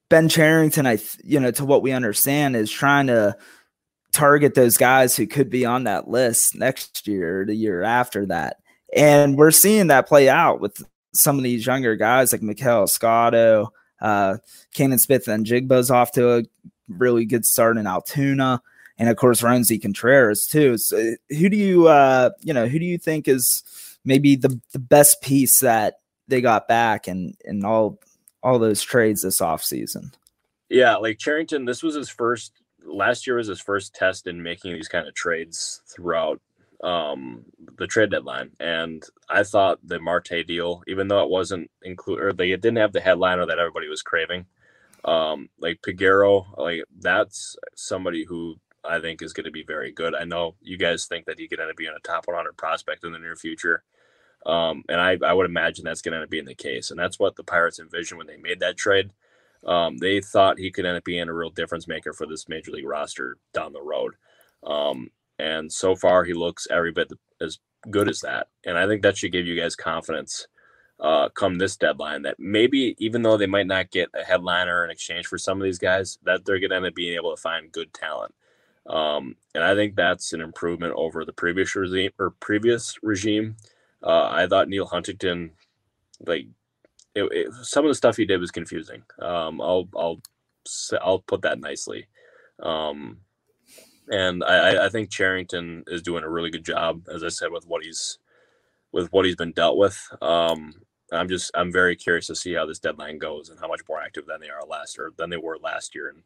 Ben 0.09 0.27
Cherington, 0.27 0.87
I 0.87 0.97
you 1.23 1.39
know, 1.39 1.51
to 1.51 1.65
what 1.65 1.83
we 1.83 1.91
understand, 1.91 2.55
is 2.55 2.71
trying 2.71 3.07
to 3.07 3.35
target 4.13 4.53
those 4.53 4.77
guys 4.77 5.15
who 5.15 5.27
could 5.27 5.49
be 5.49 5.65
on 5.65 5.83
that 5.83 6.07
list 6.07 6.55
next 6.55 7.07
year 7.07 7.45
the 7.45 7.55
year 7.55 7.83
after 7.83 8.25
that. 8.27 8.57
And 8.95 9.37
we're 9.37 9.51
seeing 9.51 9.87
that 9.87 10.07
play 10.07 10.29
out 10.29 10.61
with 10.61 10.81
some 11.13 11.37
of 11.37 11.43
these 11.43 11.65
younger 11.65 11.95
guys 11.95 12.31
like 12.31 12.41
Maikol 12.41 12.85
Escotto, 12.85 13.69
uh, 14.01 14.37
Canaan 14.73 14.99
Smith-Njigba's 14.99 15.91
off 15.91 16.11
to 16.13 16.37
a 16.37 16.43
really 16.87 17.25
good 17.25 17.45
start 17.45 17.77
in 17.77 17.87
Altoona, 17.87 18.61
and 18.97 19.09
of 19.09 19.17
course 19.17 19.41
Roansy 19.41 19.81
Contreras 19.81 20.45
too. 20.45 20.77
So 20.77 21.15
who 21.29 21.49
do 21.49 21.57
you 21.57 21.87
uh, 21.87 22.31
you 22.41 22.53
know 22.53 22.67
who 22.67 22.79
do 22.79 22.85
you 22.85 22.97
think 22.97 23.27
is 23.27 23.63
maybe 24.05 24.35
the 24.35 24.59
the 24.71 24.79
best 24.79 25.21
piece 25.21 25.59
that 25.61 25.95
they 26.27 26.41
got 26.41 26.67
back 26.67 27.07
and, 27.07 27.35
and 27.45 27.65
all 27.65 27.99
all 28.41 28.59
those 28.59 28.81
trades 28.81 29.21
this 29.21 29.41
offseason? 29.41 30.13
Yeah, 30.69 30.95
like 30.95 31.19
Cherington, 31.19 31.65
this 31.65 31.83
was 31.83 31.95
his 31.95 32.09
first 32.09 32.51
last 32.85 33.27
year 33.27 33.37
was 33.37 33.47
his 33.47 33.61
first 33.61 33.93
test 33.95 34.27
in 34.27 34.43
making 34.43 34.73
these 34.73 34.87
kind 34.87 35.07
of 35.07 35.13
trades 35.13 35.81
throughout 35.87 36.41
um, 36.83 37.45
the 37.77 37.87
trade 37.87 38.11
deadline. 38.11 38.51
And 38.59 39.03
I 39.29 39.43
thought 39.43 39.79
the 39.83 39.99
Marte 39.99 40.45
deal, 40.45 40.83
even 40.87 41.07
though 41.07 41.23
it 41.23 41.29
wasn't 41.29 41.71
included, 41.81 42.23
or 42.23 42.33
they 42.33 42.49
didn't 42.49 42.75
have 42.77 42.93
the 42.93 43.01
headliner 43.01 43.45
that 43.45 43.59
everybody 43.59 43.87
was 43.87 44.01
craving, 44.01 44.45
um, 45.05 45.49
like 45.59 45.81
Peguero, 45.81 46.57
like 46.57 46.83
that's 46.99 47.55
somebody 47.75 48.25
who 48.25 48.55
I 48.83 48.99
think 48.99 49.21
is 49.21 49.33
going 49.33 49.45
to 49.45 49.51
be 49.51 49.63
very 49.63 49.91
good. 49.91 50.13
I 50.13 50.25
know 50.25 50.55
you 50.61 50.77
guys 50.77 51.05
think 51.05 51.25
that 51.25 51.39
he 51.39 51.47
could 51.47 51.59
end 51.59 51.69
up 51.69 51.77
being 51.77 51.93
a 51.95 51.99
top 52.01 52.27
100 52.27 52.57
prospect 52.57 53.03
in 53.05 53.13
the 53.13 53.19
near 53.19 53.35
future. 53.35 53.83
Um, 54.45 54.83
and 54.89 54.99
I, 54.99 55.17
I 55.25 55.31
would 55.31 55.45
imagine 55.45 55.85
that's 55.85 56.01
going 56.01 56.11
to 56.11 56.17
end 56.17 56.25
up 56.25 56.29
being 56.29 56.45
the 56.45 56.53
case. 56.53 56.91
And 56.91 56.99
that's 56.99 57.17
what 57.17 57.37
the 57.37 57.45
Pirates 57.45 57.79
envisioned 57.79 58.17
when 58.17 58.27
they 58.27 58.35
made 58.35 58.59
that 58.59 58.75
trade. 58.75 59.11
Um, 59.65 59.97
they 59.97 60.19
thought 60.19 60.59
he 60.59 60.71
could 60.71 60.85
end 60.85 60.97
up 60.97 61.03
being 61.03 61.27
a 61.29 61.33
real 61.33 61.49
difference 61.49 61.87
maker 61.87 62.13
for 62.13 62.25
this 62.25 62.49
major 62.49 62.71
league 62.71 62.87
roster 62.87 63.37
down 63.53 63.73
the 63.73 63.81
road. 63.81 64.15
Um, 64.63 65.09
and 65.39 65.71
so 65.71 65.95
far, 65.95 66.23
he 66.23 66.33
looks 66.33 66.67
every 66.69 66.91
bit 66.91 67.11
as 67.41 67.59
good 67.89 68.09
as 68.09 68.21
that. 68.21 68.47
And 68.65 68.77
I 68.77 68.87
think 68.87 69.01
that 69.01 69.17
should 69.17 69.31
give 69.31 69.47
you 69.47 69.59
guys 69.59 69.75
confidence 69.75 70.47
uh, 70.99 71.29
come 71.29 71.55
this 71.55 71.75
deadline 71.75 72.21
that 72.21 72.39
maybe 72.39 72.95
even 72.97 73.21
though 73.21 73.37
they 73.37 73.47
might 73.47 73.67
not 73.67 73.91
get 73.91 74.09
a 74.13 74.23
headliner 74.23 74.85
in 74.85 74.91
exchange 74.91 75.27
for 75.27 75.37
some 75.37 75.59
of 75.59 75.63
these 75.63 75.79
guys, 75.79 76.17
that 76.23 76.45
they're 76.45 76.59
going 76.59 76.69
to 76.69 76.75
end 76.75 76.85
up 76.85 76.95
being 76.95 77.15
able 77.15 77.35
to 77.35 77.41
find 77.41 77.71
good 77.71 77.93
talent. 77.93 78.33
Um, 78.85 79.35
and 79.55 79.63
I 79.63 79.75
think 79.75 79.95
that's 79.95 80.33
an 80.33 80.41
improvement 80.41 80.93
over 80.95 81.25
the 81.25 81.33
previous 81.33 81.75
regime 81.75 82.11
or 82.19 82.31
previous 82.31 82.97
regime. 83.01 83.55
Uh, 84.01 84.29
I 84.29 84.47
thought 84.47 84.67
Neil 84.67 84.85
Huntington, 84.85 85.51
like 86.25 86.47
it, 87.15 87.23
it, 87.31 87.53
some 87.63 87.85
of 87.85 87.89
the 87.89 87.95
stuff 87.95 88.17
he 88.17 88.25
did 88.25 88.39
was 88.39 88.51
confusing. 88.51 89.03
Um, 89.19 89.61
I'll 89.61 89.87
I'll 89.95 90.21
I'll 91.01 91.19
put 91.19 91.41
that 91.43 91.59
nicely. 91.59 92.07
Um, 92.61 93.19
and 94.09 94.43
I, 94.43 94.85
I 94.85 94.89
think 94.89 95.09
Cherington 95.09 95.83
is 95.87 96.01
doing 96.01 96.23
a 96.23 96.29
really 96.29 96.49
good 96.49 96.65
job, 96.65 97.07
as 97.13 97.23
I 97.23 97.29
said, 97.29 97.51
with 97.51 97.65
what 97.65 97.83
he's 97.83 98.19
with 98.91 99.11
what 99.11 99.25
he's 99.25 99.35
been 99.35 99.51
dealt 99.51 99.77
with. 99.77 100.09
Um, 100.21 100.75
I'm 101.11 101.27
just 101.27 101.51
I'm 101.55 101.71
very 101.71 101.95
curious 101.95 102.27
to 102.27 102.35
see 102.35 102.53
how 102.53 102.65
this 102.65 102.79
deadline 102.79 103.17
goes 103.17 103.49
and 103.49 103.59
how 103.59 103.67
much 103.67 103.81
more 103.87 104.01
active 104.01 104.25
than 104.25 104.41
they 104.41 104.49
are 104.49 104.65
last 104.65 104.97
or 104.99 105.13
than 105.17 105.29
they 105.29 105.37
were 105.37 105.57
last 105.57 105.95
year. 105.95 106.09
And 106.09 106.23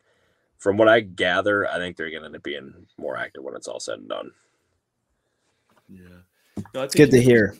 from 0.58 0.78
what 0.78 0.88
I 0.88 1.02
gather, 1.02 1.68
I 1.68 1.78
think 1.78 1.98
they're 1.98 2.10
going 2.10 2.22
to 2.22 2.28
end 2.28 2.36
up 2.36 2.44
being 2.44 2.88
more 2.98 3.18
active 3.18 3.44
when 3.44 3.56
it's 3.56 3.68
all 3.68 3.80
said 3.80 4.00
and 4.00 4.10
done. 4.10 4.32
Yeah, 5.90 6.22
no, 6.74 6.84
it's 6.84 6.96
good 6.96 7.12
to 7.12 7.22
hear. 7.22 7.56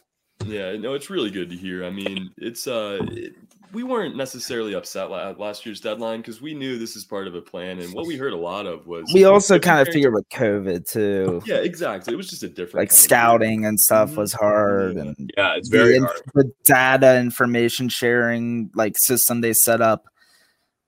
Yeah, 0.58 0.76
no, 0.78 0.94
it's 0.94 1.10
really 1.10 1.30
good 1.30 1.50
to 1.50 1.56
hear. 1.56 1.84
I 1.84 1.90
mean, 1.90 2.32
it's 2.38 2.68
uh, 2.68 3.00
it, 3.12 3.36
we 3.74 3.84
weren't 3.84 4.16
necessarily 4.16 4.74
upset 4.76 5.10
last 5.10 5.66
year's 5.66 5.82
deadline 5.82 6.22
because 6.22 6.42
we 6.42 6.54
knew 6.54 6.78
this 6.78 6.96
is 6.96 7.04
part 7.04 7.28
of 7.28 7.36
a 7.36 7.42
plan, 7.42 7.80
and 7.80 7.94
what 7.94 8.06
we 8.06 8.16
heard 8.16 8.34
a 8.34 8.38
lot 8.38 8.66
of 8.66 8.88
was 8.88 9.12
we 9.14 9.26
also 9.26 9.60
kind 9.60 9.86
of 9.86 9.94
figured 9.94 10.14
with 10.14 10.28
COVID 10.30 10.90
too. 10.90 11.42
Yeah, 11.48 11.58
exactly. 11.58 12.14
It 12.14 12.18
was 12.18 12.30
just 12.30 12.44
a 12.44 12.50
different 12.50 12.84
like 12.84 12.92
scouting 12.92 13.66
and 13.66 13.80
stuff 13.80 14.16
was 14.16 14.34
mm-hmm. 14.34 14.44
hard, 14.44 14.96
yeah. 14.96 15.02
and 15.02 15.34
yeah, 15.38 15.56
it's 15.56 15.70
very 15.70 16.00
the, 16.00 16.06
hard. 16.06 16.22
The 16.34 16.52
data 16.64 17.20
information 17.20 17.90
sharing 17.90 18.72
like 18.74 18.98
system 18.98 19.42
they 19.42 19.54
set 19.54 19.82
up. 19.82 20.06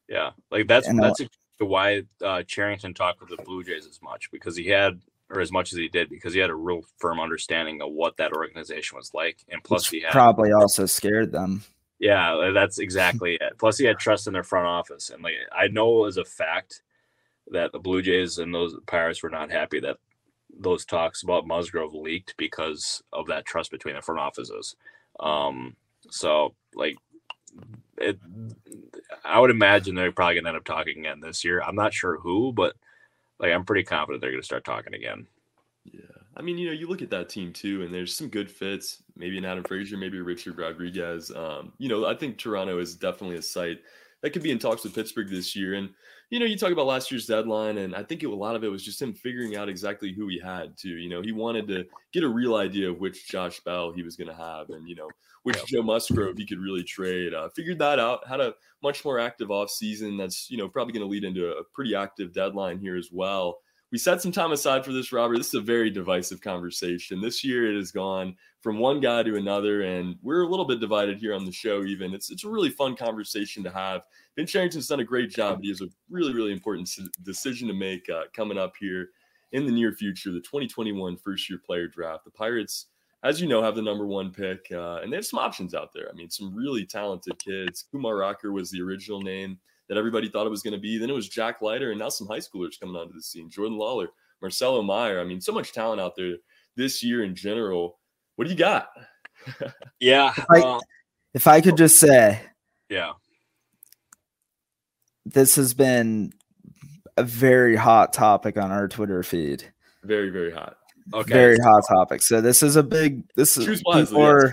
Yeah, 0.08 0.32
like 0.52 0.68
that's 0.68 0.88
and 0.88 1.02
that's 1.02 1.22
why 1.60 2.04
uh, 2.24 2.44
Cherington 2.44 2.94
talked 2.94 3.20
with 3.20 3.30
the 3.30 3.44
Blue 3.44 3.64
Jays 3.64 3.86
as 3.86 4.02
much 4.02 4.32
because 4.32 4.56
he 4.56 4.68
had 4.68 5.02
or 5.30 5.42
as 5.42 5.52
much 5.52 5.72
as 5.72 5.78
he 5.78 5.88
did 5.88 6.10
because 6.10 6.34
he 6.34 6.40
had 6.40 6.50
a 6.50 6.56
real 6.56 6.82
firm 6.98 7.20
understanding 7.20 7.82
of 7.82 7.92
what 7.92 8.18
that 8.18 8.34
organization 8.34 8.98
was 8.98 9.14
like, 9.14 9.38
and 9.50 9.64
plus 9.64 9.92
Which 9.92 10.00
he 10.00 10.04
had 10.04 10.12
probably 10.12 10.52
also 10.52 10.86
scared 10.86 11.32
them. 11.32 11.64
Yeah, 12.00 12.52
that's 12.54 12.80
exactly 12.80 13.38
it. 13.40 13.58
Plus, 13.58 13.78
he 13.78 13.86
had 13.86 14.00
trust 14.00 14.28
in 14.28 14.34
their 14.34 14.44
front 14.44 14.68
office, 14.68 15.10
and 15.10 15.24
like 15.24 15.36
I 15.52 15.68
know 15.68 16.06
as 16.06 16.18
a 16.18 16.26
fact 16.26 16.82
that 17.52 17.72
the 17.72 17.80
Blue 17.80 18.02
Jays 18.02 18.38
and 18.38 18.54
those 18.54 18.76
Pirates 18.88 19.24
were 19.24 19.30
not 19.30 19.52
happy 19.52 19.80
that 19.80 19.98
those 20.58 20.86
talks 20.86 21.24
about 21.24 21.48
Musgrove 21.48 21.94
leaked 21.94 22.36
because 22.38 23.04
of 23.14 23.28
that 23.28 23.46
trust 23.46 23.72
between 23.72 23.96
the 23.96 24.02
front 24.02 24.20
offices. 24.20 24.76
Um, 25.20 25.76
so 26.10 26.56
like 26.74 26.96
it, 27.98 28.20
I 29.24 29.40
would 29.40 29.52
imagine 29.52 29.96
they're 29.96 30.12
probably 30.12 30.36
gonna 30.36 30.50
end 30.50 30.58
up 30.58 30.66
talking 30.66 31.00
again 31.00 31.20
this 31.20 31.44
year. 31.44 31.62
I'm 31.62 31.76
not 31.76 31.94
sure 31.94 32.20
who, 32.20 32.54
but 32.54 32.76
like 33.40 33.52
I'm 33.52 33.66
pretty 33.66 33.84
confident 33.84 34.22
they're 34.22 34.32
going 34.32 34.42
to 34.42 34.46
start 34.46 34.66
talking 34.66 34.94
again. 34.94 35.28
Yeah, 35.86 36.02
I 36.36 36.42
mean, 36.42 36.58
you 36.58 36.68
know, 36.68 36.74
you 36.74 36.88
look 36.88 37.02
at 37.02 37.10
that 37.12 37.30
team 37.30 37.54
too, 37.54 37.84
and 37.84 37.94
there's 37.94 38.16
some 38.16 38.28
good 38.28 38.52
fits. 38.52 39.04
Maybe 39.16 39.38
an 39.38 39.46
Adam 39.46 39.64
Frazier, 39.64 39.98
maybe 39.98 40.20
Richard 40.20 40.58
Rodriguez. 40.58 41.32
Um, 41.36 41.74
you 41.78 41.90
know, 41.90 42.06
I 42.06 42.16
think 42.16 42.38
Toronto 42.38 42.80
is 42.80 42.96
definitely 42.96 43.38
a 43.38 43.42
site 43.42 43.80
that 44.22 44.32
could 44.32 44.44
be 44.44 44.52
in 44.52 44.60
talks 44.60 44.84
with 44.84 44.96
Pittsburgh 44.96 45.30
this 45.30 45.56
year. 45.56 45.76
And 45.76 45.90
you 46.30 46.40
know, 46.40 46.46
you 46.46 46.58
talk 46.58 46.72
about 46.72 46.86
last 46.86 47.12
year's 47.12 47.26
deadline, 47.26 47.80
and 47.80 47.96
I 47.96 48.04
think 48.04 48.22
it, 48.22 48.28
a 48.28 48.36
lot 48.36 48.56
of 48.56 48.64
it 48.64 48.68
was 48.68 48.84
just 48.84 49.02
him 49.02 49.14
figuring 49.14 49.56
out 49.56 49.68
exactly 49.68 50.14
who 50.14 50.28
he 50.28 50.40
had 50.40 50.78
to. 50.78 50.90
You 50.90 51.10
know, 51.10 51.22
he 51.22 51.32
wanted 51.32 51.68
to 51.70 51.86
get 52.14 52.24
a 52.24 52.30
real 52.30 52.56
idea 52.56 52.90
of 52.90 53.00
which 53.00 53.28
Josh 53.28 53.60
Bell 53.62 53.92
he 53.92 54.04
was 54.04 54.16
going 54.16 54.28
to 54.28 54.36
have, 54.36 54.70
and 54.70 54.88
you 54.88 54.96
know, 54.96 55.10
which 55.44 55.64
Joe 55.66 55.82
Musgrove 55.82 56.38
he 56.38 56.46
could 56.46 56.60
really 56.60 56.84
trade. 56.84 57.34
Uh, 57.34 57.50
figured 57.56 57.80
that 57.80 58.00
out. 58.00 58.28
Had 58.28 58.42
a 58.42 58.54
much 58.84 59.04
more 59.04 59.20
active 59.20 59.50
offseason. 59.50 60.18
That's 60.18 60.52
you 60.52 60.58
know 60.58 60.70
probably 60.70 60.94
going 60.94 61.06
to 61.06 61.12
lead 61.12 61.24
into 61.24 61.52
a 61.52 61.64
pretty 61.74 61.96
active 61.96 62.32
deadline 62.32 62.80
here 62.80 62.96
as 62.96 63.10
well 63.12 63.60
we 63.92 63.98
set 63.98 64.22
some 64.22 64.32
time 64.32 64.52
aside 64.52 64.86
for 64.86 64.94
this, 64.94 65.12
Robert. 65.12 65.38
This 65.38 65.48
is 65.48 65.56
a 65.56 65.62
very 65.62 65.90
divisive 65.90 66.42
conversation. 66.42 67.22
This 67.22 67.44
year 67.44 67.72
it 67.72 67.76
has 67.76 67.92
gone 67.92 68.36
from 68.62 68.78
one 68.78 69.00
guy 69.00 69.24
to 69.24 69.36
another, 69.36 69.82
and 69.82 70.16
we're 70.22 70.44
a 70.44 70.48
little 70.48 70.66
bit 70.66 70.80
divided 70.80 71.18
here 71.18 71.34
on 71.34 71.46
the 71.46 71.52
show, 71.52 71.84
even. 71.84 72.14
It's 72.14 72.30
it's 72.30 72.44
a 72.44 72.50
really 72.50 72.70
fun 72.70 72.96
conversation 72.96 73.64
to 73.64 73.72
have. 73.72 74.04
Ben 74.36 74.46
Cherington's 74.46 74.88
done 74.88 75.00
a 75.00 75.06
great 75.06 75.32
job, 75.32 75.58
but 75.58 75.64
he 75.64 75.70
has 75.70 75.82
a 75.82 75.88
really, 76.10 76.34
really 76.34 76.52
important 76.52 76.90
decision 77.24 77.68
to 77.68 77.74
make 77.74 78.08
uh, 78.10 78.24
coming 78.34 78.60
up 78.60 78.74
here 78.80 79.10
in 79.54 79.66
the 79.66 79.72
near 79.72 79.92
future, 79.92 80.32
the 80.32 80.40
2021 80.40 81.18
first 81.18 81.50
year 81.50 81.60
player 81.66 81.88
draft. 81.88 82.26
The 82.26 82.32
Pirates, 82.32 82.88
as 83.24 83.42
you 83.42 83.48
know, 83.48 83.64
have 83.64 83.76
the 83.76 83.82
number 83.82 84.06
one 84.06 84.32
pick, 84.32 84.68
uh, 84.72 84.98
and 84.98 85.12
they 85.12 85.18
have 85.18 85.26
some 85.26 85.40
options 85.40 85.74
out 85.74 85.90
there. 85.96 86.10
I 86.10 86.14
mean, 86.14 86.30
some 86.30 86.54
really 86.56 86.86
talented 86.86 87.40
kids. 87.44 87.86
Kumar 87.92 88.18
Rocker 88.18 88.52
was 88.52 88.70
the 88.70 88.82
original 88.82 89.22
name 89.22 89.58
that 89.90 89.98
everybody 89.98 90.30
thought 90.30 90.46
it 90.46 90.52
was 90.52 90.62
going 90.62 90.74
to 90.74 90.80
be. 90.80 90.98
Then 90.98 91.10
it 91.10 91.14
was 91.14 91.28
Jack 91.28 91.62
Leiter, 91.62 91.92
and 91.92 92.00
now 92.00 92.10
some 92.10 92.28
high 92.28 92.40
schoolers 92.40 92.80
coming 92.80 92.96
onto 92.96 93.14
the 93.14 93.22
scene. 93.22 93.50
Jordan 93.50 93.78
Lawler, 93.78 94.10
Marcelo 94.42 94.82
Meyer. 94.82 95.20
I 95.20 95.24
mean, 95.24 95.42
so 95.42 95.52
much 95.52 95.74
talent 95.74 96.00
out 96.00 96.16
there 96.16 96.36
this 96.76 97.04
year 97.04 97.24
in 97.24 97.36
general. 97.36 98.00
What 98.36 98.46
do 98.46 98.52
you 98.52 98.58
got? 98.58 98.90
yeah. 100.00 100.32
If 100.38 100.46
I, 100.50 100.62
uh, 100.62 100.80
if 101.34 101.48
I 101.48 101.60
could 101.60 101.76
just 101.76 102.00
say, 102.00 102.40
yeah, 102.88 103.14
this 105.26 105.56
has 105.56 105.74
been 105.74 106.32
a 107.18 107.24
very 107.24 107.76
hot 107.76 108.14
topic 108.14 108.58
on 108.58 108.72
our 108.72 108.88
Twitter 108.88 109.24
feed. 109.24 109.74
Very, 110.04 110.30
very 110.30 110.52
hot. 110.52 110.78
Okay. 111.14 111.34
Very 111.34 111.58
hot 111.58 111.84
topic. 111.88 112.22
So 112.22 112.42
this 112.42 112.62
is 112.62 112.76
a 112.76 112.84
big. 112.84 113.24
This 113.36 113.58
is 113.58 113.66
Choose 113.66 113.84
wisely, 113.86 114.20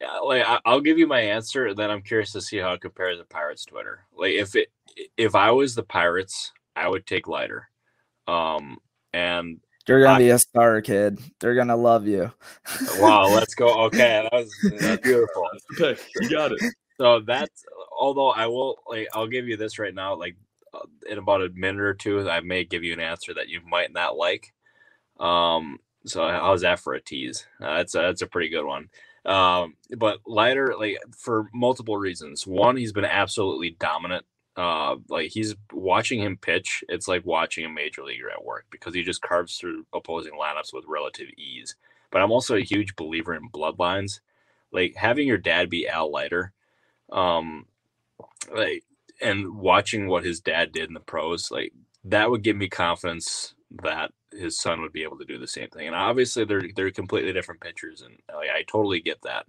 yeah, 0.00 0.18
like 0.24 0.44
I'll 0.64 0.80
give 0.80 0.98
you 0.98 1.06
my 1.06 1.20
answer. 1.20 1.66
and 1.66 1.76
Then 1.76 1.90
I'm 1.90 2.02
curious 2.02 2.32
to 2.32 2.40
see 2.40 2.58
how 2.58 2.72
it 2.72 2.80
compares 2.80 3.18
to 3.18 3.24
Pirates 3.24 3.64
Twitter. 3.64 4.04
Like 4.16 4.32
if 4.32 4.54
it 4.54 4.68
if 5.16 5.34
I 5.34 5.50
was 5.50 5.74
the 5.74 5.82
Pirates, 5.82 6.52
I 6.76 6.88
would 6.88 7.06
take 7.06 7.26
Leiter. 7.26 7.68
Um, 8.28 8.78
and 9.12 9.60
you're 9.88 10.02
gonna 10.02 10.16
I, 10.16 10.18
be 10.18 10.30
a 10.30 10.38
star, 10.38 10.80
kid. 10.80 11.18
They're 11.40 11.54
gonna 11.54 11.76
love 11.76 12.06
you. 12.06 12.32
wow, 12.98 13.28
let's 13.28 13.54
go. 13.54 13.66
Okay, 13.86 14.22
that 14.22 14.32
was 14.32 14.50
that's 14.78 15.02
beautiful. 15.02 15.48
Okay, 15.80 16.00
you 16.20 16.30
got 16.30 16.52
it. 16.52 16.60
So 16.98 17.20
that's 17.20 17.64
although 17.98 18.30
I 18.30 18.46
will 18.46 18.78
like 18.88 19.08
I'll 19.12 19.26
give 19.26 19.48
you 19.48 19.56
this 19.56 19.78
right 19.78 19.94
now. 19.94 20.14
Like 20.14 20.36
in 21.08 21.18
about 21.18 21.42
a 21.42 21.50
minute 21.50 21.80
or 21.80 21.94
two, 21.94 22.28
I 22.28 22.40
may 22.40 22.64
give 22.64 22.84
you 22.84 22.92
an 22.92 23.00
answer 23.00 23.34
that 23.34 23.48
you 23.48 23.60
might 23.66 23.92
not 23.92 24.16
like. 24.16 24.52
Um, 25.18 25.78
so 26.04 26.26
how's 26.28 26.62
that 26.62 26.80
for 26.80 26.94
a 26.94 27.00
tease? 27.00 27.46
Uh, 27.60 27.78
that's 27.78 27.94
a, 27.94 27.98
that's 27.98 28.22
a 28.22 28.26
pretty 28.26 28.48
good 28.48 28.64
one. 28.64 28.88
Um, 29.24 29.74
but 29.96 30.20
Leiter, 30.24 30.74
like 30.78 30.98
for 31.18 31.48
multiple 31.52 31.96
reasons. 31.96 32.46
One, 32.46 32.76
he's 32.76 32.92
been 32.92 33.04
absolutely 33.04 33.76
dominant. 33.78 34.24
Uh, 34.56 34.96
like 35.08 35.30
he's 35.30 35.54
watching 35.72 36.20
him 36.20 36.38
pitch. 36.40 36.82
It's 36.88 37.08
like 37.08 37.26
watching 37.26 37.64
a 37.64 37.68
major 37.68 38.04
leaguer 38.04 38.30
at 38.30 38.44
work 38.44 38.66
because 38.70 38.94
he 38.94 39.02
just 39.02 39.20
carves 39.20 39.56
through 39.58 39.84
opposing 39.92 40.32
lineups 40.32 40.72
with 40.72 40.84
relative 40.86 41.28
ease. 41.36 41.76
But 42.10 42.22
I'm 42.22 42.30
also 42.32 42.56
a 42.56 42.60
huge 42.62 42.96
believer 42.96 43.34
in 43.34 43.50
bloodlines. 43.50 44.20
Like 44.72 44.94
having 44.96 45.26
your 45.26 45.38
dad 45.38 45.68
be 45.68 45.88
Al 45.88 46.10
Leiter, 46.10 46.52
um, 47.10 47.66
like 48.54 48.84
and 49.20 49.56
watching 49.56 50.08
what 50.08 50.24
his 50.24 50.40
dad 50.40 50.72
did 50.72 50.88
in 50.88 50.94
the 50.94 51.00
pros, 51.00 51.50
like 51.50 51.72
that 52.04 52.30
would 52.30 52.42
give 52.42 52.56
me 52.56 52.68
confidence 52.68 53.54
that 53.82 54.12
his 54.32 54.58
son 54.58 54.80
would 54.80 54.92
be 54.92 55.02
able 55.02 55.18
to 55.18 55.24
do 55.24 55.38
the 55.38 55.46
same 55.46 55.68
thing. 55.68 55.86
And 55.86 55.96
obviously, 55.96 56.44
they're 56.44 56.62
they're 56.74 56.90
completely 56.90 57.32
different 57.32 57.60
pitchers, 57.60 58.02
and 58.02 58.18
like, 58.34 58.50
I 58.50 58.62
totally 58.62 59.00
get 59.00 59.22
that. 59.22 59.46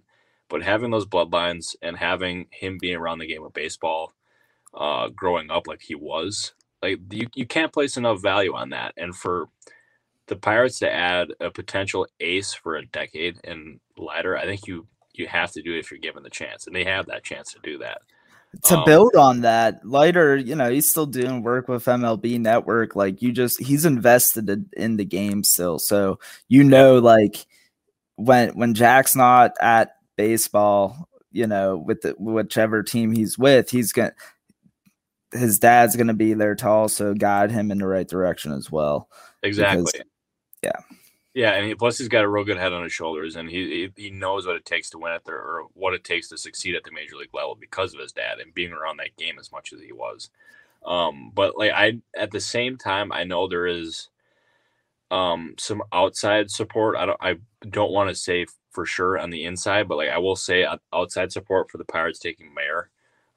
But 0.48 0.62
having 0.62 0.90
those 0.90 1.06
bloodlines 1.06 1.76
and 1.82 1.96
having 1.96 2.46
him 2.50 2.78
being 2.80 2.96
around 2.96 3.18
the 3.18 3.26
game 3.26 3.44
of 3.44 3.52
baseball, 3.52 4.14
uh, 4.74 5.08
growing 5.08 5.50
up 5.50 5.66
like 5.66 5.82
he 5.82 5.94
was, 5.94 6.54
like 6.82 7.00
you 7.10 7.28
you 7.34 7.46
can't 7.46 7.72
place 7.72 7.96
enough 7.96 8.22
value 8.22 8.54
on 8.54 8.70
that. 8.70 8.94
And 8.96 9.14
for 9.14 9.48
the 10.26 10.36
Pirates 10.36 10.78
to 10.80 10.92
add 10.92 11.28
a 11.40 11.50
potential 11.50 12.06
ace 12.20 12.54
for 12.54 12.76
a 12.76 12.86
decade 12.86 13.40
and 13.44 13.80
Leiter, 13.96 14.36
I 14.36 14.44
think 14.46 14.66
you 14.66 14.86
you 15.14 15.26
have 15.26 15.52
to 15.52 15.62
do 15.62 15.74
it 15.74 15.80
if 15.80 15.90
you're 15.90 16.00
given 16.00 16.22
the 16.22 16.30
chance, 16.30 16.66
and 16.66 16.74
they 16.74 16.84
have 16.84 17.06
that 17.06 17.24
chance 17.24 17.52
to 17.52 17.60
do 17.62 17.78
that 17.78 18.02
to 18.64 18.78
um, 18.78 18.84
build 18.84 19.14
on 19.14 19.42
that 19.42 19.84
Leiter 19.84 20.36
you 20.36 20.54
know 20.54 20.70
he's 20.70 20.88
still 20.88 21.06
doing 21.06 21.42
work 21.42 21.68
with 21.68 21.84
mlb 21.84 22.40
network 22.40 22.96
like 22.96 23.20
you 23.20 23.30
just 23.30 23.60
he's 23.60 23.84
invested 23.84 24.66
in 24.74 24.96
the 24.96 25.04
game 25.04 25.44
still 25.44 25.78
so 25.78 26.18
you 26.48 26.64
know 26.64 26.98
like 26.98 27.46
when 28.16 28.50
when 28.50 28.74
jack's 28.74 29.14
not 29.14 29.52
at 29.60 29.96
baseball 30.16 31.08
you 31.30 31.46
know 31.46 31.76
with 31.76 32.00
the, 32.00 32.14
whichever 32.18 32.82
team 32.82 33.12
he's 33.12 33.38
with 33.38 33.70
he's 33.70 33.92
gonna 33.92 34.12
his 35.32 35.58
dad's 35.58 35.96
going 35.96 36.06
to 36.06 36.14
be 36.14 36.34
there 36.34 36.54
to 36.54 36.68
also 36.68 37.14
guide 37.14 37.50
him 37.50 37.70
in 37.70 37.78
the 37.78 37.86
right 37.86 38.08
direction 38.08 38.52
as 38.52 38.70
well. 38.70 39.08
Exactly. 39.42 39.84
Because- 39.84 40.06
yeah. 40.62 40.97
Yeah, 41.34 41.52
and 41.52 41.66
he, 41.66 41.74
plus 41.74 41.98
he's 41.98 42.08
got 42.08 42.24
a 42.24 42.28
real 42.28 42.44
good 42.44 42.56
head 42.58 42.72
on 42.72 42.82
his 42.82 42.92
shoulders, 42.92 43.36
and 43.36 43.48
he 43.48 43.90
he 43.96 44.10
knows 44.10 44.46
what 44.46 44.56
it 44.56 44.64
takes 44.64 44.90
to 44.90 44.98
win 44.98 45.12
at 45.12 45.24
the 45.24 45.32
or 45.32 45.66
what 45.74 45.94
it 45.94 46.02
takes 46.02 46.28
to 46.28 46.38
succeed 46.38 46.74
at 46.74 46.84
the 46.84 46.90
major 46.90 47.16
league 47.16 47.34
level 47.34 47.54
because 47.54 47.94
of 47.94 48.00
his 48.00 48.12
dad 48.12 48.38
and 48.40 48.54
being 48.54 48.72
around 48.72 48.96
that 48.96 49.16
game 49.16 49.38
as 49.38 49.52
much 49.52 49.72
as 49.72 49.80
he 49.80 49.92
was. 49.92 50.30
Um, 50.86 51.32
but 51.34 51.56
like 51.58 51.72
I 51.72 52.00
at 52.16 52.30
the 52.32 52.40
same 52.40 52.76
time, 52.78 53.12
I 53.12 53.24
know 53.24 53.48
there 53.48 53.66
is 53.66 54.08
um 55.10 55.54
some 55.58 55.82
outside 55.92 56.50
support. 56.50 56.96
I 56.96 57.06
don't 57.06 57.18
I 57.20 57.36
don't 57.68 57.92
want 57.92 58.10
to 58.10 58.14
say 58.14 58.46
for 58.70 58.84
sure 58.84 59.18
on 59.18 59.30
the 59.30 59.44
inside, 59.44 59.88
but 59.88 59.96
like 59.96 60.10
I 60.10 60.18
will 60.18 60.36
say 60.36 60.66
outside 60.92 61.32
support 61.32 61.70
for 61.70 61.78
the 61.78 61.84
Pirates 61.84 62.18
taking 62.18 62.52
Meyer. 62.54 62.90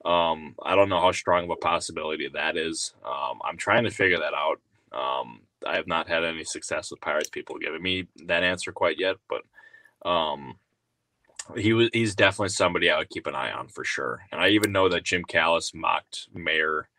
Um, 0.03 0.55
I 0.63 0.75
don't 0.75 0.89
know 0.89 0.99
how 0.99 1.11
strong 1.11 1.43
of 1.45 1.51
a 1.51 1.55
possibility 1.55 2.27
that 2.27 2.57
is. 2.57 2.93
Um, 3.05 3.39
I'm 3.45 3.57
trying 3.57 3.83
to 3.83 3.91
figure 3.91 4.17
that 4.19 4.33
out. 4.33 4.59
Um, 4.91 5.41
I 5.65 5.75
have 5.75 5.87
not 5.87 6.07
had 6.07 6.23
any 6.23 6.43
success 6.43 6.91
with 6.91 7.01
Pirates 7.01 7.29
people 7.29 7.57
giving 7.57 7.81
me 7.81 8.07
that 8.25 8.43
answer 8.43 8.71
quite 8.71 8.99
yet, 8.99 9.17
but 9.29 10.09
um, 10.09 10.57
he 11.55 11.73
was 11.73 11.89
he's 11.93 12.15
definitely 12.15 12.49
somebody 12.49 12.89
I 12.89 12.97
would 12.97 13.09
keep 13.09 13.27
an 13.27 13.35
eye 13.35 13.51
on 13.51 13.67
for 13.67 13.83
sure. 13.83 14.21
And 14.31 14.41
I 14.41 14.49
even 14.49 14.71
know 14.71 14.89
that 14.89 15.03
Jim 15.03 15.23
Callis 15.23 15.73
mocked 15.73 16.27
Meyer 16.33 16.89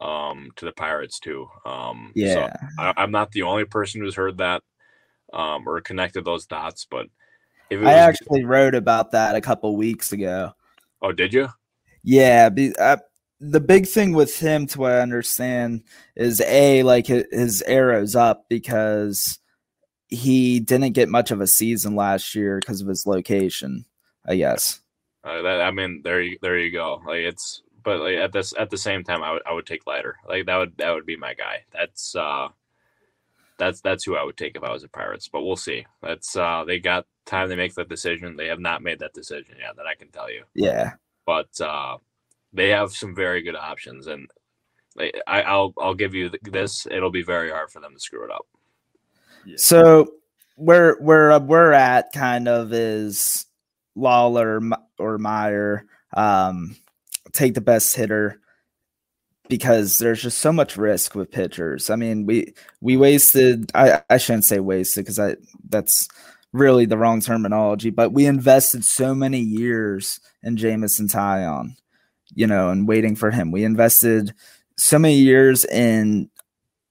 um, 0.00 0.50
to 0.56 0.64
the 0.64 0.72
Pirates 0.72 1.18
too. 1.20 1.48
Um, 1.64 2.12
Yeah. 2.14 2.34
so 2.34 2.72
I, 2.78 2.92
I'm 2.96 3.10
not 3.10 3.30
the 3.32 3.42
only 3.42 3.64
person 3.64 4.00
who's 4.00 4.16
heard 4.16 4.38
that 4.38 4.62
um, 5.32 5.66
or 5.66 5.80
connected 5.80 6.24
those 6.24 6.46
dots, 6.46 6.86
but 6.90 7.06
if 7.70 7.80
it 7.80 7.84
I 7.86 7.94
was, 7.94 8.02
actually 8.02 8.44
wrote 8.44 8.74
about 8.74 9.12
that 9.12 9.34
a 9.34 9.40
couple 9.40 9.74
weeks 9.76 10.12
ago. 10.12 10.52
oh, 11.00 11.12
did 11.12 11.32
you? 11.32 11.48
Yeah, 12.04 12.48
be, 12.48 12.74
uh, 12.76 12.98
the 13.42 13.60
big 13.60 13.88
thing 13.88 14.12
with 14.12 14.38
him, 14.38 14.66
to 14.68 14.78
what 14.78 14.92
I 14.92 15.00
understand, 15.00 15.82
is 16.14 16.40
a 16.42 16.84
like 16.84 17.08
his 17.08 17.60
arrows 17.62 18.14
up 18.14 18.48
because 18.48 19.40
he 20.08 20.60
didn't 20.60 20.92
get 20.92 21.08
much 21.08 21.32
of 21.32 21.40
a 21.40 21.46
season 21.46 21.96
last 21.96 22.36
year 22.36 22.60
because 22.60 22.80
of 22.80 22.86
his 22.86 23.04
location. 23.04 23.84
I 24.26 24.36
guess. 24.36 24.80
Uh, 25.24 25.42
that, 25.42 25.60
I 25.60 25.72
mean, 25.72 26.02
there 26.04 26.22
you 26.22 26.38
there 26.40 26.56
you 26.56 26.70
go. 26.70 27.02
Like 27.04 27.18
it's, 27.18 27.62
but 27.82 28.00
like 28.00 28.16
at 28.16 28.32
this 28.32 28.54
at 28.56 28.70
the 28.70 28.76
same 28.76 29.02
time, 29.02 29.24
I 29.24 29.32
would 29.32 29.42
I 29.44 29.52
would 29.52 29.66
take 29.66 29.86
Leiter. 29.88 30.16
Like 30.28 30.46
that 30.46 30.56
would 30.56 30.78
that 30.78 30.92
would 30.92 31.06
be 31.06 31.16
my 31.16 31.34
guy. 31.34 31.64
That's 31.72 32.14
uh, 32.14 32.48
that's 33.58 33.80
that's 33.80 34.04
who 34.04 34.16
I 34.16 34.22
would 34.22 34.36
take 34.36 34.54
if 34.54 34.62
I 34.62 34.72
was 34.72 34.84
a 34.84 34.88
Pirates. 34.88 35.28
But 35.28 35.42
we'll 35.42 35.56
see. 35.56 35.84
That's 36.00 36.36
uh, 36.36 36.62
they 36.64 36.78
got 36.78 37.06
time 37.26 37.48
to 37.48 37.56
make 37.56 37.74
that 37.74 37.88
decision. 37.88 38.36
They 38.36 38.46
have 38.46 38.60
not 38.60 38.82
made 38.82 39.00
that 39.00 39.14
decision 39.14 39.56
yet. 39.58 39.76
That 39.76 39.86
I 39.86 39.96
can 39.96 40.12
tell 40.12 40.30
you. 40.30 40.44
Yeah. 40.54 40.92
But 41.26 41.60
uh, 41.60 41.98
they 42.52 42.68
have 42.70 42.92
some 42.92 43.14
very 43.14 43.42
good 43.42 43.56
options, 43.56 44.06
and 44.06 44.28
I, 44.98 45.42
I'll 45.42 45.72
I'll 45.78 45.94
give 45.94 46.14
you 46.14 46.30
this. 46.42 46.86
It'll 46.90 47.10
be 47.10 47.22
very 47.22 47.50
hard 47.50 47.70
for 47.70 47.80
them 47.80 47.94
to 47.94 48.00
screw 48.00 48.24
it 48.24 48.30
up. 48.30 48.46
So 49.56 50.12
where 50.56 50.96
where 50.96 51.32
uh, 51.32 51.40
we're 51.40 51.72
at 51.72 52.12
kind 52.12 52.48
of 52.48 52.72
is 52.72 53.46
Lawler 53.94 54.60
or 54.98 55.18
Meyer 55.18 55.86
um, 56.14 56.76
take 57.32 57.54
the 57.54 57.60
best 57.60 57.96
hitter 57.96 58.40
because 59.48 59.98
there's 59.98 60.22
just 60.22 60.38
so 60.38 60.52
much 60.52 60.76
risk 60.76 61.14
with 61.14 61.30
pitchers. 61.30 61.90
I 61.90 61.96
mean, 61.96 62.26
we 62.26 62.54
we 62.80 62.96
wasted. 62.96 63.70
I 63.74 64.02
I 64.08 64.18
shouldn't 64.18 64.44
say 64.44 64.60
wasted 64.60 65.04
because 65.04 65.18
I 65.18 65.36
that's 65.68 66.08
really 66.52 66.84
the 66.84 66.98
wrong 66.98 67.20
terminology, 67.20 67.90
but 67.90 68.12
we 68.12 68.26
invested 68.26 68.84
so 68.84 69.14
many 69.14 69.40
years 69.40 70.20
in 70.42 70.56
Jameson 70.56 71.08
Taillon, 71.08 71.76
you 72.34 72.46
know, 72.46 72.70
and 72.70 72.88
waiting 72.88 73.16
for 73.16 73.30
him. 73.30 73.50
We 73.50 73.64
invested 73.64 74.34
so 74.76 74.98
many 74.98 75.16
years 75.16 75.64
in 75.64 76.30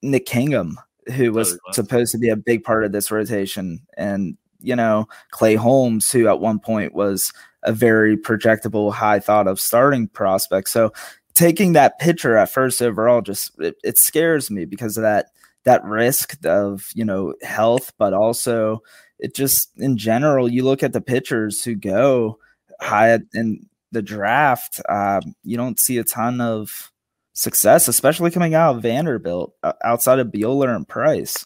Nick 0.02 0.26
Kingham, 0.26 0.78
who 1.14 1.32
was 1.32 1.58
supposed 1.72 2.12
to 2.12 2.18
be 2.18 2.30
a 2.30 2.36
big 2.36 2.64
part 2.64 2.84
of 2.86 2.92
this 2.92 3.12
rotation, 3.12 3.82
and 3.98 4.38
you 4.60 4.76
know 4.76 5.08
Clay 5.32 5.56
Holmes, 5.56 6.12
who 6.12 6.28
at 6.28 6.40
one 6.40 6.60
point 6.60 6.94
was 6.94 7.34
a 7.64 7.74
very 7.74 8.18
projectable, 8.18 8.92
high 8.92 9.20
thought 9.20 9.48
of 9.48 9.60
starting 9.60 10.08
prospect. 10.08 10.70
So 10.70 10.92
taking 11.34 11.74
that 11.74 12.00
pitcher 12.00 12.38
at 12.38 12.52
first 12.52 12.82
overall 12.82 13.22
just 13.22 13.52
it, 13.60 13.76
it 13.84 13.98
scares 13.98 14.52
me 14.52 14.66
because 14.66 14.98
of 14.98 15.04
that 15.04 15.28
that 15.64 15.84
risk 15.84 16.38
of 16.46 16.90
you 16.94 17.06
know 17.06 17.34
health, 17.42 17.94
but 17.98 18.14
also 18.14 18.82
it 19.20 19.36
just 19.36 19.72
in 19.78 19.98
general 19.98 20.50
you 20.50 20.64
look 20.64 20.84
at 20.84 20.94
the 20.94 21.02
pitchers 21.02 21.64
who 21.64 21.76
go 21.76 22.38
high 22.80 23.20
in 23.34 23.68
the 23.92 24.02
draft, 24.02 24.82
um, 24.90 25.22
you 25.44 25.58
don't 25.58 25.80
see 25.80 25.98
a 25.98 26.04
ton 26.04 26.40
of 26.42 26.92
success, 27.34 27.88
especially 27.88 28.32
coming 28.32 28.54
out 28.56 28.76
of 28.76 28.82
Vanderbilt 28.84 29.54
uh, 29.64 29.74
outside 29.84 30.20
of 30.20 30.28
Buehler 30.28 30.76
and 30.76 30.88
Price. 30.88 31.46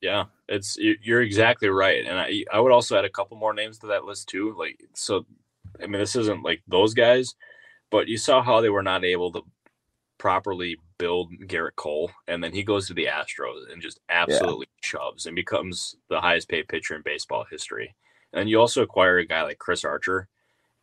Yeah, 0.00 0.24
it's 0.48 0.76
you- 0.76 0.98
you're 1.02 1.22
exactly 1.22 1.68
right, 1.68 2.04
and 2.06 2.18
I 2.18 2.44
I 2.52 2.60
would 2.60 2.72
also 2.72 2.96
add 2.96 3.04
a 3.04 3.10
couple 3.10 3.36
more 3.36 3.52
names 3.54 3.78
to 3.80 3.88
that 3.88 4.04
list 4.04 4.28
too. 4.28 4.54
Like 4.58 4.80
so, 4.94 5.26
I 5.82 5.86
mean, 5.86 6.00
this 6.00 6.14
isn't 6.16 6.42
like 6.44 6.62
those 6.68 6.94
guys, 6.94 7.34
but 7.90 8.06
you 8.08 8.16
saw 8.16 8.42
how 8.42 8.60
they 8.60 8.70
were 8.70 8.82
not 8.82 9.04
able 9.04 9.32
to 9.32 9.42
properly 10.18 10.76
build 10.98 11.30
Gerrit 11.46 11.76
Cole, 11.76 12.10
and 12.26 12.42
then 12.42 12.52
he 12.52 12.62
goes 12.64 12.86
to 12.88 12.94
the 12.94 13.06
Astros 13.06 13.72
and 13.72 13.80
just 13.80 14.00
absolutely 14.08 14.66
shoves 14.82 15.26
and 15.26 15.36
becomes 15.36 15.96
the 16.08 16.20
highest 16.20 16.48
paid 16.48 16.68
pitcher 16.68 16.96
in 16.96 17.02
baseball 17.02 17.44
history. 17.50 17.94
And 18.32 18.48
you 18.50 18.60
also 18.60 18.82
acquire 18.82 19.18
a 19.18 19.26
guy 19.26 19.42
like 19.42 19.58
Chris 19.58 19.84
Archer, 19.84 20.28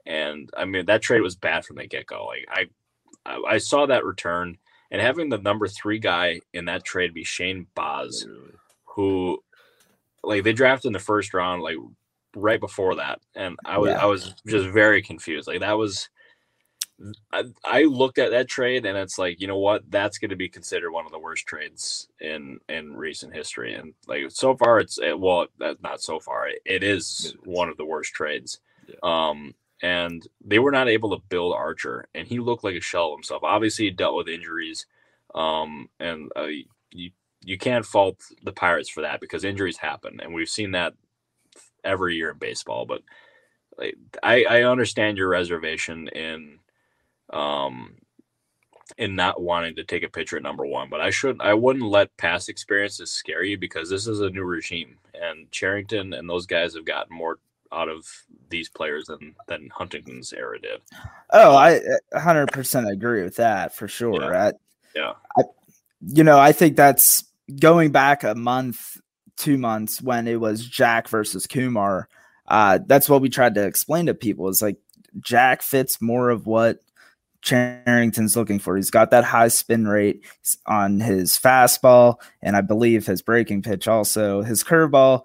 and 0.06 0.50
I 0.58 0.66
mean 0.66 0.86
that 0.86 1.02
trade 1.02 1.22
was 1.22 1.36
bad 1.36 1.66
from 1.66 1.78
the 1.78 1.88
get 1.88 2.06
go. 2.06 2.26
Like 2.26 2.46
I, 3.26 3.42
I, 3.48 3.58
saw 3.58 3.86
that 3.86 4.06
return, 4.06 4.58
and 4.92 5.02
having 5.02 5.30
the 5.30 5.38
number 5.38 5.68
three 5.68 6.00
guy 6.00 6.42
in 6.54 6.66
that 6.66 6.84
trade 6.84 7.14
be 7.14 7.24
Shane 7.24 7.68
Baz 7.76 8.26
who 8.96 9.44
like 10.24 10.44
they 10.44 10.54
drafted 10.54 10.90
in 10.90 10.94
the 10.94 11.00
first 11.00 11.34
round 11.34 11.62
like 11.62 11.76
right 12.36 12.60
before 12.60 12.96
that 12.96 13.20
and 13.36 13.56
i 13.66 13.78
was 13.78 13.90
Yeah. 13.92 14.02
i 14.02 14.06
was 14.06 14.34
just 14.48 14.68
very 14.70 15.02
confused. 15.02 15.48
Like 15.48 15.60
that 15.60 15.78
was 15.78 16.10
I, 17.34 17.44
I 17.66 17.84
looked 17.84 18.20
at 18.20 18.32
that 18.32 18.48
trade 18.48 18.86
and 18.86 18.98
it's 18.98 19.20
like 19.20 19.42
you 19.42 19.48
know 19.48 19.58
what? 19.58 19.84
That's 19.90 20.18
going 20.18 20.30
to 20.30 20.38
be 20.38 20.48
considered 20.48 20.92
one 20.92 21.06
of 21.06 21.12
the 21.12 21.20
worst 21.20 21.46
trades 21.46 22.08
in 22.22 22.60
in 22.70 22.96
recent 22.96 23.36
history. 23.36 23.74
And 23.74 23.94
like 24.08 24.24
so 24.30 24.56
far 24.56 24.80
it's 24.80 24.98
it, 24.98 25.20
well 25.20 25.48
that's 25.60 25.82
not 25.82 26.02
so 26.02 26.20
far. 26.20 26.48
It, 26.48 26.62
it 26.66 26.84
is. 26.84 27.36
one 27.44 27.68
of 27.70 27.78
the 27.78 27.86
worst 27.86 28.14
trades. 28.14 28.60
Yeah. 28.88 28.96
um 29.04 29.56
and 29.82 30.28
they 30.44 30.60
were 30.60 30.72
not 30.72 30.88
able 30.88 31.10
to 31.10 31.24
build 31.30 31.54
archer 31.54 32.08
and 32.16 32.28
he 32.28 32.40
looked 32.40 32.64
like 32.64 32.76
a 32.76 32.82
shell 32.82 33.08
of 33.12 33.18
himself 33.18 33.44
obviously 33.44 33.86
he 33.86 33.92
dealt 33.92 34.16
with 34.16 34.28
injuries 34.28 34.86
um 35.34 35.90
and 36.00 36.32
uh, 36.36 36.48
you 36.92 37.12
you 37.46 37.58
can't 37.58 37.86
fault 37.86 38.20
the 38.44 38.52
Pirates 38.52 38.90
for 38.90 39.02
that 39.02 39.22
because 39.22 39.44
injuries 39.44 39.78
happen, 39.78 40.20
and 40.22 40.34
we've 40.34 40.50
seen 40.50 40.72
that 40.72 40.94
every 41.84 42.16
year 42.16 42.32
in 42.32 42.38
baseball. 42.40 42.86
But 42.86 43.04
like, 43.78 43.96
I, 44.24 44.44
I 44.46 44.64
understand 44.64 45.18
your 45.18 45.30
reservation 45.30 46.08
in 46.10 46.60
um 47.32 47.96
in 48.98 49.16
not 49.16 49.42
wanting 49.42 49.76
to 49.76 49.84
take 49.84 50.04
a 50.04 50.10
pitcher 50.10 50.38
at 50.38 50.44
number 50.44 50.66
one, 50.66 50.90
but 50.90 51.02
I 51.02 51.12
should 51.12 51.40
I 51.40 51.54
wouldn't 51.54 51.86
let 51.86 52.18
past 52.18 52.50
experiences 52.50 53.12
scare 53.12 53.44
you 53.44 53.58
because 53.58 53.90
this 53.90 54.08
is 54.08 54.22
a 54.22 54.30
new 54.30 54.44
regime, 54.44 54.98
and 55.14 55.50
Cherington 55.52 56.14
and 56.14 56.28
those 56.28 56.48
guys 56.48 56.74
have 56.76 56.86
gotten 56.86 57.16
more 57.16 57.40
out 57.76 57.90
of 57.90 58.06
these 58.50 58.70
players 58.70 59.06
than 59.06 59.36
than 59.48 59.70
Huntington's 59.74 60.34
era 60.34 60.60
did. 60.60 60.82
Oh, 61.32 61.56
I 61.56 61.82
100% 62.14 62.92
agree 62.92 63.24
with 63.24 63.36
that 63.36 63.76
for 63.76 63.88
sure. 63.88 64.32
Yeah. 64.32 64.48
I, 64.48 64.52
Yeah. 64.96 65.14
you 66.02 66.24
know, 66.24 66.40
I 66.40 66.52
think 66.52 66.76
that's 66.78 67.26
going 67.60 67.92
back 67.92 68.24
a 68.24 68.36
month, 68.36 68.98
two 69.38 69.58
months 69.58 70.02
when 70.02 70.28
it 70.28 70.40
was 70.40 70.66
Jack 70.66 71.08
versus 71.10 71.46
Kumar. 71.48 72.08
Uh, 72.48 72.80
that's 72.86 73.10
what 73.10 73.22
we 73.22 73.30
tried 73.30 73.56
to 73.56 73.66
explain 73.66 74.06
to 74.06 74.14
people. 74.14 74.48
Is 74.50 74.62
like 74.62 74.78
Jack 75.20 75.62
fits 75.62 76.02
more 76.02 76.30
of 76.30 76.46
what 76.48 76.80
Cherington's 77.42 78.36
looking 78.36 78.60
for. 78.60 78.76
He's 78.76 78.92
got 78.92 79.12
that 79.12 79.24
high 79.24 79.50
spin 79.50 79.88
rate 79.88 80.24
on 80.66 81.00
his 81.00 81.38
fastball, 81.38 82.16
and 82.42 82.56
I 82.56 82.62
believe 82.62 83.06
his 83.06 83.22
breaking 83.22 83.62
pitch 83.64 83.88
also. 83.88 84.42
His 84.42 84.64
curveball 84.64 85.22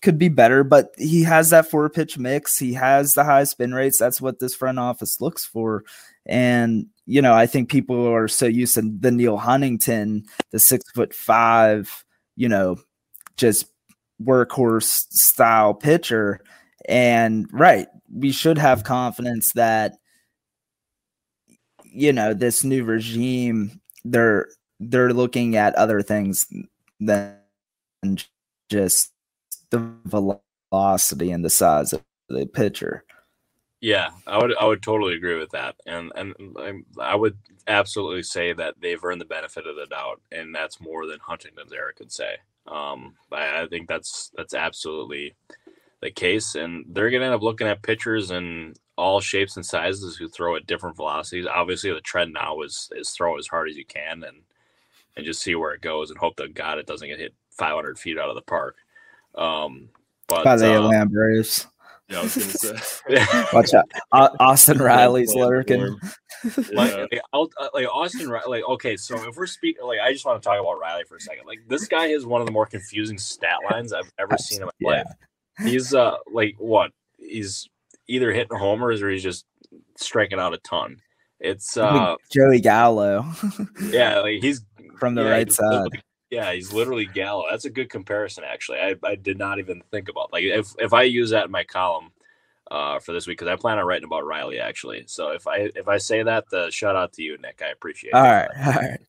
could 0.00 0.18
be 0.18 0.28
better, 0.28 0.62
but 0.62 0.92
he 0.96 1.22
has 1.24 1.50
that 1.50 1.68
four 1.68 1.88
pitch 1.90 2.18
mix. 2.18 2.56
He 2.58 2.72
has 2.74 3.12
the 3.12 3.24
high 3.24 3.44
spin 3.44 3.74
rates. 3.74 3.98
That's 3.98 4.20
what 4.20 4.38
this 4.38 4.54
front 4.54 4.78
office 4.78 5.20
looks 5.20 5.44
for. 5.44 5.84
And, 6.26 6.86
you 7.06 7.20
know, 7.22 7.34
I 7.34 7.46
think 7.46 7.70
people 7.70 8.06
are 8.06 8.28
so 8.28 8.46
used 8.46 8.74
to 8.74 8.82
the 8.82 9.10
Neil 9.10 9.38
Huntington, 9.38 10.24
the 10.50 10.58
six 10.58 10.88
foot 10.92 11.14
five, 11.14 12.04
you 12.36 12.48
know, 12.48 12.76
just 13.36 13.66
workhorse 14.22 15.06
style 15.10 15.74
pitcher. 15.74 16.40
And 16.88 17.48
right, 17.52 17.88
we 18.12 18.30
should 18.30 18.58
have 18.58 18.84
confidence 18.84 19.52
that, 19.54 19.94
you 21.82 22.12
know, 22.12 22.34
this 22.34 22.62
new 22.62 22.84
regime, 22.84 23.80
they're 24.04 24.48
they're 24.80 25.12
looking 25.12 25.56
at 25.56 25.74
other 25.74 26.02
things 26.02 26.46
than 27.00 27.36
just 28.70 29.12
the 29.70 29.92
velocity 30.04 31.30
and 31.30 31.44
the 31.44 31.50
size 31.50 31.92
of 31.92 32.02
the 32.28 32.46
pitcher. 32.46 33.04
Yeah, 33.80 34.10
I 34.26 34.38
would 34.38 34.56
I 34.56 34.64
would 34.64 34.82
totally 34.82 35.14
agree 35.14 35.38
with 35.38 35.50
that, 35.50 35.76
and 35.86 36.10
and 36.16 36.34
I 37.00 37.14
would 37.14 37.38
absolutely 37.68 38.24
say 38.24 38.52
that 38.52 38.74
they've 38.80 39.02
earned 39.02 39.20
the 39.20 39.26
benefit 39.26 39.66
of 39.66 39.76
the 39.76 39.86
doubt, 39.86 40.20
and 40.32 40.52
that's 40.52 40.80
more 40.80 41.06
than 41.06 41.20
Huntington's 41.20 41.72
era 41.72 41.94
could 41.94 42.10
say. 42.10 42.38
Um, 42.66 43.14
I, 43.30 43.62
I 43.62 43.66
think 43.68 43.88
that's 43.88 44.32
that's 44.36 44.54
absolutely 44.54 45.36
the 46.00 46.10
case, 46.10 46.56
and 46.56 46.86
they're 46.88 47.10
gonna 47.10 47.26
end 47.26 47.34
up 47.34 47.42
looking 47.42 47.68
at 47.68 47.82
pitchers 47.82 48.32
in 48.32 48.74
all 48.96 49.20
shapes 49.20 49.56
and 49.56 49.64
sizes 49.64 50.16
who 50.16 50.28
throw 50.28 50.56
at 50.56 50.66
different 50.66 50.96
velocities. 50.96 51.46
Obviously, 51.46 51.92
the 51.92 52.00
trend 52.00 52.32
now 52.32 52.60
is 52.62 52.90
is 52.96 53.10
throw 53.10 53.38
as 53.38 53.46
hard 53.46 53.68
as 53.68 53.76
you 53.76 53.86
can 53.86 54.24
and 54.24 54.38
and 55.16 55.24
just 55.24 55.40
see 55.40 55.54
where 55.54 55.72
it 55.72 55.82
goes, 55.82 56.10
and 56.10 56.18
hope 56.18 56.36
that 56.36 56.54
God 56.54 56.78
it 56.78 56.86
doesn't 56.86 57.08
get 57.08 57.20
hit 57.20 57.34
500 57.50 57.96
feet 57.98 58.18
out 58.18 58.28
of 58.28 58.34
the 58.34 58.42
park. 58.42 58.76
Um, 59.38 59.88
but 60.28 60.44
By 60.44 60.56
the 60.56 60.74
uh, 60.74 60.78
Atlanta 60.80 61.06
Braves. 61.06 61.66
Yeah, 62.08 62.20
I 62.20 62.22
was 62.22 62.36
gonna 62.36 62.78
say. 62.78 63.44
Watch 63.52 63.74
out. 63.74 63.84
Au- 64.12 64.34
Austin 64.40 64.78
Riley's 64.82 65.34
lurking. 65.34 65.96
Like, 66.72 66.94
like, 66.94 67.20
uh, 67.32 67.46
like 67.74 67.88
Austin, 67.92 68.28
like 68.46 68.62
okay, 68.62 68.96
so 68.96 69.16
if 69.28 69.36
we're 69.36 69.44
speaking, 69.46 69.84
like 69.84 69.98
I 69.98 70.12
just 70.12 70.24
want 70.24 70.40
to 70.40 70.48
talk 70.48 70.60
about 70.60 70.78
Riley 70.78 71.02
for 71.08 71.16
a 71.16 71.20
second. 71.20 71.46
Like 71.48 71.58
this 71.66 71.88
guy 71.88 72.06
is 72.06 72.26
one 72.26 72.40
of 72.40 72.46
the 72.46 72.52
more 72.52 72.64
confusing 72.64 73.18
stat 73.18 73.56
lines 73.68 73.92
I've 73.92 74.08
ever 74.20 74.38
seen 74.38 74.60
in 74.60 74.66
my 74.66 74.70
Yeah. 74.78 74.88
life. 74.88 75.06
He's 75.64 75.92
uh 75.94 76.14
like 76.32 76.54
what? 76.58 76.92
He's 77.18 77.68
either 78.06 78.32
hitting 78.32 78.56
homers 78.56 79.02
or 79.02 79.10
he's 79.10 79.24
just 79.24 79.46
striking 79.96 80.38
out 80.38 80.54
a 80.54 80.58
ton. 80.58 80.98
It's 81.40 81.76
uh 81.76 82.14
Joey 82.32 82.60
Gallo 82.60 83.28
yeah, 83.90 84.20
like 84.20 84.40
he's 84.40 84.64
from 85.00 85.16
the 85.16 85.24
yeah, 85.24 85.30
right 85.30 85.52
side. 85.52 85.64
literally- 85.72 86.02
yeah, 86.30 86.52
he's 86.52 86.72
literally 86.72 87.06
Gallo. 87.06 87.44
That's 87.50 87.64
a 87.64 87.70
good 87.70 87.88
comparison, 87.88 88.44
actually. 88.46 88.78
I, 88.78 88.96
I 89.04 89.14
did 89.14 89.38
not 89.38 89.58
even 89.58 89.82
think 89.90 90.08
about 90.08 90.32
like 90.32 90.44
if 90.44 90.74
if 90.78 90.92
I 90.92 91.02
use 91.02 91.30
that 91.30 91.46
in 91.46 91.50
my 91.50 91.64
column 91.64 92.10
uh, 92.70 92.98
for 92.98 93.12
this 93.12 93.26
week 93.26 93.38
because 93.38 93.50
I 93.50 93.56
plan 93.56 93.78
on 93.78 93.86
writing 93.86 94.04
about 94.04 94.26
Riley 94.26 94.60
actually. 94.60 95.04
So 95.06 95.30
if 95.30 95.46
I 95.46 95.70
if 95.74 95.88
I 95.88 95.98
say 95.98 96.22
that, 96.22 96.44
the 96.50 96.70
shout 96.70 96.96
out 96.96 97.12
to 97.14 97.22
you, 97.22 97.38
Nick. 97.38 97.62
I 97.64 97.70
appreciate. 97.70 98.14
All 98.14 98.24
it. 98.24 98.28
right, 98.28 98.48
all 98.66 98.72
right. 98.74 99.00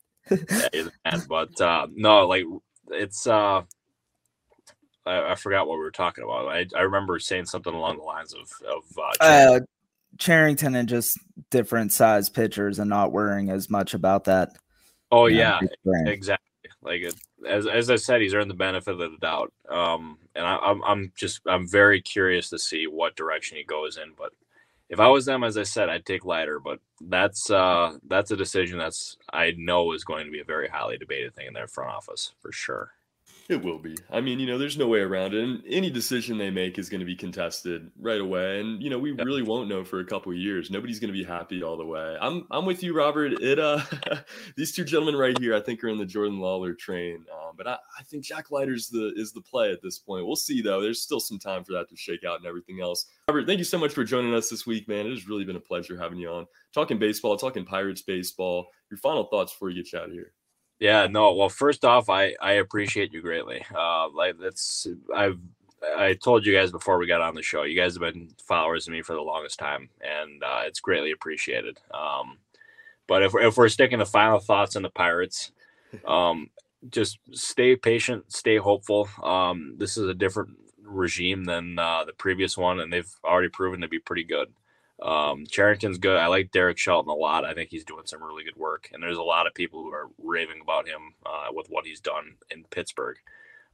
Yeah, 0.74 0.84
man. 1.06 1.22
But 1.28 1.60
uh, 1.60 1.88
no, 1.94 2.28
like 2.28 2.46
it's 2.92 3.28
uh, 3.28 3.64
I, 5.06 5.32
I 5.32 5.36
forgot 5.36 5.68
what 5.68 5.78
we 5.78 5.84
were 5.84 5.92
talking 5.92 6.24
about. 6.24 6.48
I, 6.48 6.66
I 6.76 6.82
remember 6.82 7.20
saying 7.20 7.46
something 7.46 7.74
along 7.74 7.98
the 7.98 8.04
lines 8.04 8.34
of 8.34 8.50
of 8.66 8.84
uh, 8.98 9.24
Uh, 9.24 9.60
Cherington 10.18 10.76
and 10.76 10.88
just 10.88 11.20
different 11.50 11.92
size 11.92 12.30
pitchers 12.30 12.80
and 12.80 12.90
not 12.90 13.12
worrying 13.12 13.50
as 13.50 13.70
much 13.70 13.94
about 13.94 14.26
that. 14.26 14.52
oh 15.12 15.26
you 15.26 15.38
know, 15.38 15.60
yeah. 15.86 16.02
Exactly. 16.06 16.49
Like 16.84 17.02
it, 17.02 17.16
as 17.48 17.68
as 17.68 17.90
I 17.92 17.98
said, 17.98 18.22
he's 18.22 18.34
earned 18.34 18.50
the 18.52 18.56
benefit 18.56 18.94
of 18.94 19.00
the 19.00 19.18
doubt. 19.22 19.54
Um, 19.70 20.18
and 20.36 20.46
I, 20.46 20.58
I'm 20.58 20.84
I'm 20.84 21.14
just 21.18 21.42
I'm 21.48 21.68
very 21.68 22.02
curious 22.02 22.50
to 22.52 22.60
see 22.60 22.88
what 22.88 23.18
direction 23.18 23.58
he 23.58 23.66
goes 23.66 23.98
in. 23.98 24.14
But 24.18 24.32
if 24.90 25.00
I 25.00 25.10
was 25.10 25.26
them, 25.26 25.44
as 25.44 25.58
I 25.58 25.64
said, 25.64 25.90
I'd 25.90 26.06
take 26.06 26.26
Leiter. 26.26 26.60
But 26.60 26.80
that's 27.02 27.52
uh 27.52 27.98
that's 28.08 28.32
a 28.32 28.38
decision 28.38 28.80
that's 28.80 29.18
I 29.34 29.54
know 29.58 29.94
is 29.94 30.06
going 30.06 30.26
to 30.26 30.32
be 30.32 30.42
a 30.42 30.46
very 30.46 30.70
highly 30.70 30.98
debated 30.98 31.36
thing 31.36 31.48
in 31.48 31.54
their 31.54 31.68
front 31.68 31.92
office 31.92 32.34
for 32.42 32.52
sure. 32.54 32.94
It 33.50 33.64
will 33.64 33.80
be. 33.80 33.98
I 34.12 34.22
mean, 34.22 34.40
you 34.40 34.46
know, 34.46 34.60
there's 34.60 34.78
no 34.78 34.88
way 34.88 35.00
around 35.00 35.34
it. 35.34 35.44
And 35.44 35.64
any 35.68 35.90
decision 35.90 36.38
they 36.38 36.52
make 36.52 36.78
is 36.78 36.88
going 36.88 37.00
to 37.00 37.06
be 37.06 37.16
contested 37.16 37.90
right 38.00 38.22
away. 38.22 38.60
And 38.60 38.80
you 38.80 38.92
know, 38.92 39.00
we 39.00 39.12
really 39.12 39.42
won't 39.42 39.68
know 39.68 39.84
for 39.84 40.00
a 40.02 40.06
couple 40.06 40.32
of 40.32 40.38
years. 40.38 40.70
Nobody's 40.70 41.00
going 41.00 41.12
to 41.12 41.18
be 41.18 41.24
happy 41.24 41.64
all 41.64 41.76
the 41.76 41.86
way. 41.86 42.16
I'm 42.22 42.46
I'm 42.52 42.68
with 42.68 42.84
you, 42.84 42.96
Robert. 42.96 43.42
It 43.42 43.58
uh, 43.58 43.82
these 44.56 44.72
two 44.72 44.84
gentlemen 44.84 45.16
right 45.16 45.36
here, 45.40 45.56
I 45.56 45.62
think, 45.62 45.84
are 45.84 45.90
in 45.90 45.98
the 45.98 46.06
Jordan 46.06 46.40
Lawler 46.40 46.76
train. 46.76 47.26
Um, 47.34 47.56
but 47.58 47.68
I, 47.68 47.78
I 47.98 48.04
think 48.04 48.24
Jack 48.24 48.52
Leiter's 48.52 48.88
the 48.88 49.14
is 49.16 49.32
the 49.32 49.42
play 49.42 49.72
at 49.72 49.82
this 49.82 49.98
point. 49.98 50.28
We'll 50.28 50.36
see 50.36 50.62
though. 50.62 50.80
There's 50.80 51.02
still 51.02 51.20
some 51.20 51.40
time 51.40 51.64
for 51.64 51.74
that 51.74 51.90
to 51.90 51.96
shake 51.96 52.24
out 52.24 52.38
and 52.38 52.46
everything 52.46 52.82
else. 52.82 53.08
Robert, 53.28 53.48
thank 53.48 53.58
you 53.58 53.66
so 53.66 53.80
much 53.80 53.94
for 53.94 54.04
joining 54.04 54.36
us 54.36 54.52
this 54.52 54.68
week, 54.68 54.88
man. 54.88 55.08
It 55.08 55.12
has 55.12 55.28
really 55.28 55.44
been 55.44 55.56
a 55.56 55.60
pleasure 55.60 55.98
having 55.98 56.20
you 56.20 56.30
on, 56.30 56.46
talking 56.72 57.00
baseball, 57.00 57.36
talking 57.36 57.66
Pirates 57.66 58.04
baseball. 58.04 58.68
Your 58.92 59.00
final 59.00 59.24
thoughts 59.24 59.54
before 59.54 59.72
you 59.72 59.84
get 59.84 59.92
you 59.92 60.00
out 60.00 60.06
of 60.06 60.12
here. 60.12 60.34
Yeah, 60.80 61.08
no. 61.08 61.34
Well, 61.34 61.50
first 61.50 61.84
off, 61.84 62.10
I 62.10 62.36
I 62.42 62.54
appreciate 62.54 63.12
you 63.12 63.22
greatly. 63.22 63.64
Uh, 63.76 64.10
like 64.10 64.38
that's 64.40 64.88
I've 65.16 65.40
I 65.98 66.14
told 66.14 66.46
you 66.46 66.54
guys 66.54 66.72
before 66.72 66.98
we 66.98 67.08
got 67.08 67.22
on 67.22 67.36
the 67.36 67.42
show. 67.42 67.64
You 67.64 67.80
guys 67.80 67.96
have 67.96 68.02
been 68.02 68.30
followers 68.48 68.88
of 68.88 68.94
me 68.94 69.02
for 69.02 69.14
the 69.14 69.22
longest 69.22 69.60
time, 69.60 69.90
and 70.02 70.44
uh, 70.44 70.62
it's 70.66 70.80
greatly 70.80 71.12
appreciated. 71.12 71.80
Um, 71.94 72.38
but 73.08 73.24
if 73.24 73.34
we're, 73.34 73.42
if 73.44 73.58
we're 73.58 73.70
sticking 73.70 74.00
to 74.00 74.06
final 74.06 74.40
thoughts 74.40 74.76
on 74.76 74.84
the 74.84 74.90
Pirates, 74.90 75.52
um, 76.08 76.50
just 76.90 77.20
stay 77.34 77.76
patient, 77.76 78.32
stay 78.32 78.58
hopeful. 78.58 79.10
Um, 79.24 79.76
this 79.78 79.98
is 79.98 80.08
a 80.08 80.14
different 80.14 80.52
regime 80.84 81.46
than 81.46 81.80
uh, 81.80 82.06
the 82.06 82.14
previous 82.14 82.58
one, 82.58 82.80
and 82.80 82.92
they've 82.94 83.12
already 83.26 83.50
proven 83.50 83.82
to 83.82 83.88
be 83.90 84.00
pretty 84.00 84.24
good. 84.26 84.50
Um, 85.02 85.46
Cherington's 85.50 85.98
good. 85.98 86.18
I 86.18 86.28
like 86.28 86.52
Derek 86.52 86.78
Shelton 86.78 87.10
a 87.10 87.16
lot. 87.16 87.46
I 87.46 87.54
think 87.54 87.70
he's 87.70 87.86
doing 87.86 88.06
some 88.06 88.24
really 88.24 88.44
good 88.44 88.58
work, 88.58 88.90
and 88.92 89.02
there's 89.02 89.18
a 89.18 89.24
lot 89.24 89.48
of 89.48 89.54
people 89.54 89.82
who 89.82 89.92
are 89.92 90.10
raving 90.22 90.60
about 90.62 90.88
him 90.88 91.14
uh, 91.26 91.48
with 91.52 91.68
what 91.70 91.86
he's 91.86 92.02
done 92.02 92.36
in 92.52 92.66
Pittsburgh. 92.66 93.18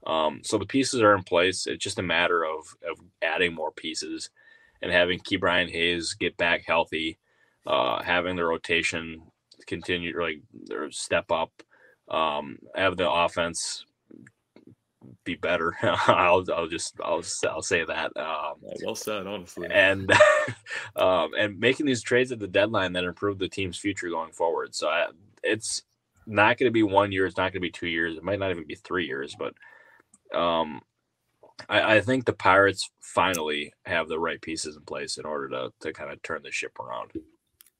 Um, 0.05 0.41
so 0.43 0.57
the 0.57 0.67
pieces 0.67 1.01
are 1.01 1.15
in 1.15 1.23
place. 1.23 1.65
It's 1.65 1.83
just 1.83 1.99
a 1.99 2.03
matter 2.03 2.43
of 2.43 2.75
of 2.87 2.99
adding 3.21 3.53
more 3.53 3.71
pieces 3.71 4.29
and 4.81 4.91
having 4.91 5.19
Ke'Bryan 5.19 5.71
Hayes 5.71 6.13
get 6.13 6.37
back 6.37 6.63
healthy, 6.67 7.17
uh, 7.65 8.03
having 8.03 8.35
the 8.35 8.45
rotation 8.45 9.23
continue 9.65 10.19
like 10.21 10.41
or 10.71 10.91
step 10.91 11.31
up, 11.31 11.51
um, 12.07 12.59
have 12.75 12.97
the 12.97 13.09
offense 13.09 13.85
be 15.25 15.35
better. 15.35 15.75
I'll 15.81 16.45
I'll 16.55 16.67
just 16.67 16.95
I'll 17.03 17.23
I'll 17.49 17.61
say 17.61 17.83
that. 17.83 18.15
Um, 18.15 18.55
well 18.83 18.95
said, 18.95 19.27
honestly. 19.27 19.67
and 19.69 20.11
um, 20.95 21.31
and 21.37 21.59
making 21.59 21.85
these 21.85 22.01
trades 22.01 22.31
at 22.31 22.39
the 22.39 22.47
deadline 22.47 22.93
that 22.93 23.03
improve 23.03 23.39
the 23.39 23.49
team's 23.49 23.77
future 23.77 24.09
going 24.09 24.31
forward. 24.31 24.73
So 24.73 24.87
I, 24.87 25.07
it's 25.43 25.83
not 26.25 26.57
going 26.57 26.69
to 26.69 26.73
be 26.73 26.83
one 26.83 27.11
year. 27.11 27.25
It's 27.25 27.37
not 27.37 27.51
going 27.51 27.53
to 27.53 27.67
be 27.67 27.71
two 27.71 27.87
years. 27.87 28.17
It 28.17 28.23
might 28.23 28.39
not 28.39 28.51
even 28.51 28.65
be 28.65 28.75
three 28.75 29.05
years. 29.05 29.35
But 29.37 29.53
um, 30.37 30.81
I, 31.67 31.97
I 31.97 32.01
think 32.01 32.25
the 32.25 32.33
Pirates 32.33 32.89
finally 33.01 33.73
have 33.85 34.07
the 34.07 34.19
right 34.19 34.41
pieces 34.41 34.75
in 34.75 34.83
place 34.83 35.17
in 35.17 35.25
order 35.25 35.49
to 35.49 35.73
to 35.81 35.93
kind 35.93 36.11
of 36.11 36.21
turn 36.21 36.41
the 36.43 36.51
ship 36.51 36.79
around. 36.79 37.11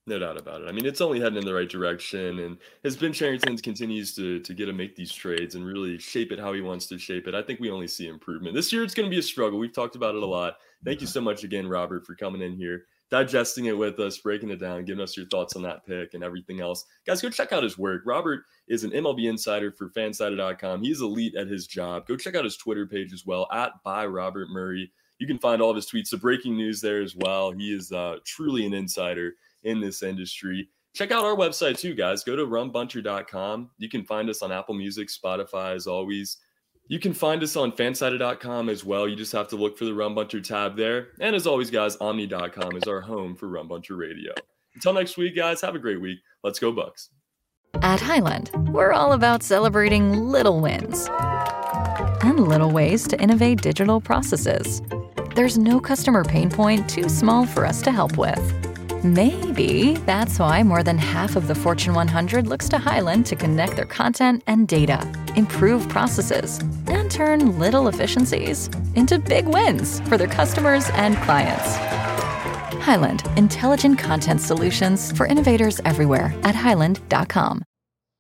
No 0.08 0.20
doubt 0.20 0.38
about 0.38 0.62
it. 0.62 0.68
I 0.68 0.72
mean, 0.72 0.86
it's 0.86 1.02
only 1.02 1.20
heading 1.20 1.40
in 1.40 1.46
the 1.46 1.54
right 1.54 1.68
direction, 1.68 2.38
and 2.38 2.58
as 2.84 2.96
Ben 2.96 3.12
Cherington 3.12 3.58
continues 3.58 4.14
to 4.16 4.40
to 4.40 4.54
get 4.54 4.68
to 4.68 4.74
make 4.74 4.96
these 4.96 5.12
trades 5.12 5.56
and 5.56 5.66
really 5.66 5.98
shape 5.98 6.32
it 6.32 6.40
how 6.40 6.54
he 6.54 6.62
wants 6.62 6.86
to 6.88 7.00
shape 7.00 7.28
it, 7.28 7.34
I 7.34 7.42
think 7.42 7.60
we 7.60 7.72
only 7.72 7.88
see 7.88 8.08
improvement. 8.08 8.54
This 8.54 8.72
year, 8.72 8.84
it's 8.84 8.94
going 8.94 9.08
to 9.08 9.14
be 9.14 9.18
a 9.18 9.24
struggle. 9.24 9.58
We've 9.58 9.74
talked 9.74 9.96
about 9.96 10.14
it 10.14 10.22
a 10.22 10.28
lot. 10.28 10.58
Thank 10.84 11.02
you 11.02 11.08
so 11.08 11.22
much 11.22 11.44
again, 11.44 11.68
Robert, 11.68 12.06
for 12.06 12.14
coming 12.14 12.44
in 12.44 12.56
here, 12.56 12.86
digesting 13.10 13.66
it 13.66 13.76
with 13.76 14.00
us, 14.00 14.20
breaking 14.20 14.52
it 14.52 14.60
down, 14.60 14.86
giving 14.86 15.02
us 15.02 15.18
your 15.18 15.26
thoughts 15.26 15.56
on 15.56 15.64
that 15.64 15.84
pick 15.88 16.14
and 16.14 16.24
everything 16.24 16.62
else. 16.62 16.86
Guys, 17.08 17.24
go 17.24 17.32
check 17.32 17.52
out 17.52 17.64
his 17.64 17.80
work. 17.80 18.04
Robert 18.06 18.44
is 18.68 18.84
an 18.84 18.92
MLB 18.92 19.28
insider 19.28 19.72
for 19.72 19.90
Fansided.com. 19.90 20.84
He's 20.84 21.02
elite 21.02 21.34
at 21.36 21.48
his 21.48 21.66
job. 21.66 22.06
Go 22.06 22.16
check 22.16 22.36
out 22.36 22.44
his 22.44 22.58
Twitter 22.58 22.86
page 22.86 23.12
as 23.12 23.26
well 23.26 23.48
at 23.52 23.72
by 23.84 24.06
Robert 24.06 24.50
Murray. 24.52 24.92
You 25.18 25.26
can 25.26 25.40
find 25.40 25.64
all 25.64 25.72
of 25.72 25.78
his 25.78 25.88
tweets, 25.88 26.12
the 26.12 26.18
breaking 26.18 26.58
news 26.58 26.82
there 26.82 27.02
as 27.02 27.16
well. 27.16 27.52
He 27.52 27.74
is 27.74 27.92
uh, 27.92 28.18
truly 28.26 28.68
an 28.68 28.74
insider 28.76 29.34
in 29.66 29.82
this 29.82 30.02
industry. 30.02 30.70
Check 30.94 31.12
out 31.12 31.26
our 31.26 31.36
website 31.36 31.78
too, 31.78 31.94
guys. 31.94 32.24
Go 32.24 32.38
to 32.38 32.46
rumbunter.com. 32.46 33.72
You 33.78 33.90
can 33.90 34.06
find 34.06 34.30
us 34.30 34.42
on 34.42 34.52
Apple 34.52 34.76
Music, 34.76 35.10
Spotify, 35.10 35.76
as 35.76 35.88
always. 35.88 36.38
You 36.88 37.00
can 37.00 37.14
find 37.14 37.44
us 37.44 37.56
on 37.56 37.72
fansided.com 37.72 38.70
as 38.70 38.86
well. 38.86 39.08
You 39.08 39.16
just 39.16 39.34
have 39.34 39.48
to 39.50 39.56
look 39.56 39.78
for 39.78 39.86
the 39.86 39.92
Rumbunter 39.92 40.42
tab 40.42 40.78
there. 40.78 41.10
And 41.20 41.36
as 41.36 41.48
always, 41.48 41.72
guys, 41.72 41.98
omni.com 41.98 42.78
is 42.78 42.84
our 42.84 43.02
home 43.02 43.36
for 43.36 43.48
Rumbunter 43.48 43.98
Radio. 43.98 44.34
Until 44.76 44.94
next 44.94 45.18
week, 45.18 45.36
guys, 45.36 45.62
have 45.62 45.74
a 45.74 45.80
great 45.80 46.00
week. 46.00 46.20
Let's 46.44 46.60
go, 46.60 46.72
Bucs. 46.72 47.10
At 47.82 48.00
Hyland, 48.00 48.52
we're 48.72 48.94
all 48.94 49.14
about 49.14 49.44
celebrating 49.44 50.14
little 50.14 50.62
wins 50.62 51.10
and 52.22 52.48
little 52.48 52.72
ways 52.72 53.08
to 53.08 53.20
innovate 53.20 53.62
digital 53.62 54.00
processes. 54.00 54.82
There's 55.36 55.58
no 55.58 55.80
customer 55.80 56.24
pain 56.24 56.50
point 56.50 56.90
too 56.90 57.10
small 57.10 57.46
for 57.46 57.66
us 57.66 57.82
to 57.82 57.92
help 57.92 58.18
with. 58.18 58.65
Maybe 59.06 59.94
that's 60.08 60.40
why 60.40 60.64
more 60.64 60.82
than 60.82 60.98
half 60.98 61.36
of 61.36 61.46
the 61.46 61.54
Fortune 61.54 61.94
100 61.94 62.48
looks 62.48 62.68
to 62.70 62.80
Hyland 62.80 63.28
to 63.28 63.36
connect 63.36 63.76
their 63.76 63.86
content 63.86 64.42
and 64.48 64.68
data, 64.68 65.00
improve 65.36 65.88
processes, 65.90 66.60
and 66.88 67.12
turn 67.12 67.60
little 67.60 67.88
efficiencies 67.88 68.68
into 68.96 69.20
big 69.20 69.46
wins 69.46 70.00
for 70.10 70.18
their 70.18 70.26
customers 70.26 70.90
and 70.96 71.16
clients. 71.18 71.76
Hyland, 72.84 73.22
intelligent 73.38 74.00
content 74.00 74.42
solutions 74.42 75.12
for 75.12 75.28
innovators 75.28 75.80
everywhere 75.86 76.34
at 76.42 76.56
hyland.com. 76.56 77.64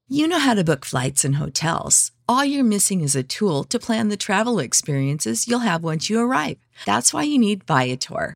You 0.07 0.27
know 0.27 0.38
how 0.38 0.53
to 0.53 0.63
book 0.63 0.86
flights 0.86 1.25
and 1.25 1.38
hotels. 1.38 2.11
All 2.29 2.45
you're 2.45 2.63
missing 2.63 3.01
is 3.01 3.15
a 3.15 3.23
tool 3.23 3.63
to 3.63 3.79
plan 3.79 4.09
the 4.09 4.17
travel 4.17 4.59
experiences 4.59 5.47
you'll 5.47 5.65
have 5.65 5.83
once 5.83 6.11
you 6.11 6.19
arrive. 6.19 6.57
That's 6.86 7.11
why 7.11 7.23
you 7.23 7.39
need 7.39 7.63
Viator. 7.63 8.36